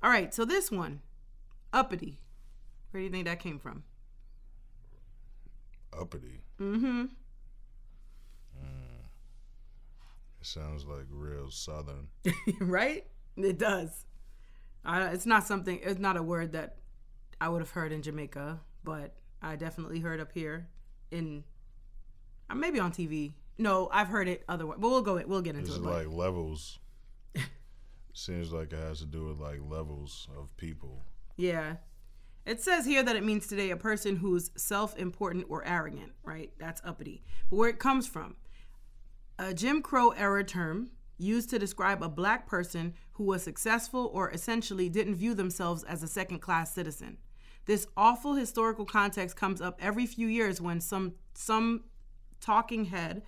all 0.01 0.09
right. 0.09 0.33
So 0.33 0.45
this 0.45 0.71
one, 0.71 1.01
uppity. 1.73 2.21
Where 2.91 3.01
do 3.01 3.05
you 3.05 3.12
think 3.12 3.25
that 3.25 3.39
came 3.39 3.59
from? 3.59 3.83
Uppity. 5.99 6.43
Mm-hmm. 6.60 7.06
It 10.39 10.47
sounds 10.47 10.86
like 10.86 11.06
real 11.10 11.49
southern. 11.49 12.08
right? 12.60 13.06
It 13.38 13.58
does. 13.58 14.06
Uh, 14.86 15.10
it's 15.13 15.25
not 15.25 15.47
something. 15.47 15.79
It's 15.82 15.99
not 15.99 16.17
a 16.17 16.23
word 16.23 16.51
that 16.51 16.75
I 17.39 17.47
would 17.47 17.62
have 17.62 17.69
heard 17.69 17.93
in 17.93 18.01
Jamaica, 18.01 18.60
but 18.84 19.15
I 19.41 19.56
definitely 19.56 19.99
heard 20.01 20.19
up 20.19 20.32
here 20.34 20.67
in 21.12 21.45
uh, 22.49 22.56
maybe 22.56 22.79
on 22.79 22.91
TV. 22.91 23.34
No, 23.58 23.88
I've 23.91 24.10
heard 24.10 24.27
it 24.27 24.43
otherwise. 24.49 24.79
But 24.82 24.89
we'll 24.89 25.01
go. 25.01 25.21
We'll 25.25 25.41
get 25.41 25.56
into 25.56 25.69
It's 25.69 25.77
it. 25.77 25.84
like 25.84 26.08
levels. 26.08 26.79
Seems 28.13 28.51
like 28.51 28.73
it 28.73 28.79
has 28.79 28.99
to 28.99 29.06
do 29.06 29.27
with 29.27 29.39
like 29.39 29.60
levels 29.65 30.27
of 30.38 30.56
people. 30.58 31.06
Yeah. 31.38 31.75
It 32.46 32.62
says 32.62 32.86
here 32.86 33.04
that 33.04 33.16
it 33.16 33.24
means 33.24 33.48
today 33.48 33.70
a 33.70 33.78
person 33.78 34.18
who's 34.18 34.52
self 34.56 34.98
important 34.98 35.46
or 35.50 35.66
arrogant, 35.66 36.12
right? 36.24 36.52
That's 36.60 36.82
uppity. 36.84 37.24
But 37.50 37.56
where 37.56 37.70
it 37.70 37.80
comes 37.80 38.06
from, 38.06 38.36
a 39.39 39.54
Jim 39.54 39.82
Crow 39.82 40.10
era 40.12 40.44
term 40.44 40.91
used 41.18 41.50
to 41.52 41.60
describe 41.60 42.04
a 42.04 42.10
black 42.10 42.48
person 42.48 42.94
who 43.14 43.24
was 43.24 43.44
successful 43.44 44.12
or 44.14 44.30
essentially 44.32 44.89
didn't 44.89 45.16
view 45.16 45.34
themselves 45.34 45.84
as 45.84 46.04
a 46.04 46.08
second 46.08 46.39
class 46.39 46.74
citizen. 46.74 47.18
This 47.66 47.88
awful 47.96 48.34
historical 48.34 48.86
context 48.86 49.38
comes 49.38 49.62
up 49.62 49.80
every 49.82 50.06
few 50.06 50.28
years 50.28 50.60
when 50.60 50.82
some 50.82 51.14
some 51.34 51.86
talking 52.41 52.86
head 52.86 53.24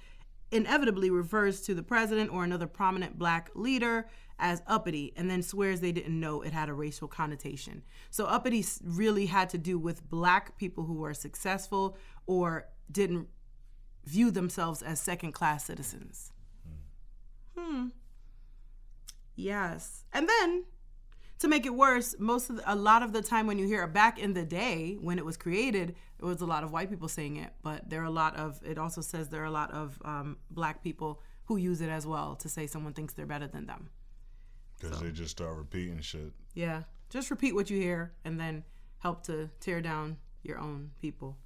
inevitably 0.52 1.10
refers 1.10 1.62
to 1.62 1.74
the 1.74 1.84
president 1.84 2.32
or 2.32 2.44
another 2.44 2.68
prominent 2.68 3.18
black 3.18 3.50
leader 3.56 4.08
as 4.38 4.62
uppity 4.68 5.14
and 5.16 5.30
then 5.30 5.42
swears 5.42 5.80
they 5.80 5.92
didn't 5.92 6.20
know 6.20 6.42
it 6.42 6.54
had 6.54 6.70
a 6.70 6.74
racial 6.74 7.08
connotation. 7.08 7.84
So 8.12 8.26
uppity 8.26 8.66
really 8.84 9.28
had 9.28 9.50
to 9.52 9.58
do 9.58 9.78
with 9.80 10.08
black 10.10 10.58
people 10.58 10.86
who 10.86 10.96
were 10.96 11.14
successful 11.14 11.98
or 12.26 12.68
didn't 12.92 13.28
view 14.06 14.32
themselves 14.32 14.82
as 14.82 15.00
second 15.00 15.32
class 15.32 15.66
citizens. 15.66 16.32
Hmm. 17.58 17.88
Yes. 19.36 20.04
And 20.14 20.30
then 20.30 20.66
to 21.40 21.48
make 21.48 21.66
it 21.66 21.74
worse, 21.74 22.16
most 22.18 22.50
of 22.50 22.58
the, 22.58 22.74
a 22.74 22.76
lot 22.76 23.04
of 23.04 23.12
the 23.14 23.22
time 23.22 23.48
when 23.48 23.58
you 23.58 23.68
hear 23.68 23.84
it 23.84 23.94
back 23.94 24.20
in 24.20 24.34
the 24.34 24.46
day 24.46 24.98
when 25.02 25.18
it 25.18 25.26
was 25.26 25.38
created, 25.38 25.96
it 26.20 26.26
was 26.26 26.42
a 26.42 26.46
lot 26.46 26.64
of 26.64 26.72
white 26.72 26.90
people 26.90 27.08
saying 27.08 27.36
it, 27.38 27.52
but 27.62 27.90
there 27.90 28.02
are 28.02 28.06
a 28.06 28.12
lot 28.12 28.36
of 28.38 28.60
it 28.64 28.78
also 28.78 29.02
says 29.02 29.30
there 29.30 29.42
are 29.42 29.46
a 29.46 29.52
lot 29.52 29.72
of 29.72 30.00
um, 30.06 30.38
black 30.50 30.82
people 30.82 31.22
who 31.46 31.58
use 31.58 31.82
it 31.82 31.90
as 31.90 32.08
well 32.08 32.36
to 32.36 32.50
say 32.50 32.68
someone 32.68 32.94
thinks 32.94 33.14
they're 33.14 33.26
better 33.26 33.48
than 33.48 33.66
them. 33.66 33.90
Because 34.80 35.00
they 35.02 35.12
just 35.12 35.32
start 35.32 35.58
repeating 35.58 36.00
shit. 36.02 36.32
Yeah, 36.54 36.84
just 37.10 37.30
repeat 37.30 37.54
what 37.54 37.70
you 37.70 37.80
hear 37.80 38.14
and 38.24 38.40
then 38.40 38.64
help 39.00 39.24
to 39.24 39.50
tear 39.60 39.82
down 39.82 40.18
your 40.44 40.58
own 40.58 40.92
people. 41.02 41.38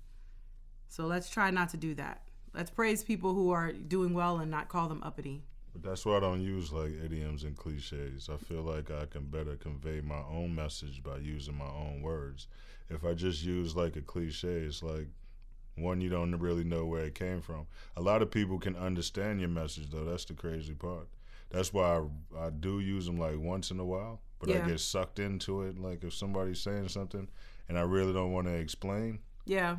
So 0.88 1.06
let's 1.06 1.30
try 1.30 1.52
not 1.52 1.70
to 1.70 1.78
do 1.78 1.94
that. 1.96 2.24
Let's 2.54 2.72
praise 2.72 3.04
people 3.04 3.34
who 3.34 3.52
are 3.52 3.72
doing 3.72 4.14
well 4.14 4.40
and 4.40 4.50
not 4.50 4.70
call 4.70 4.88
them 4.88 5.04
uppity. 5.04 5.44
That's 5.84 6.06
why 6.06 6.18
I 6.18 6.20
don't 6.20 6.42
use 6.42 6.72
like 6.72 6.92
idioms 7.04 7.44
and 7.44 7.56
cliches. 7.58 8.30
I 8.32 8.38
feel 8.38 8.62
like 8.62 8.92
I 8.92 9.06
can 9.06 9.26
better 9.26 9.56
convey 9.56 10.02
my 10.02 10.22
own 10.32 10.54
message 10.56 11.02
by 11.04 11.18
using 11.18 11.58
my 11.58 11.66
own 11.68 12.02
words. 12.02 12.48
If 12.90 13.04
I 13.06 13.14
just 13.14 13.44
use 13.44 13.76
like 13.76 13.96
a 13.96 14.02
cliche, 14.02 14.48
it's 14.48 14.82
like 14.84 15.08
one 15.76 16.02
you 16.02 16.10
don't 16.10 16.36
really 16.40 16.64
know 16.64 16.86
where 16.86 17.06
it 17.06 17.16
came 17.16 17.42
from. 17.42 17.68
A 17.96 18.02
lot 18.02 18.22
of 18.22 18.32
people 18.32 18.60
can 18.60 18.76
understand 18.76 19.40
your 19.40 19.50
message 19.50 19.90
though. 19.92 20.06
That's 20.06 20.26
the 20.26 20.34
crazy 20.34 20.74
part. 20.74 21.08
That's 21.50 21.74
why 21.74 22.02
I, 22.38 22.46
I 22.46 22.50
do 22.50 22.80
use 22.80 23.06
them 23.06 23.18
like 23.18 23.38
once 23.40 23.72
in 23.72 23.80
a 23.80 23.86
while, 23.86 24.22
but 24.40 24.50
Yeah. 24.50 24.64
I 24.66 24.68
get 24.70 24.80
sucked 24.80 25.20
into 25.20 25.64
it. 25.64 25.80
Like 25.80 26.04
if 26.04 26.14
somebody's 26.14 26.60
saying 26.60 26.90
something 26.90 27.28
and 27.68 27.78
I 27.78 27.82
really 27.82 28.14
don't 28.14 28.32
want 28.34 28.48
to 28.48 28.54
explain, 28.54 29.20
Yeah. 29.46 29.78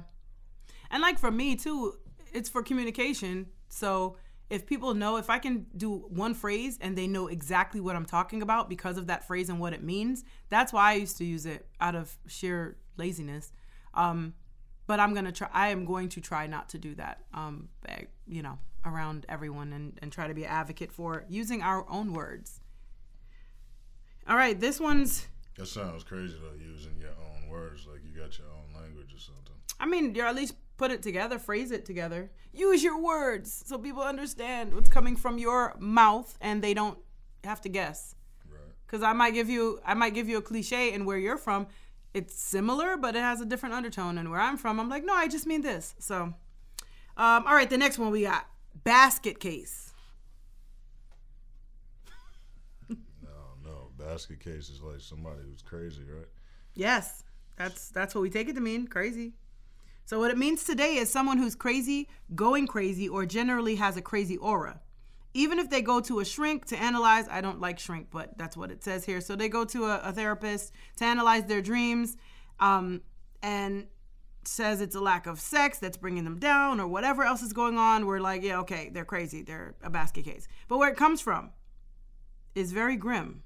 And 0.91 1.03
like 1.03 1.19
for 1.19 1.31
me 1.31 1.55
too, 1.57 1.95
it's 2.33 2.49
for 2.49 2.63
communication. 2.63 3.47
So 3.69 4.17
if 4.51 4.67
people 4.67 4.95
know 4.95 5.17
if 5.17 5.31
I 5.31 5.39
can 5.39 5.67
do 5.77 5.99
one 6.09 6.35
phrase 6.35 6.77
and 6.81 6.99
they 6.99 7.07
know 7.07 7.29
exactly 7.29 7.81
what 7.81 7.95
I'm 7.95 8.05
talking 8.05 8.43
about 8.43 8.69
because 8.69 8.99
of 8.99 9.07
that 9.07 9.27
phrase 9.27 9.49
and 9.49 9.61
what 9.61 9.73
it 9.73 9.83
means, 9.83 10.25
that's 10.49 10.73
why 10.73 10.91
I 10.91 10.95
used 10.95 11.17
to 11.19 11.25
use 11.25 11.47
it 11.47 11.67
out 11.81 11.95
of 11.95 12.19
sheer 12.27 12.77
laziness. 12.97 13.53
Um, 13.95 14.35
but 14.89 14.99
I'm 14.99 15.15
gonna 15.15 15.31
try. 15.31 15.49
I 15.53 15.69
am 15.69 15.85
going 15.85 16.09
to 16.11 16.21
try 16.21 16.49
not 16.49 16.69
to 16.71 16.79
do 16.79 16.97
that. 16.97 17.21
Um, 17.33 17.69
you 18.27 18.43
know, 18.43 18.59
around 18.85 19.25
everyone 19.29 19.73
and 19.73 19.97
and 20.03 20.11
try 20.11 20.27
to 20.27 20.35
be 20.35 20.43
an 20.43 20.51
advocate 20.51 20.91
for 20.91 21.25
using 21.29 21.63
our 21.63 21.89
own 21.89 22.13
words. 22.13 22.61
All 24.29 24.37
right, 24.37 24.59
this 24.59 24.81
one's 24.81 25.29
that 25.57 25.67
sounds 25.67 26.03
crazy 26.03 26.37
though. 26.41 26.59
Using 26.61 26.97
your 26.99 27.11
own 27.11 27.49
words, 27.49 27.87
like 27.87 28.01
you 28.05 28.21
got 28.21 28.37
your 28.37 28.49
own 28.49 28.83
language 28.83 29.15
or 29.15 29.21
something. 29.21 29.55
I 29.79 29.87
mean, 29.87 30.15
you're 30.15 30.27
at 30.27 30.35
least 30.35 30.55
put 30.81 30.91
it 30.91 31.03
together, 31.03 31.39
phrase 31.39 31.71
it 31.71 31.85
together. 31.85 32.31
Use 32.55 32.83
your 32.83 32.99
words 32.99 33.63
so 33.67 33.77
people 33.77 34.03
understand 34.03 34.73
what's 34.73 34.89
coming 34.89 35.15
from 35.15 35.37
your 35.37 35.77
mouth 35.79 36.39
and 36.41 36.63
they 36.65 36.73
don't 36.73 36.99
have 37.45 37.61
to 37.61 37.69
guess. 37.69 38.15
Right. 38.51 38.73
Cuz 38.87 39.03
I 39.03 39.13
might 39.13 39.35
give 39.35 39.51
you 39.51 39.79
I 39.85 39.93
might 39.93 40.15
give 40.15 40.27
you 40.27 40.39
a 40.39 40.43
cliche 40.43 40.95
and 40.95 41.05
where 41.05 41.19
you're 41.19 41.37
from 41.37 41.67
it's 42.15 42.35
similar 42.35 42.97
but 42.97 43.15
it 43.15 43.21
has 43.21 43.43
a 43.43 43.45
different 43.45 43.75
undertone 43.75 44.17
and 44.17 44.31
where 44.31 44.41
I'm 44.41 44.57
from 44.57 44.81
I'm 44.81 44.89
like, 44.89 45.05
"No, 45.05 45.13
I 45.13 45.29
just 45.29 45.47
mean 45.47 45.61
this." 45.61 45.95
So 45.99 46.17
um, 47.25 47.41
all 47.47 47.55
right, 47.61 47.69
the 47.69 47.77
next 47.77 47.99
one 47.99 48.11
we 48.11 48.23
got 48.23 48.47
basket 48.83 49.39
case. 49.39 49.93
No, 52.89 53.41
no. 53.63 53.77
Basket 53.99 54.41
case 54.41 54.71
is 54.71 54.81
like 54.81 55.03
somebody 55.03 55.43
who's 55.45 55.61
crazy, 55.61 56.05
right? 56.05 56.31
Yes, 56.75 57.23
that's 57.57 57.91
that's 57.91 58.15
what 58.15 58.23
we 58.23 58.31
take 58.31 58.49
it 58.49 58.55
to 58.55 58.63
mean, 58.63 58.87
crazy. 58.87 59.35
So 60.07 60.19
what 60.19 60.31
it 60.31 60.39
means 60.39 60.65
today 60.65 60.97
is 60.97 61.09
someone 61.09 61.39
who's 61.39 61.55
crazy, 61.55 62.09
going 62.35 62.67
crazy, 62.67 63.09
or 63.09 63.27
generally 63.27 63.77
has 63.77 63.97
a 63.97 64.03
crazy 64.03 64.37
aura. 64.37 64.81
Even 65.35 65.61
if 65.61 65.71
they 65.71 65.83
go 65.83 66.01
to 66.01 66.19
a 66.19 66.25
shrink 66.25 66.65
to 66.67 66.77
analyze, 66.77 67.29
I 67.31 67.41
don't 67.41 67.61
like 67.61 67.79
shrink, 67.79 68.09
but 68.11 68.37
that's 68.37 68.57
what 68.57 68.73
it 68.73 68.83
says 68.83 69.05
here. 69.05 69.21
So 69.21 69.37
they 69.37 69.49
go 69.49 69.65
to 69.67 69.85
a, 69.85 70.01
a 70.05 70.13
therapist 70.13 70.73
to 70.97 71.05
analyze 71.05 71.45
their 71.45 71.63
dreams, 71.63 72.17
um, 72.59 73.03
and 73.43 73.87
says 74.45 74.81
it's 74.81 74.97
a 74.97 75.01
lack 75.01 75.27
of 75.27 75.39
sex 75.39 75.79
that's 75.79 75.97
bringing 75.97 76.25
them 76.25 76.39
down, 76.39 76.81
or 76.81 76.89
whatever 76.89 77.23
else 77.23 77.43
is 77.43 77.53
going 77.53 77.79
on. 77.79 78.07
We're 78.07 78.21
like, 78.21 78.43
yeah, 78.43 78.59
okay, 78.61 78.91
they're 78.93 79.05
crazy, 79.05 79.43
they're 79.43 79.77
a 79.83 79.91
basket 79.91 80.25
case. 80.25 80.49
But 80.67 80.79
where 80.79 80.91
it 80.91 80.97
comes 80.97 81.21
from 81.21 81.51
is 82.55 82.73
very 82.73 82.97
grim 82.97 83.45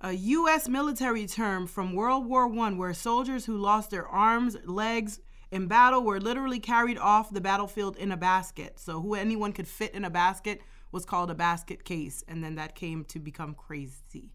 a 0.00 0.12
U.S. 0.12 0.68
military 0.68 1.26
term 1.26 1.66
from 1.66 1.94
World 1.94 2.26
War 2.26 2.50
I, 2.58 2.72
where 2.72 2.94
soldiers 2.94 3.44
who 3.44 3.56
lost 3.56 3.90
their 3.90 4.06
arms, 4.06 4.56
legs 4.64 5.20
in 5.50 5.66
battle 5.66 6.02
were 6.02 6.20
literally 6.20 6.58
carried 6.58 6.98
off 6.98 7.30
the 7.30 7.40
battlefield 7.40 7.96
in 7.96 8.12
a 8.12 8.16
basket. 8.16 8.78
So, 8.78 9.00
who 9.00 9.14
anyone 9.14 9.52
could 9.52 9.68
fit 9.68 9.94
in 9.94 10.04
a 10.04 10.10
basket 10.10 10.62
was 10.92 11.04
called 11.04 11.30
a 11.30 11.34
basket 11.34 11.84
case, 11.84 12.24
and 12.26 12.42
then 12.42 12.54
that 12.54 12.74
came 12.74 13.04
to 13.06 13.18
become 13.18 13.54
crazy. 13.54 14.32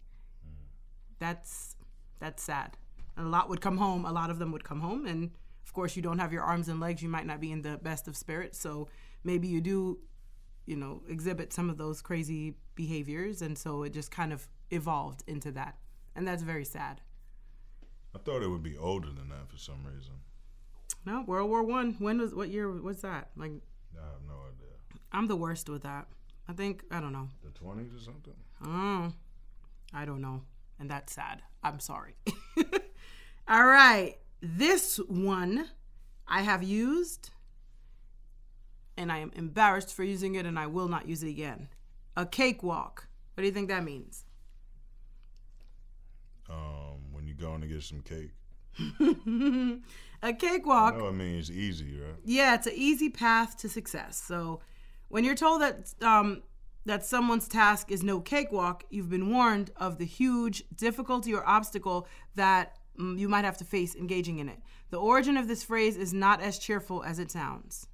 That's 1.18 1.76
that's 2.20 2.42
sad. 2.42 2.76
A 3.16 3.24
lot 3.24 3.48
would 3.48 3.60
come 3.60 3.78
home. 3.78 4.04
A 4.04 4.12
lot 4.12 4.30
of 4.30 4.38
them 4.38 4.52
would 4.52 4.64
come 4.64 4.80
home, 4.80 5.06
and 5.06 5.30
of 5.64 5.72
course, 5.72 5.96
you 5.96 6.02
don't 6.02 6.18
have 6.18 6.32
your 6.32 6.42
arms 6.42 6.68
and 6.68 6.78
legs. 6.78 7.02
You 7.02 7.08
might 7.08 7.26
not 7.26 7.40
be 7.40 7.50
in 7.50 7.62
the 7.62 7.78
best 7.78 8.06
of 8.08 8.16
spirits, 8.16 8.58
so 8.58 8.88
maybe 9.24 9.48
you 9.48 9.60
do 9.60 9.98
you 10.66 10.76
know, 10.76 11.00
exhibit 11.08 11.52
some 11.52 11.70
of 11.70 11.78
those 11.78 12.02
crazy 12.02 12.54
behaviors. 12.74 13.40
And 13.40 13.56
so 13.56 13.84
it 13.84 13.92
just 13.92 14.10
kind 14.10 14.32
of 14.32 14.46
evolved 14.70 15.22
into 15.26 15.50
that. 15.52 15.76
And 16.14 16.26
that's 16.26 16.42
very 16.42 16.64
sad. 16.64 17.00
I 18.14 18.18
thought 18.18 18.42
it 18.42 18.48
would 18.48 18.62
be 18.62 18.76
older 18.76 19.08
than 19.08 19.28
that 19.28 19.50
for 19.50 19.58
some 19.58 19.84
reason. 19.84 20.14
No, 21.04 21.22
World 21.26 21.50
War 21.50 21.62
One. 21.62 21.96
When 21.98 22.18
was 22.18 22.34
what 22.34 22.48
year 22.48 22.70
was 22.70 23.02
that? 23.02 23.30
Like 23.36 23.52
I 23.96 24.04
have 24.04 24.22
no 24.26 24.34
idea. 24.34 25.00
I'm 25.12 25.28
the 25.28 25.36
worst 25.36 25.68
with 25.68 25.82
that. 25.82 26.08
I 26.48 26.52
think 26.52 26.82
I 26.90 27.00
don't 27.00 27.12
know. 27.12 27.28
The 27.44 27.50
twenties 27.50 27.94
or 27.94 28.00
something? 28.00 28.34
Oh, 28.64 29.12
I 29.92 30.04
don't 30.04 30.20
know. 30.20 30.42
And 30.78 30.90
that's 30.90 31.12
sad. 31.12 31.42
I'm 31.62 31.80
sorry. 31.80 32.14
All 33.48 33.64
right. 33.64 34.16
This 34.42 34.98
one 35.08 35.68
I 36.28 36.42
have 36.42 36.62
used 36.62 37.30
and 38.96 39.10
I 39.10 39.18
am 39.18 39.32
embarrassed 39.34 39.94
for 39.94 40.04
using 40.04 40.34
it 40.34 40.46
and 40.46 40.58
I 40.58 40.66
will 40.66 40.88
not 40.88 41.08
use 41.08 41.22
it 41.22 41.28
again. 41.28 41.68
A 42.16 42.26
cakewalk. 42.26 43.08
What 43.34 43.42
do 43.42 43.46
you 43.46 43.52
think 43.52 43.68
that 43.68 43.84
means? 43.84 44.25
Um, 46.48 47.12
when 47.12 47.26
you 47.26 47.34
going 47.34 47.60
to 47.60 47.66
get 47.66 47.82
some 47.82 48.02
cake. 48.02 48.32
A 50.22 50.32
cakewalk. 50.32 50.94
I 50.94 51.10
mean, 51.10 51.38
it's 51.38 51.50
easy, 51.50 51.98
right? 52.00 52.14
Yeah, 52.24 52.54
it's 52.54 52.66
an 52.66 52.74
easy 52.74 53.08
path 53.08 53.56
to 53.58 53.68
success. 53.68 54.22
So 54.26 54.60
when 55.08 55.24
you're 55.24 55.34
told 55.34 55.62
that 55.62 55.94
um, 56.02 56.42
that 56.84 57.04
someone's 57.04 57.48
task 57.48 57.90
is 57.90 58.02
no 58.02 58.20
cakewalk, 58.20 58.84
you've 58.90 59.10
been 59.10 59.30
warned 59.30 59.72
of 59.76 59.98
the 59.98 60.04
huge 60.04 60.64
difficulty 60.74 61.34
or 61.34 61.46
obstacle 61.46 62.06
that 62.36 62.78
mm, 62.98 63.18
you 63.18 63.28
might 63.28 63.44
have 63.44 63.58
to 63.58 63.64
face 63.64 63.94
engaging 63.94 64.38
in 64.38 64.48
it. 64.48 64.58
The 64.90 64.98
origin 64.98 65.36
of 65.36 65.48
this 65.48 65.64
phrase 65.64 65.96
is 65.96 66.14
not 66.14 66.40
as 66.40 66.58
cheerful 66.58 67.02
as 67.02 67.18
it 67.18 67.30
sounds. 67.30 67.88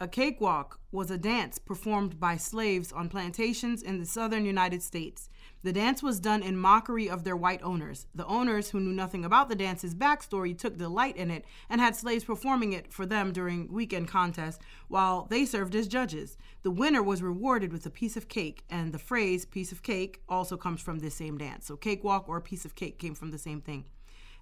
A 0.00 0.08
cakewalk 0.08 0.80
was 0.92 1.10
a 1.10 1.18
dance 1.18 1.58
performed 1.58 2.20
by 2.20 2.36
slaves 2.36 2.92
on 2.92 3.08
plantations 3.08 3.82
in 3.82 3.98
the 3.98 4.06
southern 4.06 4.44
United 4.44 4.82
States. 4.82 5.28
The 5.64 5.72
dance 5.72 6.04
was 6.04 6.20
done 6.20 6.42
in 6.42 6.56
mockery 6.56 7.10
of 7.10 7.24
their 7.24 7.36
white 7.36 7.62
owners. 7.64 8.06
The 8.14 8.26
owners, 8.26 8.70
who 8.70 8.78
knew 8.78 8.92
nothing 8.92 9.24
about 9.24 9.48
the 9.48 9.56
dance's 9.56 9.94
backstory, 9.94 10.56
took 10.56 10.76
delight 10.76 11.16
in 11.16 11.32
it 11.32 11.44
and 11.68 11.80
had 11.80 11.96
slaves 11.96 12.24
performing 12.24 12.72
it 12.72 12.92
for 12.92 13.04
them 13.04 13.32
during 13.32 13.72
weekend 13.72 14.06
contests 14.06 14.60
while 14.86 15.26
they 15.28 15.44
served 15.44 15.74
as 15.74 15.88
judges. 15.88 16.36
The 16.62 16.70
winner 16.70 17.02
was 17.02 17.22
rewarded 17.22 17.72
with 17.72 17.84
a 17.86 17.90
piece 17.90 18.16
of 18.16 18.28
cake, 18.28 18.62
and 18.70 18.92
the 18.92 18.98
phrase 19.00 19.44
piece 19.44 19.72
of 19.72 19.82
cake 19.82 20.22
also 20.28 20.56
comes 20.56 20.80
from 20.80 21.00
this 21.00 21.16
same 21.16 21.38
dance. 21.38 21.66
So, 21.66 21.76
cakewalk 21.76 22.28
or 22.28 22.40
piece 22.40 22.64
of 22.64 22.76
cake 22.76 22.98
came 22.98 23.16
from 23.16 23.32
the 23.32 23.38
same 23.38 23.60
thing. 23.60 23.84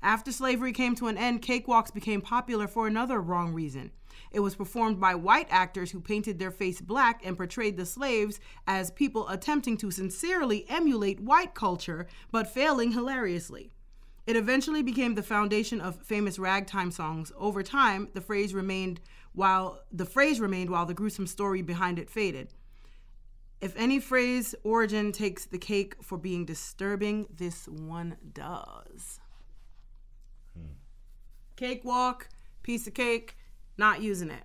After 0.02 0.30
slavery 0.30 0.72
came 0.72 0.94
to 0.96 1.06
an 1.08 1.16
end, 1.16 1.40
cakewalks 1.40 1.92
became 1.92 2.20
popular 2.20 2.68
for 2.68 2.86
another 2.86 3.20
wrong 3.20 3.54
reason. 3.54 3.90
It 4.30 4.40
was 4.40 4.54
performed 4.54 5.00
by 5.00 5.14
white 5.14 5.48
actors 5.50 5.90
who 5.90 6.00
painted 6.00 6.38
their 6.38 6.50
face 6.50 6.80
black 6.80 7.20
and 7.24 7.36
portrayed 7.36 7.76
the 7.76 7.86
slaves 7.86 8.40
as 8.66 8.90
people 8.90 9.28
attempting 9.28 9.76
to 9.78 9.90
sincerely 9.90 10.66
emulate 10.68 11.20
white 11.20 11.54
culture 11.54 12.06
but 12.30 12.52
failing 12.52 12.92
hilariously. 12.92 13.70
It 14.26 14.36
eventually 14.36 14.82
became 14.82 15.14
the 15.14 15.22
foundation 15.22 15.80
of 15.80 16.02
famous 16.02 16.38
ragtime 16.38 16.90
songs. 16.90 17.30
Over 17.36 17.62
time, 17.62 18.08
the 18.12 18.20
phrase 18.20 18.54
remained 18.54 19.00
while 19.32 19.82
the 19.92 20.06
phrase 20.06 20.40
remained 20.40 20.70
while 20.70 20.86
the 20.86 20.94
gruesome 20.94 21.26
story 21.26 21.62
behind 21.62 21.98
it 21.98 22.10
faded. 22.10 22.52
If 23.60 23.74
any 23.76 24.00
phrase 24.00 24.54
origin 24.64 25.12
takes 25.12 25.46
the 25.46 25.58
cake 25.58 26.02
for 26.02 26.18
being 26.18 26.44
disturbing, 26.44 27.26
this 27.34 27.68
one 27.68 28.16
does. 28.34 29.20
Hmm. 30.54 30.74
Cakewalk, 31.56 32.28
piece 32.62 32.86
of 32.86 32.94
cake, 32.94 33.36
not 33.78 34.02
using 34.02 34.30
it. 34.30 34.42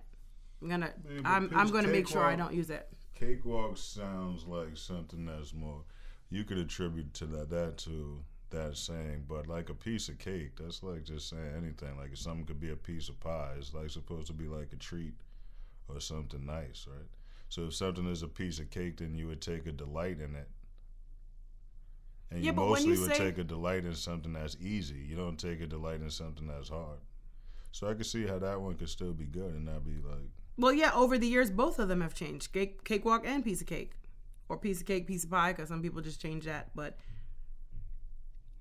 I'm 0.60 0.68
gonna 0.68 0.92
I'm 1.24 1.50
I'm 1.54 1.68
gonna 1.70 1.88
make 1.88 2.06
sure 2.08 2.22
I 2.24 2.36
don't 2.36 2.54
use 2.54 2.70
it. 2.70 2.88
Cakewalk 3.14 3.76
sounds 3.76 4.44
like 4.46 4.76
something 4.76 5.24
that's 5.26 5.54
more. 5.54 5.82
You 6.30 6.44
could 6.44 6.58
attribute 6.58 7.12
to 7.14 7.26
that 7.26 7.50
that 7.50 7.78
to 7.78 8.22
that 8.50 8.76
saying, 8.76 9.24
but 9.28 9.46
like 9.46 9.70
a 9.70 9.74
piece 9.74 10.08
of 10.08 10.18
cake, 10.18 10.52
that's 10.56 10.82
like 10.82 11.04
just 11.04 11.28
saying 11.28 11.52
anything. 11.56 11.96
Like 11.96 12.10
something 12.16 12.44
could 12.44 12.60
be 12.60 12.70
a 12.70 12.76
piece 12.76 13.08
of 13.08 13.18
pie. 13.20 13.54
It's 13.58 13.72
like 13.74 13.90
supposed 13.90 14.26
to 14.28 14.32
be 14.32 14.46
like 14.46 14.72
a 14.72 14.76
treat 14.76 15.14
or 15.88 16.00
something 16.00 16.44
nice, 16.46 16.86
right? 16.88 17.06
So 17.48 17.66
if 17.66 17.74
something 17.74 18.06
is 18.10 18.22
a 18.22 18.28
piece 18.28 18.58
of 18.58 18.70
cake, 18.70 18.98
then 18.98 19.14
you 19.14 19.26
would 19.28 19.40
take 19.40 19.66
a 19.66 19.72
delight 19.72 20.20
in 20.20 20.34
it. 20.34 20.48
And 22.30 22.40
Yeah, 22.42 22.50
you 22.50 22.52
but 22.54 22.62
when 22.62 22.70
mostly 22.72 22.92
you 22.94 23.00
would 23.00 23.10
say- 23.16 23.18
take 23.18 23.38
a 23.38 23.44
delight 23.44 23.84
in 23.84 23.94
something 23.94 24.32
that's 24.32 24.56
easy. 24.60 24.96
You 24.98 25.16
don't 25.16 25.38
take 25.38 25.60
a 25.60 25.66
delight 25.66 26.00
in 26.00 26.10
something 26.10 26.46
that's 26.46 26.68
hard. 26.70 26.98
So 27.72 27.88
I 27.88 27.94
can 27.94 28.04
see 28.04 28.26
how 28.26 28.38
that 28.38 28.60
one 28.60 28.74
could 28.74 28.90
still 28.90 29.12
be 29.12 29.24
good 29.24 29.54
and 29.54 29.64
not 29.64 29.84
be 29.84 29.96
like 30.06 30.28
Well, 30.58 30.72
yeah, 30.72 30.92
over 30.94 31.18
the 31.18 31.26
years, 31.26 31.50
both 31.50 31.78
of 31.78 31.88
them 31.88 32.02
have 32.02 32.14
changed. 32.14 32.52
Cake, 32.52 32.84
cakewalk 32.84 33.24
and 33.26 33.42
piece 33.42 33.60
of 33.62 33.66
cake, 33.66 33.92
or 34.48 34.58
piece 34.58 34.80
of 34.80 34.86
cake, 34.86 35.06
piece 35.06 35.24
of 35.24 35.30
pie, 35.30 35.52
because 35.52 35.68
some 35.68 35.82
people 35.82 36.02
just 36.02 36.20
change 36.20 36.44
that. 36.44 36.70
But 36.74 36.98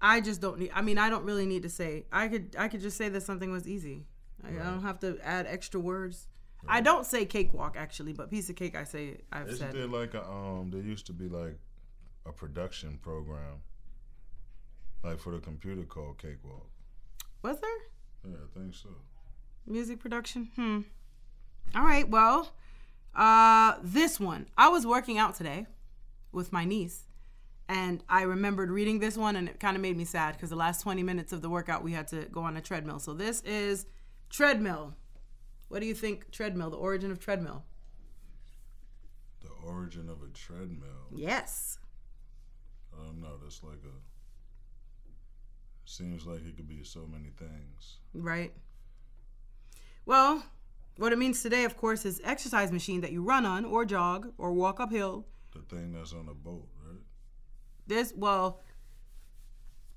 I 0.02 0.22
just 0.22 0.42
don't 0.42 0.60
need. 0.60 0.72
I 0.74 0.82
mean, 0.82 0.98
I 0.98 1.10
don't 1.10 1.26
really 1.26 1.46
need 1.46 1.64
to 1.64 1.70
say. 1.70 2.06
I 2.12 2.28
could, 2.30 2.56
I 2.58 2.70
could 2.70 2.82
just 2.82 2.98
say 2.98 3.10
that 3.10 3.22
something 3.22 3.52
was 3.52 3.68
easy. 3.68 4.06
I, 4.44 4.50
I 4.50 4.64
don't 4.64 4.82
have 4.82 5.00
to 5.02 5.20
add 5.24 5.46
extra 5.46 5.80
words. 5.80 6.28
I 6.68 6.80
don't 6.82 7.06
say 7.06 7.26
cakewalk 7.26 7.76
actually, 7.78 8.14
but 8.14 8.30
piece 8.30 8.50
of 8.50 8.56
cake, 8.56 8.76
I 8.76 8.84
say. 8.86 9.18
I've 9.32 9.50
Isn't 9.50 9.68
said. 9.68 9.76
there 9.76 9.88
like 9.88 10.14
a 10.14 10.24
um? 10.24 10.72
There 10.72 10.82
used 10.82 11.06
to 11.08 11.14
be 11.14 11.28
like 11.28 11.58
a 12.26 12.32
production 12.32 12.98
program, 13.02 13.62
like 15.04 15.20
for 15.20 15.32
the 15.34 15.40
computer 15.40 15.84
called 15.84 16.18
Cakewalk. 16.20 16.68
Was 17.44 17.60
there 17.60 17.70
Yeah, 18.24 18.36
I 18.36 18.60
think 18.60 18.74
so. 18.76 18.90
music 19.66 20.00
production? 20.00 20.50
Hmm. 20.56 20.80
All 21.76 21.84
right. 21.84 22.08
Well, 22.08 22.52
uh, 23.16 23.76
this 23.82 24.20
one. 24.20 24.48
I 24.58 24.70
was 24.70 24.86
working 24.86 25.18
out 25.18 25.36
today 25.36 25.66
with 26.32 26.52
my 26.52 26.66
niece, 26.66 27.04
and 27.68 28.04
I 28.10 28.24
remembered 28.24 28.70
reading 28.70 29.00
this 29.00 29.18
one, 29.18 29.36
and 29.36 29.48
it 29.50 29.60
kind 29.60 29.76
of 29.76 29.82
made 29.82 29.98
me 29.98 30.06
sad 30.06 30.36
because 30.36 30.50
the 30.50 30.56
last 30.56 30.82
20 30.82 31.04
minutes 31.04 31.34
of 31.34 31.42
the 31.42 31.50
workout 31.50 31.84
we 31.84 31.94
had 31.94 32.08
to 32.10 32.26
go 32.26 32.42
on 32.42 32.58
a 32.58 32.62
treadmill. 32.62 33.00
So 33.00 33.14
this 33.14 33.42
is 33.42 33.86
treadmill. 34.30 34.96
What 35.70 35.80
do 35.80 35.86
you 35.86 35.94
think? 35.94 36.32
Treadmill. 36.32 36.70
The 36.70 36.78
origin 36.78 37.12
of 37.12 37.20
treadmill. 37.20 37.64
The 39.42 39.50
origin 39.66 40.10
of 40.10 40.22
a 40.22 40.28
treadmill. 40.34 41.08
Yes. 41.16 41.78
I 42.94 43.04
don't 43.04 43.22
know. 43.22 43.38
That's 43.42 43.64
like 43.64 43.80
a. 43.86 44.11
Seems 45.92 46.26
like 46.26 46.40
it 46.48 46.56
could 46.56 46.70
be 46.70 46.86
so 46.86 47.06
many 47.06 47.32
things. 47.38 47.98
Right. 48.14 48.54
Well, 50.06 50.46
what 50.96 51.12
it 51.12 51.18
means 51.18 51.44
today, 51.44 51.66
of 51.66 51.76
course, 51.76 52.06
is 52.06 52.22
exercise 52.24 52.72
machine 52.72 53.02
that 53.02 53.12
you 53.12 53.22
run 53.22 53.46
on, 53.46 53.66
or 53.66 53.84
jog, 53.84 54.32
or 54.38 54.54
walk 54.54 54.80
uphill. 54.80 55.26
The 55.54 55.60
thing 55.60 55.92
that's 55.92 56.14
on 56.14 56.30
a 56.30 56.34
boat, 56.34 56.70
right? 56.88 57.02
This, 57.88 58.14
well, 58.16 58.62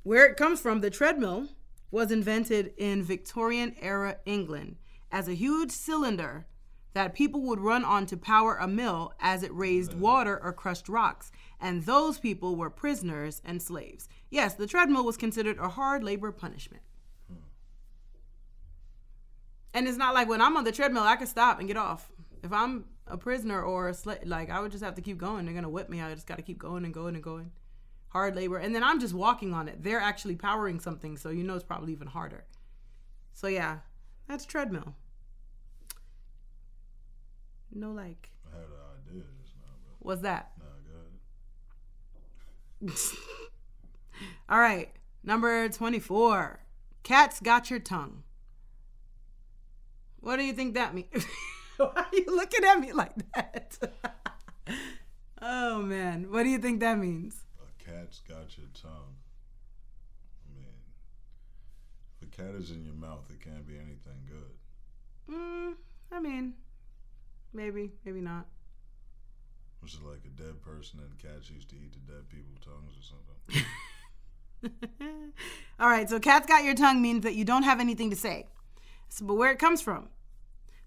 where 0.02 0.26
it 0.26 0.36
comes 0.36 0.58
from, 0.58 0.80
the 0.80 0.90
treadmill 0.90 1.50
was 1.92 2.10
invented 2.10 2.74
in 2.76 3.04
Victorian 3.04 3.76
era 3.80 4.16
England 4.26 4.78
as 5.12 5.28
a 5.28 5.34
huge 5.34 5.70
cylinder 5.70 6.48
that 6.94 7.14
people 7.14 7.42
would 7.42 7.60
run 7.60 7.84
on 7.84 8.06
to 8.06 8.16
power 8.16 8.56
a 8.56 8.66
mill 8.66 9.12
as 9.20 9.44
it 9.44 9.54
raised 9.54 9.94
water 9.94 10.42
or 10.42 10.52
crushed 10.52 10.88
rocks. 10.88 11.30
And 11.60 11.84
those 11.84 12.18
people 12.18 12.56
were 12.56 12.70
prisoners 12.70 13.40
and 13.44 13.62
slaves. 13.62 14.08
Yes, 14.30 14.54
the 14.54 14.66
treadmill 14.66 15.04
was 15.04 15.16
considered 15.16 15.58
a 15.58 15.68
hard 15.68 16.04
labor 16.04 16.32
punishment. 16.32 16.82
And 19.72 19.88
it's 19.88 19.98
not 19.98 20.14
like 20.14 20.28
when 20.28 20.40
I'm 20.40 20.56
on 20.56 20.64
the 20.64 20.72
treadmill, 20.72 21.02
I 21.02 21.16
can 21.16 21.26
stop 21.26 21.58
and 21.58 21.66
get 21.66 21.76
off. 21.76 22.10
If 22.42 22.52
I'm 22.52 22.84
a 23.06 23.16
prisoner 23.16 23.60
or 23.60 23.88
a 23.88 23.94
slave, 23.94 24.20
like 24.24 24.50
I 24.50 24.60
would 24.60 24.70
just 24.70 24.84
have 24.84 24.94
to 24.94 25.02
keep 25.02 25.18
going. 25.18 25.44
They're 25.44 25.54
gonna 25.54 25.68
whip 25.68 25.88
me. 25.88 26.00
I 26.00 26.14
just 26.14 26.26
got 26.26 26.36
to 26.36 26.42
keep 26.42 26.58
going 26.58 26.84
and 26.84 26.94
going 26.94 27.14
and 27.14 27.24
going. 27.24 27.50
Hard 28.08 28.36
labor, 28.36 28.58
and 28.58 28.72
then 28.72 28.84
I'm 28.84 29.00
just 29.00 29.12
walking 29.12 29.52
on 29.52 29.66
it. 29.66 29.82
They're 29.82 30.00
actually 30.00 30.36
powering 30.36 30.78
something, 30.78 31.16
so 31.16 31.30
you 31.30 31.42
know 31.42 31.56
it's 31.56 31.64
probably 31.64 31.92
even 31.92 32.06
harder. 32.06 32.44
So 33.32 33.48
yeah, 33.48 33.78
that's 34.28 34.44
treadmill. 34.44 34.94
No, 37.72 37.90
like, 37.90 38.30
I 38.46 38.56
had 38.56 38.66
an 38.66 39.10
idea 39.10 39.24
just 39.42 39.56
now, 39.56 39.72
but 39.84 40.06
what's 40.06 40.22
that? 40.22 40.52
Nah, 42.80 42.92
go 42.92 42.94
ahead. 42.94 43.50
All 44.48 44.58
right, 44.58 44.90
number 45.22 45.68
24. 45.68 46.60
Cat's 47.02 47.40
got 47.40 47.70
your 47.70 47.80
tongue. 47.80 48.22
What 50.20 50.36
do 50.36 50.44
you 50.44 50.54
think 50.54 50.74
that 50.74 50.94
means? 50.94 51.26
Why 51.76 51.90
are 51.94 52.06
you 52.12 52.24
looking 52.26 52.64
at 52.64 52.80
me 52.80 52.92
like 52.92 53.12
that? 53.34 53.76
oh 55.42 55.82
man, 55.82 56.30
what 56.30 56.44
do 56.44 56.48
you 56.48 56.58
think 56.58 56.80
that 56.80 56.98
means? 56.98 57.44
A 57.60 57.84
cat's 57.84 58.20
got 58.20 58.56
your 58.56 58.68
tongue. 58.72 59.16
I 60.46 60.54
mean, 60.54 60.64
if 62.22 62.28
a 62.28 62.30
cat 62.30 62.54
is 62.54 62.70
in 62.70 62.84
your 62.84 62.94
mouth, 62.94 63.28
it 63.28 63.44
can't 63.44 63.66
be 63.66 63.74
anything 63.74 64.28
good. 64.28 65.34
Mm, 65.34 65.74
I 66.12 66.20
mean, 66.20 66.54
maybe, 67.52 67.90
maybe 68.04 68.20
not. 68.20 68.46
Which 69.84 69.92
is 69.92 70.00
like 70.00 70.24
a 70.24 70.42
dead 70.42 70.62
person 70.62 70.98
and 71.00 71.18
cats 71.18 71.50
used 71.50 71.68
to 71.68 71.76
eat 71.76 71.92
the 71.92 72.10
dead 72.10 72.26
people's 72.30 72.56
tongues 72.64 72.94
or 72.96 73.04
something. 74.62 75.32
All 75.78 75.88
right, 75.90 76.08
so 76.08 76.18
cat's 76.18 76.46
got 76.46 76.64
your 76.64 76.74
tongue 76.74 77.02
means 77.02 77.22
that 77.24 77.34
you 77.34 77.44
don't 77.44 77.64
have 77.64 77.80
anything 77.80 78.08
to 78.08 78.16
say. 78.16 78.46
So, 79.10 79.26
but 79.26 79.34
where 79.34 79.52
it 79.52 79.58
comes 79.58 79.82
from? 79.82 80.08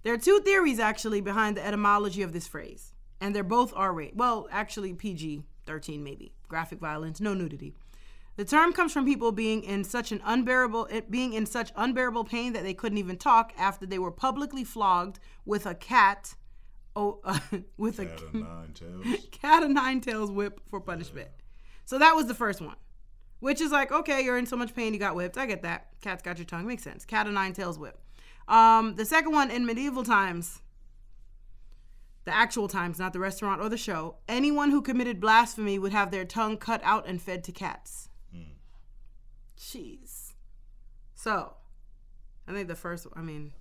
There 0.02 0.16
are 0.16 0.18
two 0.18 0.40
theories 0.40 0.80
actually 0.80 1.22
behind 1.22 1.58
the 1.58 1.64
etymology 1.64 2.24
of 2.24 2.34
this 2.34 2.48
phrase, 2.48 2.94
and 3.22 3.36
they're 3.36 3.44
both 3.44 3.72
R 3.76 3.94
rated. 3.94 4.18
Well, 4.18 4.48
actually 4.52 4.94
PG 4.94 5.44
13 5.68 6.04
maybe. 6.04 6.34
Graphic 6.48 6.80
violence, 6.80 7.22
no 7.22 7.36
nudity. 7.36 7.76
The 8.36 8.46
term 8.46 8.74
comes 8.74 8.94
from 8.94 9.06
people 9.06 9.32
being 9.32 9.64
in 9.64 9.84
such 9.84 10.12
an 10.12 10.22
unbearable 10.26 10.90
being 11.08 11.34
in 11.34 11.46
such 11.46 11.72
unbearable 11.76 12.24
pain 12.24 12.54
that 12.54 12.64
they 12.64 12.74
couldn't 12.74 12.98
even 12.98 13.18
talk 13.18 13.54
after 13.60 13.86
they 13.86 14.00
were 14.00 14.10
publicly 14.12 14.64
flogged 14.64 15.20
with 15.46 15.68
a 15.68 15.76
cat 15.76 16.34
oh 16.98 17.40
with 17.78 18.00
a 18.00 18.06
Cat 18.06 18.22
of 18.24 18.34
nine 18.34 18.74
tails. 18.74 19.28
cat 19.32 19.64
of 19.64 19.70
nine 19.70 20.02
tails 20.02 20.32
whip 20.32 20.60
for 20.70 20.80
punishment. 20.80 21.30
So 21.86 22.00
that 22.00 22.16
was 22.16 22.28
the 22.28 22.34
first 22.34 22.60
one. 22.60 22.76
Which 23.40 23.62
is 23.62 23.72
like, 23.72 23.92
okay, 23.92 24.24
you're 24.24 24.38
in 24.38 24.48
so 24.48 24.58
much 24.58 24.76
pain, 24.76 24.94
you 24.94 25.00
got 25.00 25.16
whipped. 25.16 25.38
I 25.38 25.46
get 25.46 25.62
that. 25.62 25.90
Cat's 26.02 26.24
got 26.24 26.38
your 26.38 26.46
tongue. 26.46 26.66
Makes 26.66 26.84
sense. 26.84 27.06
Cat 27.06 27.28
of 27.28 27.34
nine 27.34 27.54
tails 27.54 27.78
whip. 27.78 28.00
Um, 28.48 28.96
the 28.96 29.06
second 29.06 29.32
one 29.32 29.52
in 29.52 29.66
medieval 29.66 30.04
times, 30.04 30.62
the 32.26 32.36
actual 32.36 32.68
times, 32.68 32.98
not 32.98 33.14
the 33.14 33.20
restaurant 33.20 33.62
or 33.62 33.70
the 33.70 33.78
show, 33.78 34.16
anyone 34.28 34.72
who 34.72 34.82
committed 34.82 35.22
blasphemy 35.22 35.78
would 35.78 35.92
have 35.92 36.10
their 36.10 36.26
tongue 36.26 36.58
cut 36.58 36.82
out 36.84 37.08
and 37.08 37.22
fed 37.22 37.44
to 37.44 37.52
cats. 37.52 38.10
Jeez. 39.58 40.34
So, 41.16 41.56
I 42.48 42.54
think 42.54 42.68
the 42.68 42.76
first, 42.76 43.08
I 43.16 43.22
mean, 43.22 43.54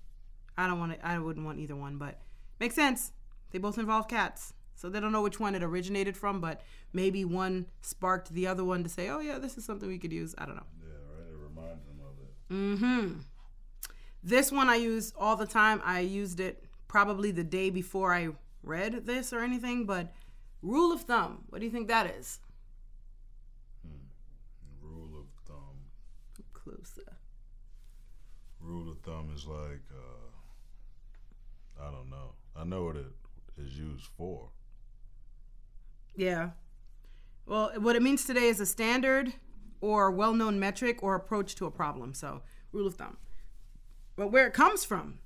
I 0.57 0.67
don't 0.67 0.79
want 0.79 0.93
to, 0.93 1.07
I 1.07 1.19
wouldn't 1.19 1.45
want 1.45 1.59
either 1.59 1.77
one, 1.77 1.99
but 1.99 2.21
makes 2.61 2.75
sense. 2.75 3.13
They 3.57 3.61
both 3.61 3.79
involve 3.79 4.07
cats. 4.07 4.53
So 4.75 4.91
they 4.91 5.01
don't 5.01 5.13
know 5.13 5.23
which 5.23 5.41
one 5.41 5.55
it 5.55 5.63
originated 5.63 6.15
from, 6.15 6.43
but 6.43 6.61
maybe 6.93 7.25
one 7.25 7.65
sparked 7.81 8.35
the 8.35 8.47
other 8.47 8.63
one 8.65 8.83
to 8.83 8.91
say, 8.91 9.09
oh, 9.09 9.21
yeah, 9.21 9.39
this 9.39 9.57
is 9.57 9.65
something 9.65 9.89
we 9.89 9.97
could 9.97 10.13
use. 10.13 10.35
I 10.37 10.45
don't 10.45 10.57
know. 10.57 10.67
Yeah, 10.83 10.93
right. 11.17 11.27
It 11.33 11.39
reminds 11.39 11.83
them 11.87 11.99
of 12.05 12.19
it. 12.21 12.29
Mm-hmm. 12.53 13.21
This 14.23 14.53
one 14.53 14.69
I 14.69 14.75
use 14.75 15.15
all 15.19 15.37
the 15.37 15.47
time. 15.47 15.81
I 15.87 16.01
used 16.01 16.39
it 16.39 16.67
probably 16.87 17.31
the 17.31 17.45
day 17.45 17.71
before 17.71 18.13
I 18.13 18.29
read 18.63 19.07
this 19.07 19.33
or 19.33 19.41
anything, 19.41 19.87
but 19.87 20.13
rule 20.61 20.93
of 20.93 21.05
thumb, 21.05 21.45
what 21.49 21.61
do 21.61 21.65
you 21.65 21.73
think 21.73 21.89
that 21.89 22.11
is? 22.11 22.41
Rule 24.83 25.19
of 25.19 25.29
thumb. 25.49 25.79
Closer. 26.53 27.17
Rule 28.61 28.91
of 28.91 28.99
thumb 28.99 29.33
is 29.35 29.47
like, 29.47 29.81
uh, 29.91 30.29
I 31.83 31.91
don't 31.91 32.11
know. 32.11 32.35
I 32.55 32.65
know 32.65 32.85
what 32.85 32.97
it 32.97 33.07
is 33.59 33.79
used 33.79 34.09
for. 34.17 34.51
Yeah. 36.17 36.51
Well, 37.47 37.73
what 37.79 37.97
it 37.97 38.03
means 38.03 38.25
today 38.25 38.47
is 38.49 38.61
a 38.61 38.67
standard 38.67 39.33
or 39.81 40.11
well 40.11 40.33
known 40.35 40.59
metric 40.59 41.03
or 41.03 41.15
approach 41.15 41.55
to 41.57 41.67
a 41.67 41.71
problem. 41.71 42.15
So, 42.15 42.43
rule 42.73 42.87
of 42.87 42.95
thumb. 42.95 43.19
But 44.17 44.33
where 44.33 44.47
it 44.47 44.55
comes 44.55 44.85
from, 44.85 45.19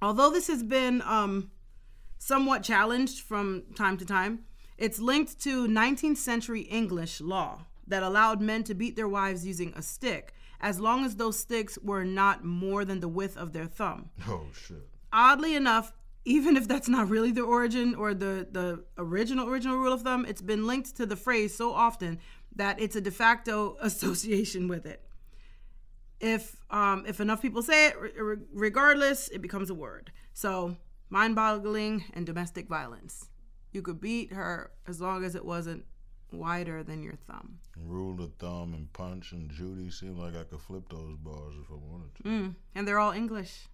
although 0.00 0.30
this 0.30 0.46
has 0.48 0.62
been 0.62 1.02
um, 1.02 1.50
somewhat 2.18 2.62
challenged 2.62 3.20
from 3.20 3.64
time 3.76 3.98
to 3.98 4.04
time, 4.04 4.44
it's 4.78 4.98
linked 4.98 5.40
to 5.42 5.68
19th 5.68 6.16
century 6.16 6.62
English 6.62 7.20
law 7.20 7.66
that 7.86 8.02
allowed 8.02 8.40
men 8.40 8.64
to 8.64 8.74
beat 8.74 8.96
their 8.96 9.08
wives 9.08 9.46
using 9.46 9.72
a 9.76 9.82
stick 9.82 10.32
as 10.60 10.80
long 10.80 11.04
as 11.04 11.16
those 11.16 11.38
sticks 11.38 11.78
were 11.82 12.04
not 12.04 12.42
more 12.44 12.84
than 12.86 13.00
the 13.00 13.08
width 13.08 13.36
of 13.36 13.52
their 13.52 13.66
thumb 13.66 14.08
Oh 14.26 14.46
shit. 14.54 14.88
oddly 15.12 15.54
enough, 15.54 15.92
even 16.24 16.56
if 16.56 16.66
that's 16.66 16.88
not 16.88 17.08
really 17.08 17.32
the 17.32 17.42
origin 17.42 17.94
or 17.94 18.14
the 18.14 18.46
the 18.50 18.84
original 18.98 19.48
original 19.48 19.76
rule 19.76 19.92
of 19.92 20.02
thumb, 20.02 20.24
it's 20.26 20.42
been 20.42 20.66
linked 20.66 20.96
to 20.96 21.06
the 21.06 21.16
phrase 21.16 21.54
so 21.54 21.72
often 21.72 22.18
that 22.56 22.80
it's 22.80 22.96
a 22.96 23.00
de 23.00 23.10
facto 23.10 23.76
association 23.80 24.68
with 24.68 24.86
it. 24.86 25.02
If 26.20 26.56
um, 26.70 27.04
if 27.06 27.20
enough 27.20 27.42
people 27.42 27.62
say 27.62 27.88
it, 27.88 28.00
re- 28.00 28.12
re- 28.16 28.36
regardless, 28.52 29.28
it 29.28 29.42
becomes 29.42 29.70
a 29.70 29.74
word. 29.74 30.10
So 30.32 30.76
mind 31.10 31.36
boggling, 31.36 32.04
and 32.14 32.26
domestic 32.26 32.68
violence. 32.68 33.28
You 33.72 33.82
could 33.82 34.00
beat 34.00 34.32
her 34.32 34.72
as 34.88 35.00
long 35.00 35.24
as 35.24 35.34
it 35.36 35.44
wasn't 35.44 35.84
wider 36.32 36.82
than 36.82 37.02
your 37.04 37.14
thumb. 37.14 37.58
Rule 37.76 38.20
of 38.22 38.34
thumb 38.34 38.74
and 38.74 38.92
punch 38.92 39.30
and 39.30 39.48
Judy 39.48 39.90
seemed 39.90 40.18
like 40.18 40.34
I 40.34 40.42
could 40.42 40.60
flip 40.60 40.88
those 40.88 41.16
bars 41.16 41.54
if 41.62 41.70
I 41.70 41.74
wanted 41.74 42.14
to. 42.16 42.22
Mm, 42.24 42.54
and 42.74 42.88
they're 42.88 42.98
all 42.98 43.12
English, 43.12 43.66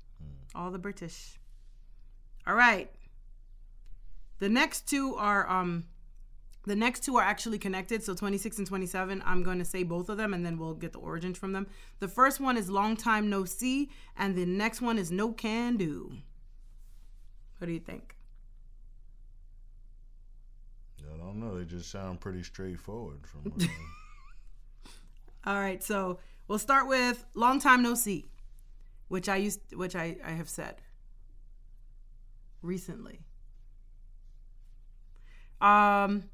all 0.55 0.71
the 0.71 0.79
British. 0.79 1.39
All 2.47 2.55
right. 2.55 2.91
The 4.39 4.49
next 4.49 4.89
two 4.89 5.15
are 5.17 5.49
um, 5.49 5.85
the 6.67 6.77
next 6.77 7.05
two 7.05 7.17
are 7.17 7.23
actually 7.23 7.59
connected. 7.59 8.03
So 8.03 8.15
26 8.15 8.59
and 8.59 8.67
27, 8.67 9.23
I'm 9.25 9.43
going 9.43 9.59
to 9.59 9.65
say 9.65 9.83
both 9.83 10.09
of 10.09 10.17
them, 10.17 10.35
and 10.35 10.45
then 10.45 10.59
we'll 10.59 10.75
get 10.75 10.93
the 10.93 10.99
origins 10.99 11.39
from 11.39 11.53
them. 11.53 11.67
The 12.01 12.09
first 12.09 12.41
one 12.41 12.57
is 12.57 12.69
long 12.71 12.97
time 12.97 13.31
no 13.31 13.45
see, 13.45 13.91
and 14.17 14.37
the 14.37 14.47
next 14.47 14.81
one 14.81 14.99
is 14.99 15.11
no 15.11 15.33
can 15.33 15.77
do. 15.77 16.13
What 17.59 17.67
do 17.67 17.73
you 17.73 17.81
think? 17.81 18.17
I 21.03 21.17
don't 21.19 21.41
know. 21.41 21.59
They 21.59 21.65
just 21.65 21.91
sound 21.91 22.21
pretty 22.21 22.43
straightforward 22.43 23.27
from 23.27 23.53
what 23.53 23.69
All 25.47 25.59
right, 25.59 25.83
so 25.83 26.19
we'll 26.49 26.59
start 26.59 26.87
with 26.87 27.25
long 27.35 27.59
time 27.59 27.83
no 27.83 27.95
see, 27.95 28.31
which 29.09 29.29
I 29.29 29.37
used, 29.37 29.61
which 29.75 29.97
I, 29.97 30.17
I 30.25 30.33
have 30.33 30.49
said 30.49 30.77
recently. 32.63 33.21
Um, 35.61 36.25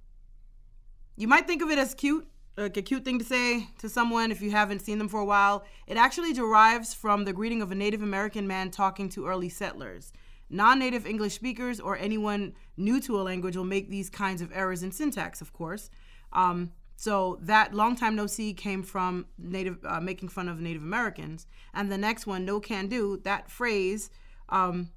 you 1.16 1.28
might 1.28 1.46
think 1.46 1.62
of 1.62 1.70
it 1.70 1.78
as 1.78 1.94
cute, 1.94 2.28
like 2.56 2.76
a 2.76 2.82
cute 2.82 3.04
thing 3.04 3.18
to 3.18 3.24
say 3.24 3.68
to 3.78 3.88
someone 3.88 4.30
if 4.30 4.40
you 4.40 4.50
haven't 4.50 4.80
seen 4.80 4.98
them 4.98 5.08
for 5.08 5.20
a 5.20 5.24
while. 5.24 5.64
It 5.86 5.96
actually 5.96 6.32
derives 6.32 6.94
from 6.94 7.24
the 7.24 7.32
greeting 7.32 7.62
of 7.62 7.72
a 7.72 7.74
Native 7.74 8.02
American 8.02 8.46
man 8.46 8.70
talking 8.70 9.08
to 9.10 9.26
early 9.26 9.48
settlers. 9.48 10.12
Non 10.48 10.78
native 10.78 11.06
English 11.06 11.34
speakers 11.34 11.80
or 11.80 11.96
anyone 11.96 12.54
new 12.76 13.00
to 13.00 13.20
a 13.20 13.22
language 13.22 13.56
will 13.56 13.64
make 13.64 13.90
these 13.90 14.08
kinds 14.08 14.40
of 14.40 14.52
errors 14.54 14.82
in 14.82 14.92
syntax, 14.92 15.40
of 15.40 15.52
course. 15.52 15.90
Um, 16.32 16.72
so 16.96 17.38
that 17.42 17.74
long 17.74 17.96
time 17.96 18.14
no 18.14 18.26
see 18.26 18.54
came 18.54 18.82
from 18.82 19.26
native 19.38 19.78
uh, 19.84 20.00
making 20.00 20.28
fun 20.28 20.48
of 20.48 20.60
Native 20.60 20.82
Americans, 20.82 21.46
and 21.74 21.90
the 21.90 21.98
next 21.98 22.26
one, 22.26 22.44
no 22.44 22.60
can 22.60 22.86
do. 22.86 23.20
That 23.24 23.50
phrase 23.50 24.08
um, 24.48 24.90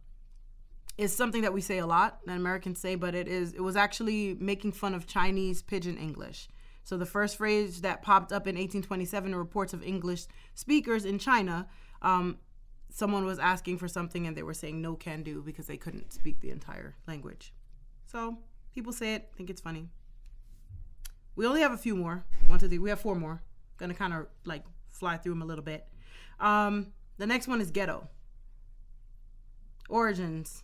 is 1.00 1.16
something 1.16 1.44
that 1.44 1.54
we 1.54 1.62
say 1.62 1.78
a 1.78 1.86
lot 1.86 2.20
that 2.26 2.36
Americans 2.36 2.78
say, 2.78 2.96
but 2.96 3.16
it 3.16 3.26
is 3.26 3.54
it 3.54 3.62
was 3.62 3.78
actually 3.78 4.36
making 4.38 4.74
fun 4.74 4.94
of 4.94 5.08
Chinese 5.08 5.62
pidgin 5.62 5.98
English. 5.98 6.50
So 6.84 6.98
the 6.98 7.06
first 7.06 7.38
phrase 7.38 7.82
that 7.82 8.02
popped 8.02 8.34
up 8.34 8.48
in 8.48 8.56
1827 8.56 9.32
in 9.32 9.38
reports 9.38 9.74
of 9.74 9.82
English 9.82 10.26
speakers 10.56 11.06
in 11.06 11.18
China, 11.18 11.70
um, 12.02 12.38
someone 12.90 13.26
was 13.26 13.40
asking 13.40 13.78
for 13.78 13.88
something 13.88 14.28
and 14.28 14.36
they 14.36 14.44
were 14.44 14.54
saying 14.54 14.82
no 14.82 14.96
can 14.96 15.24
do 15.24 15.42
because 15.42 15.68
they 15.68 15.78
couldn't 15.78 16.12
speak 16.12 16.42
the 16.42 16.50
entire 16.52 16.98
language. 17.08 17.54
So 18.06 18.38
people 18.76 18.92
say 18.92 19.14
it, 19.14 19.30
think 19.38 19.50
it's 19.50 19.62
funny. 19.62 19.88
We 21.38 21.48
only 21.48 21.62
have 21.62 21.72
a 21.72 21.78
few 21.78 21.96
more. 21.96 22.26
One, 22.48 22.60
two, 22.60 22.68
three. 22.68 22.78
We 22.78 22.90
have 22.90 23.00
four 23.00 23.16
more. 23.16 23.42
Gonna 23.78 23.94
kind 23.94 24.14
of 24.14 24.28
like 24.44 24.66
fly 24.90 25.16
through 25.16 25.32
them 25.32 25.44
a 25.44 25.46
little 25.46 25.64
bit. 25.64 25.88
Um, 26.42 26.88
the 27.18 27.28
next 27.28 27.48
one 27.48 27.62
is 27.62 27.72
ghetto. 27.72 28.10
Origins 29.88 30.64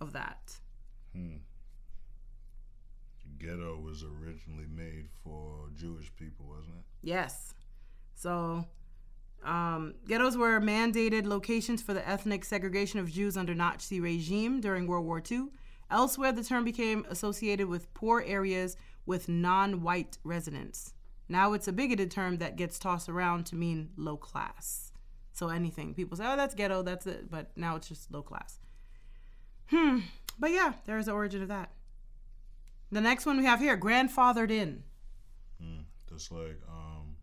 of 0.00 0.12
that. 0.12 0.58
Ghetto 3.38 3.78
was 3.78 4.02
originally 4.02 4.66
made 4.74 5.08
for 5.22 5.68
Jewish 5.74 6.12
people, 6.16 6.46
wasn't 6.48 6.76
it? 6.76 6.84
Yes. 7.02 7.54
So, 8.14 8.64
um, 9.44 9.94
ghettos 10.06 10.36
were 10.36 10.60
mandated 10.60 11.26
locations 11.26 11.82
for 11.82 11.94
the 11.94 12.06
ethnic 12.08 12.44
segregation 12.44 12.98
of 12.98 13.10
Jews 13.10 13.36
under 13.36 13.54
Nazi 13.54 14.00
regime 14.00 14.60
during 14.60 14.86
World 14.86 15.04
War 15.04 15.22
II. 15.30 15.48
Elsewhere, 15.90 16.32
the 16.32 16.42
term 16.42 16.64
became 16.64 17.06
associated 17.08 17.68
with 17.68 17.92
poor 17.94 18.22
areas 18.26 18.76
with 19.04 19.28
non-white 19.28 20.18
residents. 20.24 20.94
Now 21.28 21.52
it's 21.52 21.68
a 21.68 21.72
bigoted 21.72 22.10
term 22.10 22.38
that 22.38 22.56
gets 22.56 22.78
tossed 22.78 23.08
around 23.08 23.46
to 23.46 23.56
mean 23.56 23.90
low 23.96 24.16
class. 24.16 24.92
So 25.32 25.48
anything 25.48 25.94
people 25.94 26.16
say, 26.16 26.24
oh, 26.26 26.36
that's 26.36 26.54
ghetto, 26.54 26.82
that's 26.82 27.06
it, 27.06 27.30
but 27.30 27.50
now 27.56 27.76
it's 27.76 27.88
just 27.88 28.10
low 28.10 28.22
class. 28.22 28.58
Hmm. 29.68 30.00
But 30.38 30.50
yeah, 30.50 30.74
there 30.84 30.98
is 30.98 31.06
the 31.06 31.12
origin 31.12 31.42
of 31.42 31.48
that. 31.48 31.70
The 32.92 33.00
next 33.00 33.26
one 33.26 33.38
we 33.38 33.44
have 33.44 33.60
here, 33.60 33.76
grandfathered 33.76 34.50
in. 34.50 34.82
Just 36.16 36.32
like 36.32 36.58
um, 36.66 37.14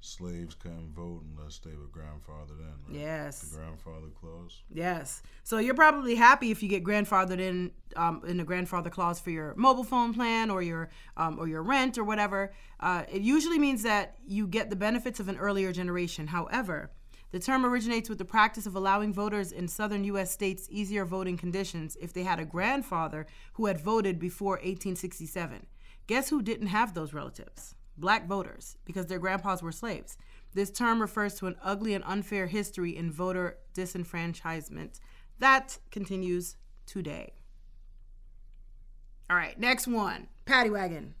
slaves 0.00 0.56
couldn't 0.56 0.92
vote 0.96 1.22
unless 1.30 1.58
they 1.58 1.76
were 1.76 1.86
grandfathered 1.86 2.58
in, 2.58 2.92
right? 2.92 3.00
Yes. 3.00 3.42
The 3.42 3.56
grandfather 3.56 4.08
clause. 4.20 4.62
Yes. 4.68 5.22
So 5.44 5.58
you're 5.58 5.74
probably 5.74 6.16
happy 6.16 6.50
if 6.50 6.60
you 6.60 6.68
get 6.68 6.82
grandfathered 6.82 7.38
in 7.38 7.70
um, 7.94 8.22
in 8.26 8.36
the 8.36 8.42
grandfather 8.42 8.90
clause 8.90 9.20
for 9.20 9.30
your 9.30 9.54
mobile 9.56 9.84
phone 9.84 10.12
plan 10.12 10.50
or 10.50 10.60
your 10.60 10.90
um, 11.16 11.38
or 11.38 11.46
your 11.46 11.62
rent 11.62 11.96
or 11.96 12.02
whatever. 12.02 12.52
Uh, 12.80 13.04
it 13.08 13.22
usually 13.22 13.60
means 13.60 13.84
that 13.84 14.16
you 14.26 14.48
get 14.48 14.70
the 14.70 14.76
benefits 14.76 15.20
of 15.20 15.28
an 15.28 15.36
earlier 15.36 15.70
generation. 15.70 16.26
However, 16.26 16.90
the 17.34 17.40
term 17.40 17.66
originates 17.66 18.08
with 18.08 18.18
the 18.18 18.24
practice 18.24 18.64
of 18.64 18.76
allowing 18.76 19.12
voters 19.12 19.50
in 19.50 19.66
southern 19.66 20.04
U.S. 20.04 20.30
states 20.30 20.68
easier 20.70 21.04
voting 21.04 21.36
conditions 21.36 21.96
if 22.00 22.12
they 22.12 22.22
had 22.22 22.38
a 22.38 22.44
grandfather 22.44 23.26
who 23.54 23.66
had 23.66 23.80
voted 23.80 24.20
before 24.20 24.52
1867. 24.52 25.66
Guess 26.06 26.28
who 26.28 26.42
didn't 26.42 26.68
have 26.68 26.94
those 26.94 27.12
relatives? 27.12 27.74
Black 27.98 28.28
voters, 28.28 28.76
because 28.84 29.06
their 29.06 29.18
grandpas 29.18 29.64
were 29.64 29.72
slaves. 29.72 30.16
This 30.52 30.70
term 30.70 31.00
refers 31.00 31.34
to 31.34 31.48
an 31.48 31.56
ugly 31.60 31.92
and 31.94 32.04
unfair 32.06 32.46
history 32.46 32.96
in 32.96 33.10
voter 33.10 33.58
disenfranchisement. 33.74 35.00
That 35.40 35.78
continues 35.90 36.54
today. 36.86 37.32
All 39.28 39.36
right, 39.36 39.58
next 39.58 39.88
one 39.88 40.28
Paddy 40.44 40.70
Wagon. 40.70 41.14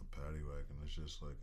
A 0.00 0.16
paddy 0.16 0.42
wagon 0.42 0.74
is 0.84 0.92
just 0.92 1.22
like 1.22 1.36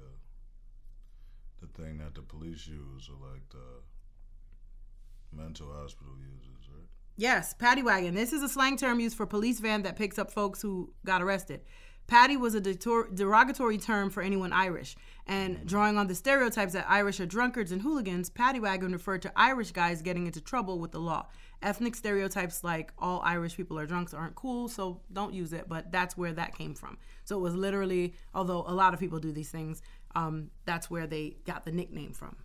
thing 1.82 1.98
that 1.98 2.16
the 2.16 2.22
police 2.22 2.68
use 2.68 3.10
or 3.10 3.32
like 3.32 3.42
the 3.50 5.36
mental 5.36 5.68
hospital 5.74 6.14
uses, 6.20 6.68
right? 6.74 6.88
Yes, 7.18 7.54
paddy 7.54 7.84
wagon. 7.84 8.16
This 8.16 8.34
is 8.34 8.42
a 8.42 8.50
slang 8.50 8.78
term 8.78 9.00
used 9.00 9.18
for 9.18 9.26
police 9.26 9.60
van 9.60 9.84
that 9.84 9.96
picks 9.96 10.18
up 10.18 10.32
folks 10.32 10.62
who 10.62 10.94
got 11.06 11.22
arrested. 11.22 11.62
Paddy 12.08 12.36
was 12.36 12.56
a 12.56 12.62
detor- 12.62 13.16
derogatory 13.16 13.78
term 13.78 14.10
for 14.10 14.22
anyone 14.22 14.52
Irish, 14.52 14.96
and 15.28 15.56
mm-hmm. 15.56 15.66
drawing 15.66 15.98
on 15.98 16.08
the 16.08 16.16
stereotypes 16.16 16.74
that 16.74 16.86
Irish 16.90 17.20
are 17.20 17.26
drunkards 17.26 17.72
and 17.72 17.82
hooligans, 17.82 18.30
paddy 18.30 18.60
wagon 18.60 18.92
referred 18.92 19.22
to 19.22 19.32
Irish 19.36 19.72
guys 19.72 20.02
getting 20.02 20.26
into 20.26 20.42
trouble 20.42 20.80
with 20.80 20.92
the 20.92 21.00
law. 21.00 21.28
Ethnic 21.62 21.96
stereotypes 21.96 22.64
like 22.64 22.92
all 22.98 23.22
Irish 23.24 23.56
people 23.56 23.78
are 23.78 23.86
drunks 23.86 24.14
aren't 24.14 24.36
cool, 24.36 24.68
so 24.68 25.00
don't 25.14 25.34
use 25.34 25.54
it, 25.54 25.70
but 25.70 25.92
that's 25.92 26.18
where 26.18 26.34
that 26.34 26.58
came 26.58 26.74
from. 26.74 26.98
So 27.24 27.38
it 27.38 27.42
was 27.42 27.56
literally, 27.56 28.16
although 28.34 28.66
a 28.68 28.74
lot 28.74 28.94
of 28.94 29.00
people 29.00 29.20
do 29.20 29.32
these 29.32 29.52
things, 29.52 29.82
um, 30.16 30.50
that's 30.66 30.90
where 30.90 31.08
they 31.08 31.38
got 31.46 31.66
the 31.66 31.72
nickname 31.72 32.14
from. 32.14 32.36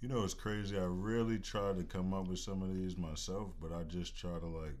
You 0.00 0.08
know, 0.08 0.22
it's 0.22 0.34
crazy. 0.34 0.78
I 0.78 0.84
really 0.84 1.38
tried 1.38 1.76
to 1.78 1.84
come 1.84 2.14
up 2.14 2.28
with 2.28 2.38
some 2.38 2.62
of 2.62 2.72
these 2.74 2.96
myself, 2.96 3.48
but 3.60 3.72
I 3.72 3.82
just 3.84 4.16
try 4.16 4.38
to 4.38 4.46
like 4.46 4.76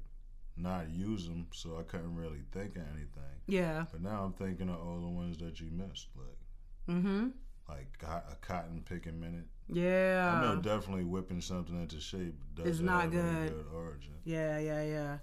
not 0.56 0.90
use 0.90 1.26
them, 1.26 1.46
so 1.52 1.76
I 1.78 1.82
couldn't 1.82 2.14
really 2.16 2.42
think 2.52 2.76
of 2.76 2.82
anything. 2.94 3.40
Yeah. 3.46 3.84
But 3.90 4.02
now 4.02 4.22
I'm 4.24 4.32
thinking 4.32 4.68
of 4.68 4.76
all 4.80 5.00
the 5.00 5.08
ones 5.08 5.38
that 5.38 5.60
you 5.60 5.70
missed, 5.72 6.08
like 6.16 6.96
Mm-hmm. 6.96 7.28
like 7.68 7.88
a 8.02 8.36
cotton 8.40 8.82
picking 8.88 9.20
minute. 9.20 9.46
Yeah. 9.68 10.34
I 10.34 10.40
know 10.42 10.60
definitely 10.60 11.04
whipping 11.04 11.40
something 11.42 11.78
into 11.80 12.00
shape 12.00 12.34
doesn't 12.54 12.70
It's 12.70 12.80
not 12.80 13.02
have 13.02 13.10
good. 13.12 13.48
good 13.48 13.66
origin. 13.74 14.14
Yeah, 14.24 14.58
yeah, 14.58 14.82
yeah. 14.84 15.18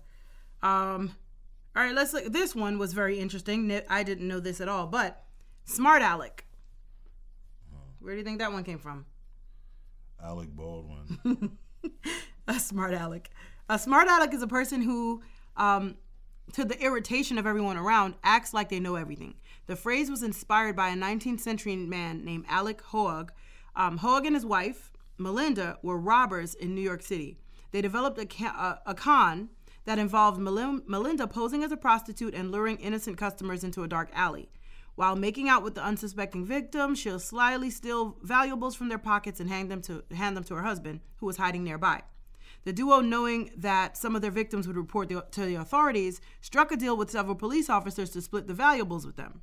Um, 0.61 1.16
all 1.76 1.84
right, 1.84 1.95
let's 1.95 2.13
look. 2.13 2.26
This 2.32 2.53
one 2.55 2.78
was 2.78 2.93
very 2.93 3.18
interesting. 3.20 3.82
I 3.89 4.03
didn't 4.03 4.28
know 4.28 4.39
this 4.39 4.61
at 4.61 4.68
all, 4.70 4.88
but 4.88 5.24
Smart 5.66 6.01
Alec. 6.01 6.44
Where 8.06 8.14
do 8.14 8.20
you 8.20 8.24
think 8.24 8.38
that 8.38 8.53
one 8.53 8.64
came 8.64 8.78
from? 8.78 9.08
Alec 10.24 10.49
Baldwin. 10.56 11.58
A 12.47 12.60
smart 12.60 12.93
Alec. 12.93 13.32
A 13.68 13.80
smart 13.80 14.08
Alec 14.08 14.32
is 14.32 14.43
a 14.43 14.47
person 14.47 14.84
who, 14.84 15.24
um, 15.58 15.95
to 16.53 16.64
the 16.64 16.80
irritation 16.80 17.39
of 17.39 17.47
everyone 17.47 17.78
around, 17.78 18.14
acts 18.24 18.53
like 18.53 18.70
they 18.70 18.80
know 18.80 18.93
everything. 18.93 19.34
The 19.66 19.76
phrase 19.76 20.12
was 20.12 20.22
inspired 20.22 20.76
by 20.76 20.89
a 20.89 20.95
19th 20.95 21.39
century 21.39 21.76
man 21.76 22.24
named 22.24 22.45
Alec 22.47 22.80
Hoag. 22.82 23.32
Um, 23.76 23.97
Hoag 23.97 24.28
and 24.28 24.36
his 24.36 24.45
wife, 24.45 24.91
Melinda, 25.18 25.80
were 25.82 25.97
robbers 25.97 26.53
in 26.53 26.76
New 26.76 26.82
York 26.82 27.01
City. 27.01 27.39
They 27.72 27.82
developed 27.82 28.20
a, 28.20 28.28
ca- 28.28 28.80
a, 28.86 28.91
a 28.91 28.93
con 28.93 29.49
that 29.86 29.97
involved 29.97 30.39
Melinda 30.39 31.26
posing 31.26 31.64
as 31.64 31.72
a 31.72 31.78
prostitute 31.78 32.36
and 32.36 32.51
luring 32.51 32.78
innocent 32.78 33.18
customers 33.18 33.64
into 33.64 33.82
a 33.82 33.88
dark 33.88 34.12
alley. 34.14 34.51
While 34.95 35.15
making 35.15 35.49
out 35.49 35.63
with 35.63 35.75
the 35.75 35.83
unsuspecting 35.83 36.45
victim, 36.45 36.95
she'll 36.95 37.19
slyly 37.19 37.69
steal 37.69 38.17
valuables 38.21 38.75
from 38.75 38.89
their 38.89 38.97
pockets 38.97 39.39
and 39.39 39.49
hand 39.49 39.69
them 39.69 39.81
to 39.83 40.03
hand 40.15 40.37
them 40.37 40.43
to 40.45 40.55
her 40.55 40.63
husband, 40.63 41.01
who 41.17 41.25
was 41.25 41.37
hiding 41.37 41.63
nearby. 41.63 42.01
The 42.63 42.73
duo, 42.73 43.01
knowing 43.01 43.51
that 43.57 43.97
some 43.97 44.15
of 44.15 44.21
their 44.21 44.31
victims 44.31 44.67
would 44.67 44.77
report 44.77 45.09
the, 45.09 45.25
to 45.31 45.45
the 45.45 45.55
authorities, 45.55 46.21
struck 46.41 46.71
a 46.71 46.77
deal 46.77 46.97
with 46.97 47.11
several 47.11 47.35
police 47.35 47.69
officers 47.69 48.09
to 48.11 48.21
split 48.21 48.47
the 48.47 48.53
valuables 48.53 49.05
with 49.05 49.17
them. 49.17 49.41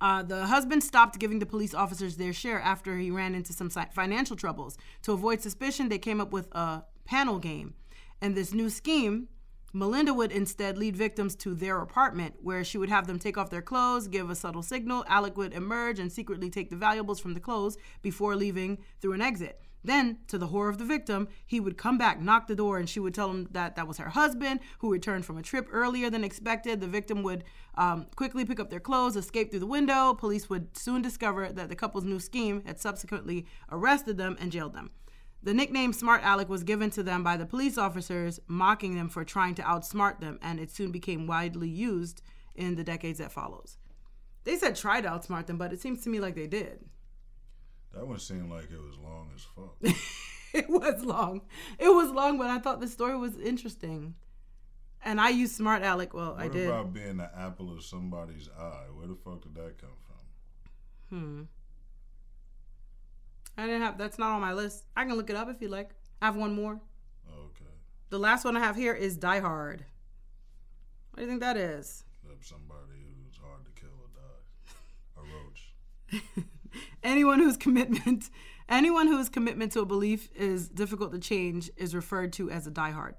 Uh, 0.00 0.22
the 0.22 0.46
husband 0.46 0.84
stopped 0.84 1.18
giving 1.18 1.40
the 1.40 1.46
police 1.46 1.74
officers 1.74 2.16
their 2.16 2.32
share 2.32 2.60
after 2.60 2.96
he 2.96 3.10
ran 3.10 3.34
into 3.34 3.52
some 3.52 3.68
financial 3.68 4.36
troubles. 4.36 4.78
To 5.02 5.12
avoid 5.12 5.42
suspicion, 5.42 5.88
they 5.88 5.98
came 5.98 6.20
up 6.20 6.32
with 6.32 6.48
a 6.52 6.84
panel 7.04 7.38
game. 7.38 7.74
And 8.20 8.34
this 8.34 8.54
new 8.54 8.70
scheme, 8.70 9.28
Melinda 9.72 10.14
would 10.14 10.32
instead 10.32 10.78
lead 10.78 10.96
victims 10.96 11.34
to 11.36 11.54
their 11.54 11.80
apartment, 11.80 12.36
where 12.40 12.64
she 12.64 12.78
would 12.78 12.88
have 12.88 13.06
them 13.06 13.18
take 13.18 13.36
off 13.36 13.50
their 13.50 13.62
clothes, 13.62 14.08
give 14.08 14.30
a 14.30 14.34
subtle 14.34 14.62
signal. 14.62 15.04
Alec 15.08 15.36
would 15.36 15.52
emerge 15.52 15.98
and 15.98 16.10
secretly 16.10 16.48
take 16.48 16.70
the 16.70 16.76
valuables 16.76 17.20
from 17.20 17.34
the 17.34 17.40
clothes 17.40 17.76
before 18.00 18.34
leaving 18.34 18.78
through 19.00 19.12
an 19.12 19.20
exit. 19.20 19.60
Then, 19.84 20.18
to 20.26 20.38
the 20.38 20.48
horror 20.48 20.68
of 20.68 20.78
the 20.78 20.84
victim, 20.84 21.28
he 21.46 21.60
would 21.60 21.78
come 21.78 21.98
back, 21.98 22.20
knock 22.20 22.46
the 22.46 22.56
door, 22.56 22.78
and 22.78 22.88
she 22.88 22.98
would 22.98 23.14
tell 23.14 23.30
him 23.30 23.48
that 23.52 23.76
that 23.76 23.86
was 23.86 23.98
her 23.98 24.08
husband 24.08 24.60
who 24.80 24.90
returned 24.90 25.24
from 25.24 25.38
a 25.38 25.42
trip 25.42 25.68
earlier 25.70 26.10
than 26.10 26.24
expected. 26.24 26.80
The 26.80 26.88
victim 26.88 27.22
would 27.22 27.44
um, 27.76 28.06
quickly 28.16 28.44
pick 28.44 28.58
up 28.58 28.70
their 28.70 28.80
clothes, 28.80 29.16
escape 29.16 29.50
through 29.50 29.60
the 29.60 29.66
window. 29.66 30.14
Police 30.14 30.50
would 30.50 30.76
soon 30.76 31.00
discover 31.00 31.52
that 31.52 31.68
the 31.68 31.76
couple's 31.76 32.04
new 32.04 32.18
scheme 32.18 32.62
had 32.66 32.80
subsequently 32.80 33.46
arrested 33.70 34.16
them 34.16 34.36
and 34.40 34.50
jailed 34.50 34.74
them. 34.74 34.90
The 35.42 35.54
nickname 35.54 35.92
Smart 35.92 36.22
Alec 36.24 36.48
was 36.48 36.64
given 36.64 36.90
to 36.90 37.02
them 37.02 37.22
by 37.22 37.36
the 37.36 37.46
police 37.46 37.78
officers, 37.78 38.40
mocking 38.48 38.96
them 38.96 39.08
for 39.08 39.24
trying 39.24 39.54
to 39.56 39.62
outsmart 39.62 40.20
them, 40.20 40.38
and 40.42 40.58
it 40.58 40.70
soon 40.70 40.90
became 40.90 41.26
widely 41.26 41.68
used 41.68 42.22
in 42.54 42.74
the 42.74 42.84
decades 42.84 43.18
that 43.18 43.32
follows. 43.32 43.78
They 44.44 44.56
said 44.56 44.74
try 44.76 45.00
to 45.00 45.08
outsmart 45.08 45.46
them, 45.46 45.58
but 45.58 45.72
it 45.72 45.80
seems 45.80 46.02
to 46.02 46.10
me 46.10 46.20
like 46.20 46.34
they 46.34 46.46
did. 46.46 46.84
That 47.94 48.06
one 48.06 48.18
seemed 48.18 48.50
like 48.50 48.70
it 48.70 48.80
was 48.80 48.98
long 48.98 49.30
as 49.34 49.44
fuck. 49.54 49.76
it 50.54 50.68
was 50.68 51.04
long. 51.04 51.42
It 51.78 51.88
was 51.88 52.10
long, 52.10 52.38
but 52.38 52.48
I 52.48 52.58
thought 52.58 52.80
the 52.80 52.88
story 52.88 53.16
was 53.16 53.38
interesting. 53.38 54.14
And 55.04 55.20
I 55.20 55.28
used 55.30 55.54
Smart 55.54 55.82
Alec. 55.82 56.12
Well, 56.14 56.32
what 56.32 56.40
I 56.40 56.48
did. 56.48 56.68
What 56.68 56.80
about 56.80 56.92
being 56.92 57.16
the 57.18 57.30
apple 57.36 57.72
of 57.72 57.82
somebody's 57.84 58.48
eye? 58.58 58.86
Where 58.92 59.06
the 59.06 59.14
fuck 59.14 59.42
did 59.42 59.54
that 59.54 59.78
come 59.78 59.90
from? 60.06 61.18
Hmm. 61.18 61.42
I 63.58 63.66
didn't 63.66 63.82
have. 63.82 63.98
That's 63.98 64.18
not 64.18 64.30
on 64.30 64.40
my 64.40 64.52
list. 64.52 64.84
I 64.96 65.04
can 65.04 65.16
look 65.16 65.28
it 65.28 65.36
up 65.36 65.48
if 65.50 65.60
you 65.60 65.68
like. 65.68 65.90
I 66.22 66.26
have 66.26 66.36
one 66.36 66.54
more. 66.54 66.80
Okay. 67.28 67.70
The 68.08 68.18
last 68.18 68.44
one 68.44 68.56
I 68.56 68.60
have 68.60 68.76
here 68.76 68.94
is 68.94 69.16
Die 69.16 69.40
Hard. 69.40 69.84
What 71.10 71.16
do 71.16 71.22
you 71.22 71.28
think 71.28 71.40
that 71.40 71.56
is? 71.56 72.04
That's 72.26 72.48
somebody 72.48 73.16
who's 73.26 73.36
hard 73.36 73.64
to 73.64 73.80
kill 73.80 73.90
or 74.00 74.08
die. 74.14 75.26
A 76.12 76.22
roach. 76.22 76.44
anyone 77.02 77.40
whose 77.40 77.56
commitment 77.56 78.30
anyone 78.68 79.08
whose 79.08 79.28
commitment 79.28 79.72
to 79.72 79.80
a 79.80 79.86
belief 79.86 80.28
is 80.36 80.68
difficult 80.68 81.10
to 81.12 81.18
change 81.18 81.70
is 81.76 81.94
referred 81.94 82.32
to 82.34 82.50
as 82.50 82.66
a 82.66 82.70
diehard. 82.70 83.14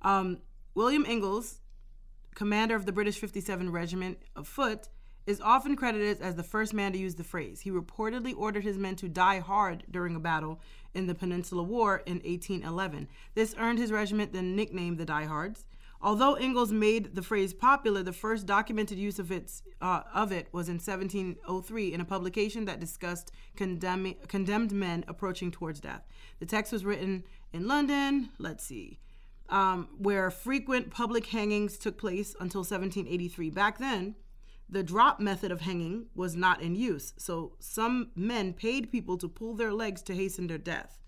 Um, 0.00 0.38
William 0.74 1.04
Inglis, 1.06 1.60
commander 2.34 2.74
of 2.74 2.86
the 2.86 2.92
British 2.92 3.18
57 3.18 3.70
Regiment 3.70 4.18
of 4.34 4.48
Foot, 4.48 4.88
is 5.26 5.40
often 5.40 5.76
credited 5.76 6.20
as 6.20 6.34
the 6.34 6.42
first 6.42 6.74
man 6.74 6.92
to 6.92 6.98
use 6.98 7.14
the 7.14 7.24
phrase. 7.24 7.60
He 7.60 7.70
reportedly 7.70 8.34
ordered 8.36 8.64
his 8.64 8.78
men 8.78 8.96
to 8.96 9.08
die 9.08 9.38
hard 9.38 9.84
during 9.90 10.16
a 10.16 10.20
battle 10.20 10.60
in 10.94 11.06
the 11.06 11.14
Peninsular 11.14 11.62
War 11.62 12.02
in 12.06 12.16
1811. 12.16 13.08
This 13.34 13.54
earned 13.58 13.78
his 13.78 13.92
regiment 13.92 14.32
the 14.32 14.42
nickname 14.42 14.96
the 14.96 15.04
Diehards. 15.04 15.64
Although 16.04 16.36
Inglis 16.36 16.72
made 16.72 17.14
the 17.14 17.22
phrase 17.22 17.54
popular, 17.54 18.02
the 18.02 18.12
first 18.12 18.44
documented 18.44 18.98
use 18.98 19.20
of, 19.20 19.30
its, 19.30 19.62
uh, 19.80 20.02
of 20.12 20.32
it 20.32 20.48
was 20.50 20.68
in 20.68 20.74
1703 20.74 21.94
in 21.94 22.00
a 22.00 22.04
publication 22.04 22.64
that 22.64 22.80
discussed 22.80 23.30
condemn- 23.54 24.16
condemned 24.26 24.72
men 24.72 25.04
approaching 25.06 25.52
towards 25.52 25.78
death. 25.78 26.02
The 26.40 26.46
text 26.46 26.72
was 26.72 26.84
written 26.84 27.22
in 27.52 27.68
London, 27.68 28.30
let's 28.38 28.64
see, 28.64 28.98
um, 29.48 29.90
where 29.96 30.28
frequent 30.32 30.90
public 30.90 31.26
hangings 31.26 31.78
took 31.78 31.98
place 31.98 32.34
until 32.40 32.62
1783. 32.62 33.50
Back 33.50 33.78
then, 33.78 34.16
the 34.72 34.82
drop 34.82 35.20
method 35.20 35.52
of 35.52 35.60
hanging 35.60 36.06
was 36.14 36.34
not 36.34 36.62
in 36.62 36.74
use, 36.74 37.12
so 37.18 37.52
some 37.60 38.10
men 38.16 38.54
paid 38.54 38.90
people 38.90 39.18
to 39.18 39.28
pull 39.28 39.54
their 39.54 39.72
legs 39.72 40.00
to 40.00 40.14
hasten 40.14 40.46
their 40.46 40.56
death. 40.56 40.98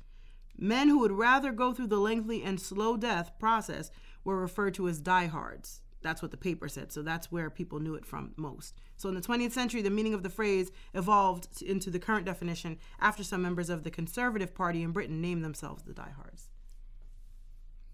Men 0.59 0.89
who 0.89 0.99
would 0.99 1.13
rather 1.13 1.51
go 1.51 1.73
through 1.73 1.87
the 1.87 1.97
lengthy 1.97 2.43
and 2.43 2.61
slow 2.61 2.99
death 2.99 3.33
process 3.39 3.91
were 4.23 4.39
referred 4.39 4.75
to 4.75 4.87
as 4.87 5.01
diehards. 5.01 5.81
That's 6.03 6.21
what 6.21 6.31
the 6.31 6.37
paper 6.37 6.69
said. 6.69 6.93
So 6.93 7.01
that's 7.01 7.33
where 7.33 7.49
people 7.49 7.81
knew 7.81 7.95
it 7.95 8.05
from 8.05 8.35
most. 8.37 8.75
So 8.99 9.09
in 9.09 9.15
the 9.15 9.23
20th 9.23 9.53
century, 9.53 9.81
the 9.81 9.89
meaning 9.89 10.13
of 10.13 10.23
the 10.23 10.29
phrase 10.29 10.71
evolved 10.93 11.63
into 11.63 11.91
the 11.91 11.99
current 11.99 12.27
definition 12.27 12.79
after 13.01 13.25
some 13.25 13.41
members 13.41 13.71
of 13.71 13.83
the 13.83 13.91
Conservative 13.91 14.55
Party 14.55 14.83
in 14.83 14.93
Britain 14.93 15.23
named 15.23 15.43
themselves 15.43 15.85
the 15.85 15.95
diehards. 15.95 16.51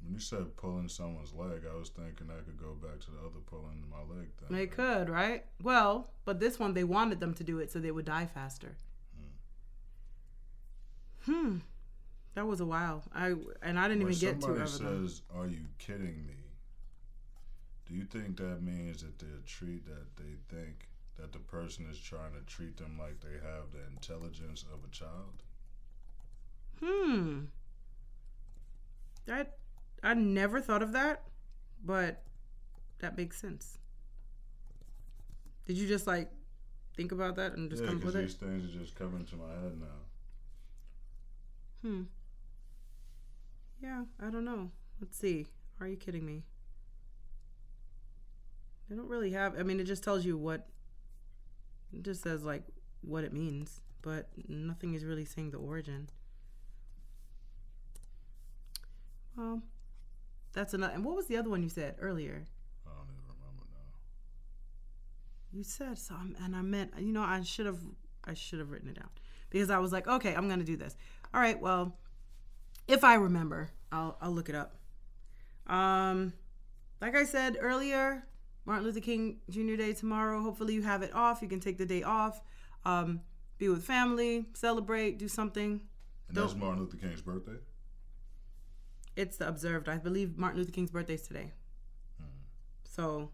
When 0.03 0.15
you 0.15 0.21
said 0.21 0.57
pulling 0.57 0.89
someone's 0.89 1.35
leg, 1.35 1.63
I 1.71 1.77
was 1.77 1.91
thinking 1.91 2.31
I 2.31 2.43
could 2.43 2.59
go 2.59 2.73
back 2.75 3.01
to 3.01 3.11
the 3.11 3.19
other 3.19 3.41
pulling 3.47 3.85
my 3.91 3.99
leg 4.15 4.29
thing. 4.39 4.49
They 4.57 4.67
could, 4.67 5.09
right? 5.11 5.45
Well, 5.63 6.11
but 6.25 6.41
this 6.41 6.59
one 6.59 6.73
they 6.75 6.85
wanted 6.85 7.21
them 7.21 7.35
to 7.35 7.45
do 7.45 7.59
it 7.59 7.71
so 7.71 7.79
they 7.79 7.91
would 7.91 8.07
die 8.07 8.27
faster. 8.27 8.77
Hmm. 11.27 11.59
That 12.35 12.47
was 12.47 12.61
a 12.61 12.65
while. 12.67 13.03
I 13.15 13.35
and 13.63 13.79
I 13.79 13.89
didn't 13.89 14.05
When 14.05 14.13
even 14.13 14.21
get 14.21 14.37
to 14.37 14.43
somebody 14.43 14.63
everything. 14.63 15.09
says, 15.09 15.23
"Are 15.35 15.47
you 15.47 15.67
kidding 15.79 16.27
me?" 16.27 16.35
Do 17.87 17.95
you 17.95 18.05
think 18.05 18.37
that 18.39 18.63
means 18.63 19.03
that 19.03 19.19
they 19.19 19.27
treat 19.45 19.85
that 19.87 20.17
they 20.17 20.37
think 20.49 20.89
that 21.17 21.33
the 21.33 21.41
person 21.41 21.87
is 21.91 21.99
trying 22.01 22.33
to 22.33 22.41
treat 22.47 22.79
them 22.79 22.97
like 22.99 23.21
they 23.21 23.35
have 23.35 23.73
the 23.73 23.85
intelligence 23.93 24.65
of 24.73 24.83
a 24.85 24.89
child? 24.89 25.43
Hmm. 26.81 27.45
That 29.27 29.59
I 30.03 30.15
never 30.15 30.61
thought 30.61 30.83
of 30.83 30.93
that, 30.93 31.23
but 31.85 32.23
that 33.01 33.17
makes 33.17 33.41
sense. 33.41 33.79
Did 35.67 35.77
you 35.77 35.87
just 35.87 36.07
like 36.07 36.31
think 36.97 37.13
about 37.13 37.37
that 37.37 37.57
and 37.57 37.71
just 37.71 37.83
yeah, 37.83 37.91
come 37.91 37.99
up 37.99 38.05
with 38.05 38.15
these 38.15 38.35
it? 38.35 38.41
things 38.41 38.65
are 38.65 38.79
just 38.79 38.95
coming 38.95 39.25
to 39.27 39.37
my 39.37 39.49
head 39.49 39.79
now. 39.81 39.87
Hmm. 41.83 42.03
Yeah, 43.83 44.05
I 44.21 44.31
don't 44.31 44.45
know. 44.45 44.71
Let's 45.01 45.19
see. 45.19 45.47
Are 45.81 45.87
you 45.87 45.97
kidding 45.97 46.27
me? 46.27 46.43
They 48.89 48.97
don't 48.97 49.09
really 49.09 49.31
have. 49.31 49.59
I 49.59 49.63
mean, 49.63 49.81
it 49.81 49.85
just 49.85 50.03
tells 50.03 50.25
you 50.25 50.37
what. 50.37 50.67
It 51.93 52.03
just 52.03 52.23
says 52.23 52.45
like 52.45 52.63
what 53.01 53.25
it 53.25 53.33
means, 53.33 53.81
but 54.03 54.29
nothing 54.49 54.95
is 54.95 55.05
really 55.05 55.25
saying 55.25 55.51
the 55.51 55.59
origin. 55.59 56.09
Well, 59.37 59.63
that's 60.53 60.75
another. 60.75 60.93
And 60.95 61.05
what 61.05 61.17
was 61.17 61.27
the 61.27 61.37
other 61.37 61.51
one 61.51 61.63
you 61.63 61.69
said 61.69 61.97
earlier? 62.01 62.45
I 62.87 62.91
don't 62.91 63.05
even 63.07 63.23
remember 63.29 63.65
now. 63.71 63.93
You 65.53 65.63
said 65.65 65.99
so, 65.99 66.15
I'm- 66.15 66.37
and 66.43 66.55
I 66.57 66.63
meant. 66.63 66.93
You 66.99 67.13
know, 67.13 67.23
I 67.23 67.43
should 67.43 67.67
have. 67.67 67.79
I 68.25 68.35
should 68.35 68.59
have 68.59 68.71
written 68.71 68.89
it 68.89 68.97
down 68.97 69.09
because 69.49 69.71
I 69.71 69.79
was 69.79 69.93
like, 69.93 70.07
okay, 70.07 70.35
I'm 70.35 70.49
gonna 70.49 70.63
do 70.65 70.77
this. 70.77 70.95
All 71.33 71.41
right, 71.41 71.59
well, 71.61 71.97
if 72.87 73.03
I 73.05 73.15
remember, 73.15 73.71
I'll 73.91 74.17
I'll 74.21 74.33
look 74.33 74.49
it 74.49 74.55
up. 74.55 74.77
Um, 75.67 76.33
like 77.01 77.15
I 77.17 77.25
said 77.25 77.57
earlier, 77.61 78.25
Martin 78.67 78.85
Luther 78.85 79.01
King 79.01 79.39
Jr. 79.49 79.77
Day 79.77 79.93
tomorrow. 79.95 80.41
Hopefully, 80.43 80.75
you 80.75 80.83
have 80.83 81.03
it 81.03 81.15
off. 81.15 81.41
You 81.43 81.49
can 81.49 81.61
take 81.61 81.79
the 81.79 81.87
day 81.87 82.03
off. 82.03 82.43
Um, 82.85 83.21
be 83.59 83.69
with 83.69 83.85
family, 83.85 84.47
celebrate, 84.55 85.19
do 85.19 85.29
something. 85.29 85.81
And 86.29 86.37
that's 86.37 86.53
Don't- 86.53 86.61
Martin 86.61 86.81
Luther 86.85 86.97
King's 86.97 87.23
birthday. 87.23 87.57
It's 89.17 89.37
the 89.37 89.49
observed. 89.49 89.89
I 89.89 89.99
believe 89.99 90.37
Martin 90.37 90.59
Luther 90.59 90.73
King's 90.73 90.91
birthday 90.91 91.15
is 91.15 91.23
today. 91.23 91.53
So, 92.85 93.31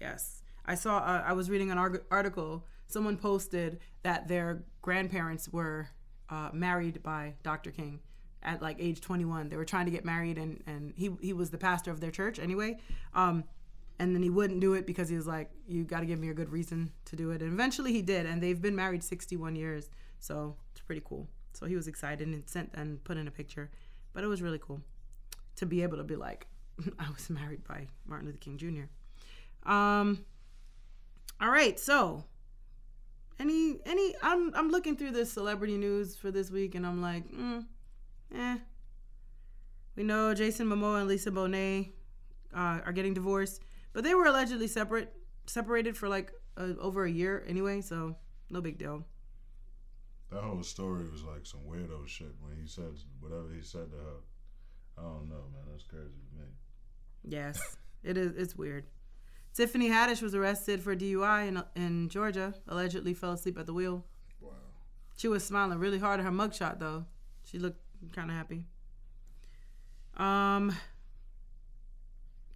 yes, 0.00 0.42
I 0.64 0.74
saw. 0.74 0.98
Uh, 0.98 1.22
I 1.26 1.32
was 1.32 1.50
reading 1.50 1.70
an 1.70 1.78
arg- 1.78 2.04
article. 2.10 2.64
Someone 2.86 3.16
posted 3.16 3.80
that 4.02 4.28
their 4.28 4.62
grandparents 4.82 5.48
were 5.48 5.88
uh, 6.30 6.50
married 6.52 7.02
by 7.02 7.34
Dr. 7.42 7.70
King 7.70 8.00
at 8.42 8.62
like 8.62 8.76
age 8.78 9.00
21. 9.00 9.48
They 9.48 9.56
were 9.56 9.64
trying 9.64 9.86
to 9.86 9.90
get 9.90 10.04
married, 10.04 10.38
and 10.38 10.62
and 10.66 10.92
he 10.96 11.10
he 11.20 11.32
was 11.32 11.50
the 11.50 11.58
pastor 11.58 11.90
of 11.90 12.00
their 12.00 12.10
church 12.10 12.38
anyway. 12.38 12.78
Um, 13.14 13.44
and 13.98 14.14
then 14.14 14.22
he 14.22 14.30
wouldn't 14.30 14.60
do 14.60 14.74
it 14.74 14.86
because 14.86 15.08
he 15.08 15.16
was 15.16 15.26
like, 15.26 15.50
"You 15.66 15.84
got 15.84 16.00
to 16.00 16.06
give 16.06 16.18
me 16.18 16.28
a 16.28 16.34
good 16.34 16.50
reason 16.50 16.92
to 17.06 17.16
do 17.16 17.30
it." 17.30 17.42
And 17.42 17.52
eventually 17.52 17.92
he 17.92 18.02
did, 18.02 18.26
and 18.26 18.42
they've 18.42 18.60
been 18.60 18.76
married 18.76 19.02
61 19.02 19.56
years. 19.56 19.90
So 20.20 20.56
it's 20.72 20.80
pretty 20.80 21.02
cool. 21.04 21.28
So 21.52 21.66
he 21.66 21.74
was 21.74 21.88
excited 21.88 22.26
and 22.28 22.48
sent 22.48 22.70
and 22.74 23.02
put 23.02 23.16
in 23.16 23.26
a 23.26 23.30
picture, 23.32 23.70
but 24.12 24.24
it 24.24 24.26
was 24.26 24.42
really 24.42 24.58
cool 24.58 24.80
to 25.56 25.66
be 25.66 25.82
able 25.82 25.96
to 25.96 26.04
be 26.04 26.16
like, 26.16 26.46
I 26.98 27.10
was 27.10 27.30
married 27.30 27.64
by 27.66 27.86
Martin 28.06 28.26
Luther 28.26 28.38
King 28.38 28.58
Jr. 28.58 29.70
Um. 29.70 30.24
All 31.40 31.50
right, 31.50 31.78
so 31.78 32.24
any 33.38 33.78
any 33.86 34.14
I'm 34.22 34.54
I'm 34.54 34.70
looking 34.70 34.96
through 34.96 35.12
the 35.12 35.24
celebrity 35.24 35.76
news 35.76 36.16
for 36.16 36.30
this 36.30 36.50
week, 36.50 36.74
and 36.74 36.86
I'm 36.86 37.00
like, 37.00 37.30
mm, 37.30 37.64
eh. 38.34 38.56
We 39.96 40.04
know 40.04 40.34
Jason 40.34 40.68
Momoa 40.68 41.00
and 41.00 41.08
Lisa 41.08 41.30
Bonet 41.30 41.90
uh, 42.54 42.80
are 42.84 42.92
getting 42.92 43.14
divorced, 43.14 43.60
but 43.92 44.04
they 44.04 44.14
were 44.14 44.26
allegedly 44.26 44.66
separate 44.68 45.12
separated 45.46 45.96
for 45.96 46.08
like 46.08 46.32
uh, 46.56 46.74
over 46.80 47.04
a 47.04 47.10
year 47.10 47.44
anyway, 47.46 47.80
so 47.80 48.16
no 48.50 48.60
big 48.60 48.78
deal. 48.78 49.04
That 50.30 50.42
whole 50.42 50.62
story 50.62 51.08
was 51.10 51.22
like 51.22 51.46
some 51.46 51.60
weirdo 51.60 52.06
shit 52.06 52.34
when 52.40 52.54
he 52.60 52.68
said 52.68 52.98
whatever 53.20 53.48
he 53.54 53.62
said 53.62 53.90
to 53.90 53.96
her. 53.96 54.20
I 54.98 55.02
don't 55.02 55.28
know, 55.28 55.44
man. 55.52 55.62
That's 55.70 55.84
crazy 55.84 56.04
to 56.04 56.40
me. 56.40 56.48
Yes, 57.24 57.60
it 58.02 58.16
is. 58.16 58.36
It's 58.36 58.54
weird. 58.54 58.84
Tiffany 59.54 59.88
Haddish 59.88 60.22
was 60.22 60.34
arrested 60.34 60.82
for 60.82 60.94
DUI 60.94 61.48
in, 61.48 61.62
in 61.74 62.08
Georgia. 62.08 62.54
Allegedly 62.68 63.14
fell 63.14 63.32
asleep 63.32 63.58
at 63.58 63.66
the 63.66 63.72
wheel. 63.72 64.04
Wow. 64.40 64.50
She 65.16 65.28
was 65.28 65.44
smiling 65.44 65.78
really 65.78 65.98
hard 65.98 66.20
at 66.20 66.26
her 66.26 66.32
mugshot, 66.32 66.78
though. 66.78 67.06
She 67.44 67.58
looked 67.58 67.80
kind 68.12 68.30
of 68.30 68.36
happy. 68.36 68.64
Um, 70.16 70.76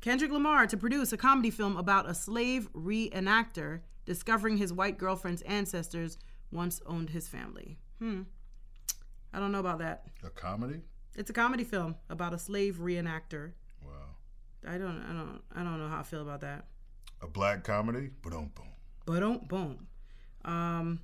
Kendrick 0.00 0.30
Lamar 0.30 0.66
to 0.66 0.76
produce 0.76 1.12
a 1.12 1.16
comedy 1.16 1.50
film 1.50 1.76
about 1.76 2.08
a 2.08 2.14
slave 2.14 2.68
reenactor 2.72 3.80
discovering 4.04 4.56
his 4.56 4.72
white 4.72 4.98
girlfriend's 4.98 5.42
ancestors 5.42 6.18
once 6.52 6.80
owned 6.86 7.10
his 7.10 7.28
family. 7.28 7.78
Hmm. 7.98 8.22
I 9.32 9.40
don't 9.40 9.52
know 9.52 9.60
about 9.60 9.78
that. 9.78 10.04
A 10.24 10.30
comedy? 10.30 10.80
It's 11.16 11.30
a 11.30 11.32
comedy 11.32 11.64
film 11.64 11.96
about 12.10 12.34
a 12.34 12.38
slave 12.38 12.76
reenactor. 12.76 13.52
Wow. 13.84 13.90
I 14.66 14.78
don't 14.78 15.02
I 15.02 15.12
don't 15.12 15.40
I 15.54 15.62
don't 15.62 15.78
know 15.78 15.88
how 15.88 16.00
I 16.00 16.02
feel 16.02 16.22
about 16.22 16.42
that. 16.42 16.66
A 17.22 17.26
black 17.26 17.64
comedy? 17.64 18.10
Boom, 18.22 18.50
boom. 18.54 18.66
But 19.06 19.20
don't 19.20 19.48
boom. 19.48 19.86
Um 20.44 21.00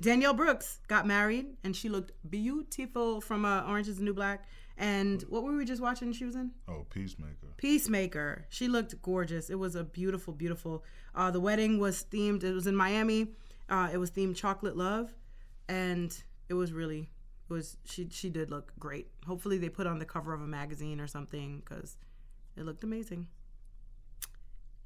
Danielle 0.00 0.34
Brooks 0.34 0.78
got 0.86 1.06
married 1.06 1.56
and 1.64 1.74
she 1.74 1.88
looked 1.88 2.12
beautiful 2.28 3.20
from 3.20 3.44
uh, 3.44 3.62
Orange 3.62 3.88
is 3.88 3.96
the 3.96 4.04
New 4.04 4.14
Black. 4.14 4.44
And 4.80 5.22
what 5.22 5.42
were 5.42 5.56
we 5.56 5.64
just 5.64 5.82
watching 5.82 6.12
she 6.12 6.24
was 6.24 6.36
in? 6.36 6.52
Oh, 6.68 6.86
Peacemaker. 6.88 7.48
Peacemaker. 7.56 8.46
She 8.48 8.68
looked 8.68 9.02
gorgeous. 9.02 9.50
It 9.50 9.58
was 9.58 9.74
a 9.74 9.82
beautiful, 9.82 10.32
beautiful. 10.32 10.84
Uh, 11.16 11.32
the 11.32 11.40
wedding 11.40 11.80
was 11.80 12.04
themed. 12.04 12.44
It 12.44 12.54
was 12.54 12.68
in 12.68 12.76
Miami. 12.76 13.32
Uh, 13.68 13.88
it 13.92 13.98
was 13.98 14.12
themed 14.12 14.36
chocolate 14.36 14.76
love, 14.76 15.12
and 15.68 16.16
it 16.48 16.54
was 16.54 16.72
really. 16.72 17.10
It 17.50 17.52
was 17.52 17.76
she. 17.84 18.08
She 18.12 18.30
did 18.30 18.50
look 18.50 18.72
great. 18.78 19.08
Hopefully, 19.26 19.58
they 19.58 19.68
put 19.68 19.88
on 19.88 19.98
the 19.98 20.04
cover 20.04 20.32
of 20.32 20.40
a 20.40 20.46
magazine 20.46 21.00
or 21.00 21.08
something 21.08 21.60
because 21.64 21.98
it 22.56 22.64
looked 22.64 22.84
amazing. 22.84 23.26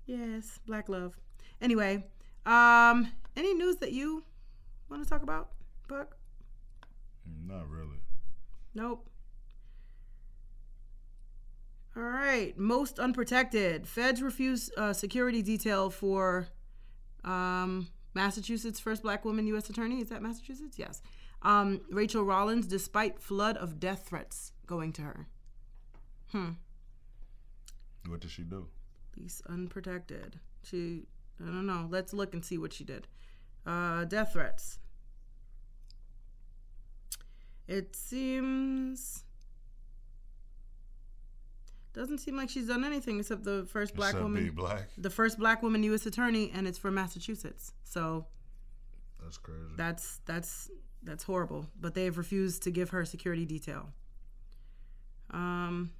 Yes, 0.06 0.58
black 0.66 0.88
love. 0.88 1.18
Anyway, 1.60 2.04
um, 2.46 3.12
any 3.36 3.52
news 3.54 3.76
that 3.76 3.92
you 3.92 4.24
want 4.88 5.02
to 5.04 5.08
talk 5.08 5.22
about, 5.22 5.50
Buck? 5.86 6.16
Not 7.46 7.68
really. 7.68 8.00
Nope. 8.74 9.08
All 11.96 12.02
right. 12.02 12.56
Most 12.58 12.98
unprotected. 12.98 13.86
Feds 13.86 14.22
refuse 14.22 14.70
uh, 14.76 14.92
security 14.92 15.42
detail 15.42 15.90
for 15.90 16.48
um, 17.24 17.88
Massachusetts 18.14 18.80
first 18.80 19.02
black 19.02 19.24
woman 19.24 19.46
U.S. 19.48 19.68
attorney. 19.68 20.00
Is 20.00 20.08
that 20.08 20.22
Massachusetts? 20.22 20.78
Yes. 20.78 21.02
Um, 21.42 21.80
Rachael 21.90 22.24
Rollins, 22.24 22.66
despite 22.66 23.20
flood 23.20 23.56
of 23.56 23.80
death 23.80 24.06
threats 24.08 24.52
going 24.66 24.92
to 24.94 25.02
her. 25.02 25.26
Hmm. 26.30 26.50
What 28.06 28.20
did 28.20 28.30
she 28.30 28.42
do? 28.42 28.68
Least 29.16 29.42
unprotected. 29.48 30.38
She, 30.64 31.02
I 31.40 31.46
don't 31.46 31.66
know. 31.66 31.88
Let's 31.90 32.12
look 32.12 32.32
and 32.32 32.44
see 32.44 32.58
what 32.58 32.72
she 32.72 32.84
did. 32.84 33.06
Uh, 33.66 34.04
death 34.04 34.32
threats. 34.32 34.78
It 37.68 37.94
seems 37.94 39.24
doesn't 41.94 42.18
seem 42.18 42.36
like 42.36 42.48
she's 42.50 42.68
done 42.68 42.84
anything 42.84 43.18
except 43.20 43.44
the 43.44 43.66
first 43.70 43.94
black 43.94 44.10
Except 44.10 44.22
woman, 44.22 44.44
be 44.44 44.50
black. 44.50 44.88
the 44.96 45.10
first 45.10 45.38
black 45.38 45.62
woman 45.62 45.82
U.S. 45.84 46.06
attorney, 46.06 46.50
and 46.54 46.66
it's 46.66 46.78
for 46.78 46.90
Massachusetts. 46.90 47.72
So 47.84 48.26
That's 49.22 49.36
crazy. 49.38 49.60
that's 49.76 50.20
that's 50.26 50.70
that's 51.02 51.24
horrible. 51.24 51.66
But 51.80 51.94
they 51.94 52.04
have 52.04 52.16
refused 52.18 52.62
to 52.64 52.70
give 52.70 52.90
her 52.90 53.04
security 53.04 53.44
detail. 53.44 53.90
Um, 55.30 55.90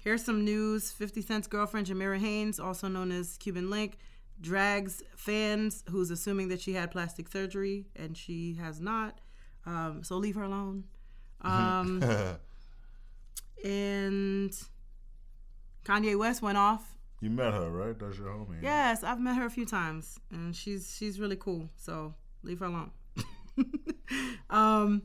here's 0.00 0.24
some 0.24 0.44
news: 0.44 0.90
Fifty 0.90 1.22
Cent's 1.22 1.46
girlfriend 1.46 1.86
Jamira 1.86 2.18
Haynes, 2.18 2.58
also 2.60 2.88
known 2.88 3.10
as 3.12 3.36
Cuban 3.38 3.70
Link, 3.70 3.98
drags 4.40 5.02
fans 5.16 5.84
who's 5.90 6.10
assuming 6.10 6.48
that 6.48 6.60
she 6.60 6.72
had 6.74 6.90
plastic 6.90 7.28
surgery 7.28 7.86
and 7.96 8.16
she 8.16 8.54
has 8.60 8.80
not. 8.80 9.20
Um, 9.66 10.02
so 10.04 10.16
leave 10.16 10.34
her 10.36 10.42
alone. 10.44 10.84
Um, 11.40 12.02
and 13.64 14.52
Kanye 15.84 16.16
West 16.18 16.42
went 16.42 16.58
off. 16.58 16.96
you 17.20 17.30
met 17.30 17.52
her, 17.52 17.70
right? 17.70 17.98
That's 17.98 18.18
your 18.18 18.28
homie. 18.28 18.62
Yes, 18.62 19.02
I've 19.02 19.20
met 19.20 19.36
her 19.36 19.46
a 19.46 19.50
few 19.50 19.66
times, 19.66 20.18
and 20.30 20.54
she's 20.54 20.94
she's 20.96 21.18
really 21.18 21.36
cool. 21.36 21.68
So 21.76 22.14
leave 22.42 22.60
her 22.60 22.66
alone. 22.66 22.90
um, 24.50 25.02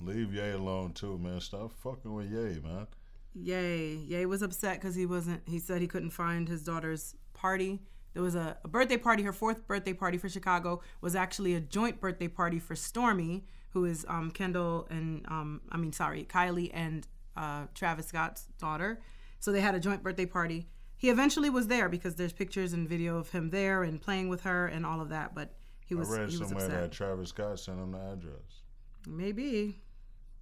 Leave 0.00 0.34
Ye 0.34 0.50
alone 0.50 0.92
too, 0.92 1.18
man. 1.18 1.40
Stop 1.40 1.72
fucking 1.72 2.12
with 2.12 2.30
Ye, 2.30 2.60
man. 2.60 2.86
Yay. 3.34 3.94
Yay 3.94 4.26
was 4.26 4.42
upset 4.42 4.74
because 4.80 4.94
he 4.94 5.06
wasn't, 5.06 5.42
he 5.46 5.58
said 5.58 5.80
he 5.80 5.86
couldn't 5.86 6.10
find 6.10 6.48
his 6.48 6.62
daughter's 6.62 7.14
party. 7.34 7.80
There 8.14 8.22
was 8.22 8.34
a, 8.34 8.56
a 8.64 8.68
birthday 8.68 8.96
party, 8.96 9.22
her 9.24 9.32
fourth 9.32 9.66
birthday 9.66 9.92
party 9.92 10.16
for 10.16 10.28
Chicago 10.28 10.80
was 11.02 11.14
actually 11.14 11.54
a 11.54 11.60
joint 11.60 12.00
birthday 12.00 12.28
party 12.28 12.58
for 12.58 12.74
Stormi, 12.74 13.42
who 13.70 13.84
is 13.84 14.06
um, 14.08 14.30
Kendall 14.30 14.86
and, 14.90 15.24
um, 15.28 15.60
I 15.70 15.76
mean, 15.76 15.92
sorry, 15.92 16.24
Kylie 16.24 16.70
and 16.72 17.06
uh, 17.36 17.66
Travis 17.74 18.06
Scott's 18.06 18.46
daughter. 18.58 19.00
So 19.40 19.52
they 19.52 19.60
had 19.60 19.74
a 19.74 19.80
joint 19.80 20.02
birthday 20.02 20.26
party. 20.26 20.68
He 20.96 21.10
eventually 21.10 21.50
was 21.50 21.66
there 21.68 21.88
because 21.88 22.14
there's 22.16 22.32
pictures 22.32 22.72
and 22.72 22.88
video 22.88 23.18
of 23.18 23.30
him 23.30 23.50
there 23.50 23.82
and 23.82 24.00
playing 24.00 24.28
with 24.28 24.42
her 24.42 24.66
and 24.66 24.86
all 24.86 25.00
of 25.00 25.10
that, 25.10 25.34
but 25.34 25.54
he 25.84 25.94
was, 25.94 26.08
I 26.10 26.20
read 26.20 26.30
he 26.30 26.38
was 26.38 26.48
somewhere 26.48 26.64
upset. 26.66 26.80
that 26.82 26.92
Travis 26.92 27.28
Scott 27.28 27.60
sent 27.60 27.78
him 27.78 27.92
the 27.92 27.98
address. 27.98 28.62
Maybe. 29.06 29.82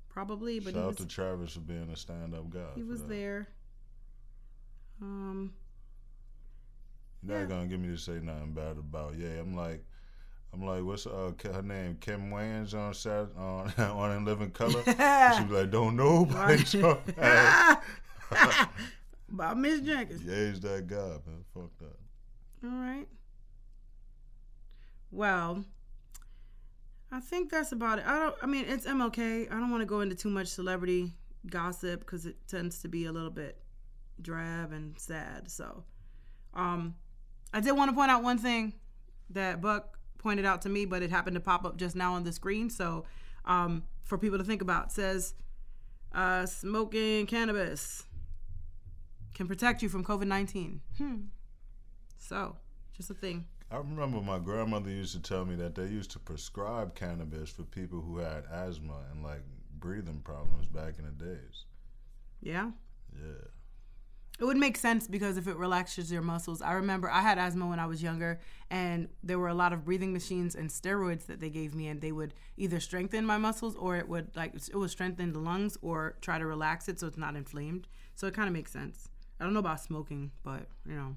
Probably, 0.09 0.61
but 0.61 0.75
Shout 0.75 0.87
was, 0.87 0.97
to 0.99 1.07
Travis 1.07 1.55
for 1.55 1.61
being 1.61 1.91
a 1.91 1.97
stand-up 1.97 2.49
guy. 2.51 2.61
he 2.77 2.85
was 2.85 3.01
that. 3.03 3.09
there. 3.09 3.49
Um, 5.03 5.53
You're 7.23 7.35
not 7.37 7.41
Yeah. 7.43 7.47
gonna 7.49 7.67
get 7.67 7.81
me 7.81 7.89
to 7.89 7.97
say 7.97 8.21
nothing 8.21 8.53
bad 8.55 8.79
about 8.79 9.17
Yeah, 9.17 9.41
I'm 9.41 9.55
like, 9.57 9.85
I'm 10.55 10.65
like, 10.65 10.85
what's 10.85 11.07
uh 11.07 11.33
her 11.43 11.63
name? 11.63 11.97
Kim 12.01 12.31
Wayans 12.31 12.75
on 12.75 12.95
Sat 12.95 13.29
on 13.37 13.73
on 13.79 14.17
In 14.17 14.25
Living 14.25 14.51
Color. 14.51 14.83
she 14.87 15.45
be 15.45 15.55
like, 15.55 15.71
don't 15.71 15.97
nobody 15.97 16.63
talk. 16.63 17.03
About 19.33 19.59
Miss 19.59 19.81
Jenkins. 19.81 20.23
Ye's 20.23 20.61
that 20.61 20.87
guy, 20.87 20.97
man. 21.27 21.45
Fuck 21.53 21.71
that. 21.81 22.69
All 22.69 22.79
right. 22.79 23.09
Well, 25.11 25.65
I 27.11 27.19
think 27.21 27.51
that's 27.51 27.73
about 27.73 27.99
it. 27.99 28.07
I 28.07 28.19
don't. 28.19 28.35
I 28.43 28.47
mean, 28.47 28.65
it's 28.69 28.87
MLK. 28.87 29.51
I 29.51 29.55
don't 29.55 29.71
want 29.71 29.81
to 29.81 29.87
go 29.87 30.01
into 30.01 30.15
too 30.15 30.31
much 30.31 30.49
celebrity 30.49 31.13
gossip 31.51 32.01
because 32.01 32.27
it 32.27 32.37
tends 32.47 32.81
to 32.83 32.89
be 32.89 33.07
a 33.07 33.13
little 33.13 33.31
bit 33.31 33.59
drab 34.21 34.73
and 34.73 34.99
sad. 34.99 35.51
So, 35.51 35.83
um, 36.55 36.95
I 37.53 37.61
did 37.61 37.73
want 37.73 37.91
to 37.91 37.95
point 37.95 38.11
out 38.11 38.23
one 38.23 38.39
thing 38.39 38.75
that 39.31 39.61
Buck 39.61 39.94
pointed 40.25 40.45
out 40.45 40.62
to 40.62 40.68
me, 40.68 40.87
but 40.87 41.03
it 41.03 41.11
happened 41.11 41.35
to 41.35 41.41
pop 41.41 41.64
up 41.64 41.77
just 41.77 41.95
now 41.95 42.14
on 42.14 42.25
the 42.25 42.33
screen. 42.33 42.70
So, 42.70 43.05
um, 43.45 43.85
for 44.03 44.18
people 44.18 44.39
to 44.39 44.45
think 44.45 44.62
about, 44.62 44.87
It 44.87 44.93
says 44.93 45.35
uh, 46.12 46.47
smoking 46.47 47.27
cannabis 47.27 48.07
can 49.35 49.47
protect 49.47 49.83
you 49.83 49.89
from 49.89 50.03
COVID 50.03 50.27
nineteen. 50.27 50.81
Hmm. 50.99 51.16
So, 52.16 52.57
just 52.97 53.11
a 53.11 53.14
thing. 53.14 53.47
I 53.70 53.77
remember 53.77 54.20
my 54.20 54.39
grandmother 54.39 54.91
used 54.91 55.14
to 55.14 55.20
tell 55.20 55.45
me 55.45 55.57
that 55.57 55.75
they 55.75 55.87
used 55.87 56.11
to 56.12 56.18
prescribe 56.18 56.95
cannabis 56.95 57.51
for 57.51 57.64
people 57.64 58.01
who 58.01 58.18
had 58.18 58.45
asthma 58.51 58.99
and 59.11 59.22
like 59.22 59.43
breathing 59.79 60.20
problems 60.25 60.66
back 60.68 60.99
in 60.99 61.05
the 61.05 61.25
days. 61.25 61.64
Yeah. 62.41 62.70
Yeah. 63.14 63.49
It 64.41 64.45
would 64.45 64.57
make 64.57 64.76
sense 64.76 65.07
because 65.07 65.37
if 65.37 65.47
it 65.47 65.57
relaxes 65.57 66.11
your 66.11 66.22
muscles. 66.22 66.61
I 66.61 66.72
remember 66.72 67.09
I 67.09 67.20
had 67.20 67.39
asthma 67.39 67.68
when 67.68 67.78
I 67.78 67.87
was 67.87 68.03
younger, 68.03 68.41
and 68.68 69.09
there 69.22 69.39
were 69.39 69.49
a 69.49 69.55
lot 69.55 69.72
of 69.72 69.85
breathing 69.85 70.12
machines 70.12 70.57
and 70.57 70.68
steroids 70.68 71.26
that 71.26 71.39
they 71.39 71.51
gave 71.51 71.74
me, 71.74 71.87
and 71.87 72.01
they 72.01 72.11
would 72.11 72.35
either 72.57 72.80
strengthen 72.80 73.24
my 73.24 73.39
muscles 73.39 73.76
or 73.76 73.97
it 73.97 74.09
would 74.09 74.35
like 74.35 74.55
it 74.57 74.74
would 74.74 74.91
strengthen 74.91 75.32
the 75.32 75.39
lungs 75.39 75.78
or 75.82 76.16
try 76.20 76.39
to 76.39 76.47
relax 76.47 76.89
it 76.89 76.99
so 76.99 77.07
it's 77.07 77.16
not 77.16 77.37
inflamed. 77.37 77.87
So 78.16 78.26
it 78.26 78.35
kind 78.35 78.49
of 78.49 78.53
makes 78.53 78.72
sense. 78.72 79.09
I 79.39 79.45
don't 79.45 79.53
know 79.53 79.61
about 79.61 79.80
smoking, 79.80 80.32
but 80.43 80.66
you 80.85 80.97
know. 80.97 81.16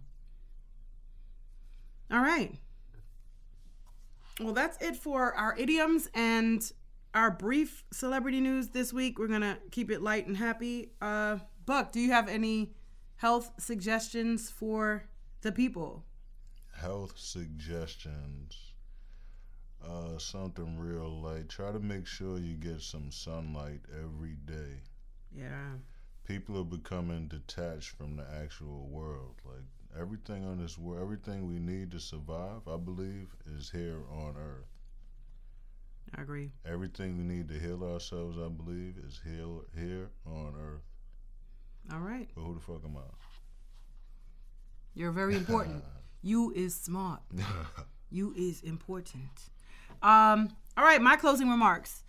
All 2.11 2.21
right. 2.21 2.53
Well, 4.39 4.53
that's 4.53 4.79
it 4.79 4.95
for 4.95 5.33
our 5.33 5.57
idioms 5.57 6.07
and 6.13 6.71
our 7.15 7.31
brief 7.31 7.83
celebrity 7.91 8.39
news 8.41 8.69
this 8.69 8.93
week. 8.93 9.17
We're 9.17 9.27
gonna 9.27 9.57
keep 9.71 9.89
it 9.89 10.03
light 10.03 10.27
and 10.27 10.37
happy. 10.37 10.91
Uh, 11.01 11.39
Buck, 11.65 11.91
do 11.91 11.99
you 11.99 12.11
have 12.11 12.29
any 12.29 12.73
health 13.17 13.51
suggestions 13.57 14.49
for 14.49 15.03
the 15.41 15.51
people? 15.51 16.03
Health 16.75 17.13
suggestions. 17.17 18.73
Uh, 19.85 20.17
something 20.17 20.77
real 20.77 21.21
light. 21.21 21.49
Try 21.49 21.71
to 21.71 21.79
make 21.79 22.07
sure 22.07 22.37
you 22.37 22.55
get 22.55 22.81
some 22.81 23.11
sunlight 23.11 23.81
every 23.93 24.35
day. 24.45 24.81
Yeah. 25.35 25.73
People 26.25 26.59
are 26.59 26.63
becoming 26.63 27.27
detached 27.27 27.89
from 27.89 28.17
the 28.17 28.25
actual 28.41 28.87
world. 28.89 29.35
Like 29.45 29.65
everything 29.99 30.45
on 30.45 30.59
this 30.59 30.77
world, 30.77 31.01
everything 31.01 31.47
we 31.47 31.59
need 31.59 31.91
to 31.91 31.99
survive, 31.99 32.67
I 32.67 32.77
believe, 32.77 33.35
is 33.57 33.69
here 33.69 34.01
on 34.11 34.35
Earth. 34.35 34.67
I 36.15 36.21
agree. 36.21 36.51
Everything 36.65 37.17
we 37.17 37.23
need 37.23 37.47
to 37.49 37.59
heal 37.59 37.83
ourselves, 37.83 38.37
I 38.37 38.47
believe, 38.49 38.95
is 39.05 39.21
heal 39.23 39.63
here 39.75 40.09
on 40.25 40.53
Earth. 40.59 40.86
All 41.91 41.99
right. 41.99 42.27
But 42.35 42.41
who 42.41 42.53
the 42.53 42.59
fuck 42.59 42.81
am 42.83 42.97
I? 42.97 43.01
You're 44.93 45.11
very 45.11 45.35
important. 45.43 45.83
you 46.21 46.51
is 46.55 46.75
smart. 46.75 47.21
You 48.09 48.33
is 48.37 48.61
important. 48.61 49.49
Um, 50.01 50.55
all 50.77 50.85
right, 50.85 51.01
my 51.01 51.17
closing 51.17 51.49
remarks. 51.49 52.03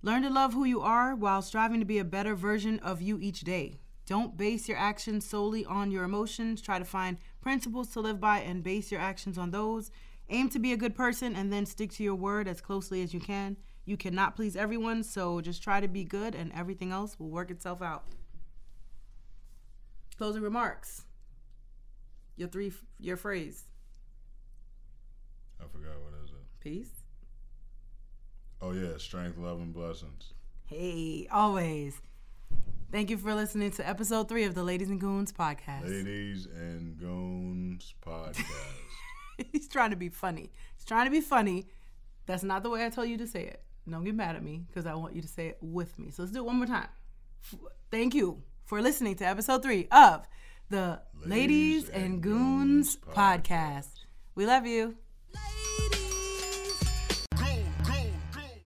Learn 0.00 0.22
to 0.22 0.30
love 0.30 0.54
who 0.54 0.64
you 0.64 0.80
are 0.80 1.14
while 1.14 1.42
striving 1.42 1.78
to 1.80 1.84
be 1.84 1.98
a 1.98 2.04
better 2.04 2.34
version 2.34 2.78
of 2.78 3.02
you 3.02 3.18
each 3.20 3.42
day. 3.42 3.78
Don't 4.06 4.36
base 4.38 4.66
your 4.66 4.78
actions 4.78 5.26
solely 5.28 5.66
on 5.66 5.90
your 5.90 6.04
emotions. 6.04 6.62
Try 6.62 6.78
to 6.78 6.86
find 6.86 7.18
principles 7.42 7.88
to 7.90 8.00
live 8.00 8.18
by 8.18 8.38
and 8.38 8.62
base 8.62 8.90
your 8.90 9.00
actions 9.00 9.36
on 9.36 9.50
those. 9.50 9.90
Aim 10.30 10.48
to 10.48 10.58
be 10.58 10.72
a 10.72 10.76
good 10.78 10.94
person 10.94 11.36
and 11.36 11.52
then 11.52 11.66
stick 11.66 11.92
to 11.92 12.02
your 12.02 12.14
word 12.14 12.48
as 12.48 12.62
closely 12.62 13.02
as 13.02 13.12
you 13.12 13.20
can. 13.20 13.58
You 13.84 13.98
cannot 13.98 14.36
please 14.36 14.56
everyone, 14.56 15.02
so 15.02 15.42
just 15.42 15.62
try 15.62 15.80
to 15.80 15.88
be 15.88 16.02
good 16.04 16.34
and 16.34 16.50
everything 16.54 16.92
else 16.92 17.18
will 17.18 17.28
work 17.28 17.50
itself 17.50 17.82
out. 17.82 18.04
Closing 20.22 20.42
remarks. 20.42 21.02
Your 22.36 22.46
three 22.46 22.72
your 23.00 23.16
phrase. 23.16 23.64
I 25.60 25.64
forgot 25.64 26.00
what 26.00 26.12
is 26.22 26.30
it. 26.30 26.60
Peace. 26.60 26.92
Oh 28.60 28.70
yeah, 28.70 28.98
strength, 28.98 29.36
love, 29.36 29.58
and 29.58 29.74
blessings. 29.74 30.32
Hey, 30.66 31.26
always. 31.32 32.00
Thank 32.92 33.10
you 33.10 33.18
for 33.18 33.34
listening 33.34 33.72
to 33.72 33.88
episode 33.88 34.28
three 34.28 34.44
of 34.44 34.54
the 34.54 34.62
Ladies 34.62 34.90
and 34.90 35.00
Goons 35.00 35.32
podcast. 35.32 35.88
Ladies 35.90 36.46
and 36.46 36.96
Goons 36.96 37.92
podcast. 38.06 38.44
He's 39.50 39.66
trying 39.66 39.90
to 39.90 39.96
be 39.96 40.08
funny. 40.08 40.52
He's 40.76 40.84
trying 40.84 41.06
to 41.06 41.10
be 41.10 41.20
funny. 41.20 41.66
That's 42.26 42.44
not 42.44 42.62
the 42.62 42.70
way 42.70 42.86
I 42.86 42.90
told 42.90 43.08
you 43.08 43.18
to 43.18 43.26
say 43.26 43.42
it. 43.42 43.64
Don't 43.90 44.04
get 44.04 44.14
mad 44.14 44.36
at 44.36 44.44
me 44.44 44.66
because 44.68 44.86
I 44.86 44.94
want 44.94 45.16
you 45.16 45.22
to 45.22 45.26
say 45.26 45.48
it 45.48 45.58
with 45.60 45.98
me. 45.98 46.12
So 46.12 46.22
let's 46.22 46.32
do 46.32 46.38
it 46.38 46.44
one 46.44 46.58
more 46.58 46.66
time. 46.66 46.90
Thank 47.90 48.14
you 48.14 48.40
for 48.72 48.80
listening 48.80 49.14
to 49.14 49.22
episode 49.26 49.62
three 49.62 49.86
of 49.92 50.26
the 50.70 50.98
Ladies, 51.26 51.30
Ladies 51.30 51.88
and 51.90 52.22
Goons, 52.22 52.96
Goons 52.96 53.14
podcast. 53.14 53.44
podcast. 53.44 53.88
We 54.34 54.46
love 54.46 54.64
you. 54.64 54.96
Ladies. 55.34 55.91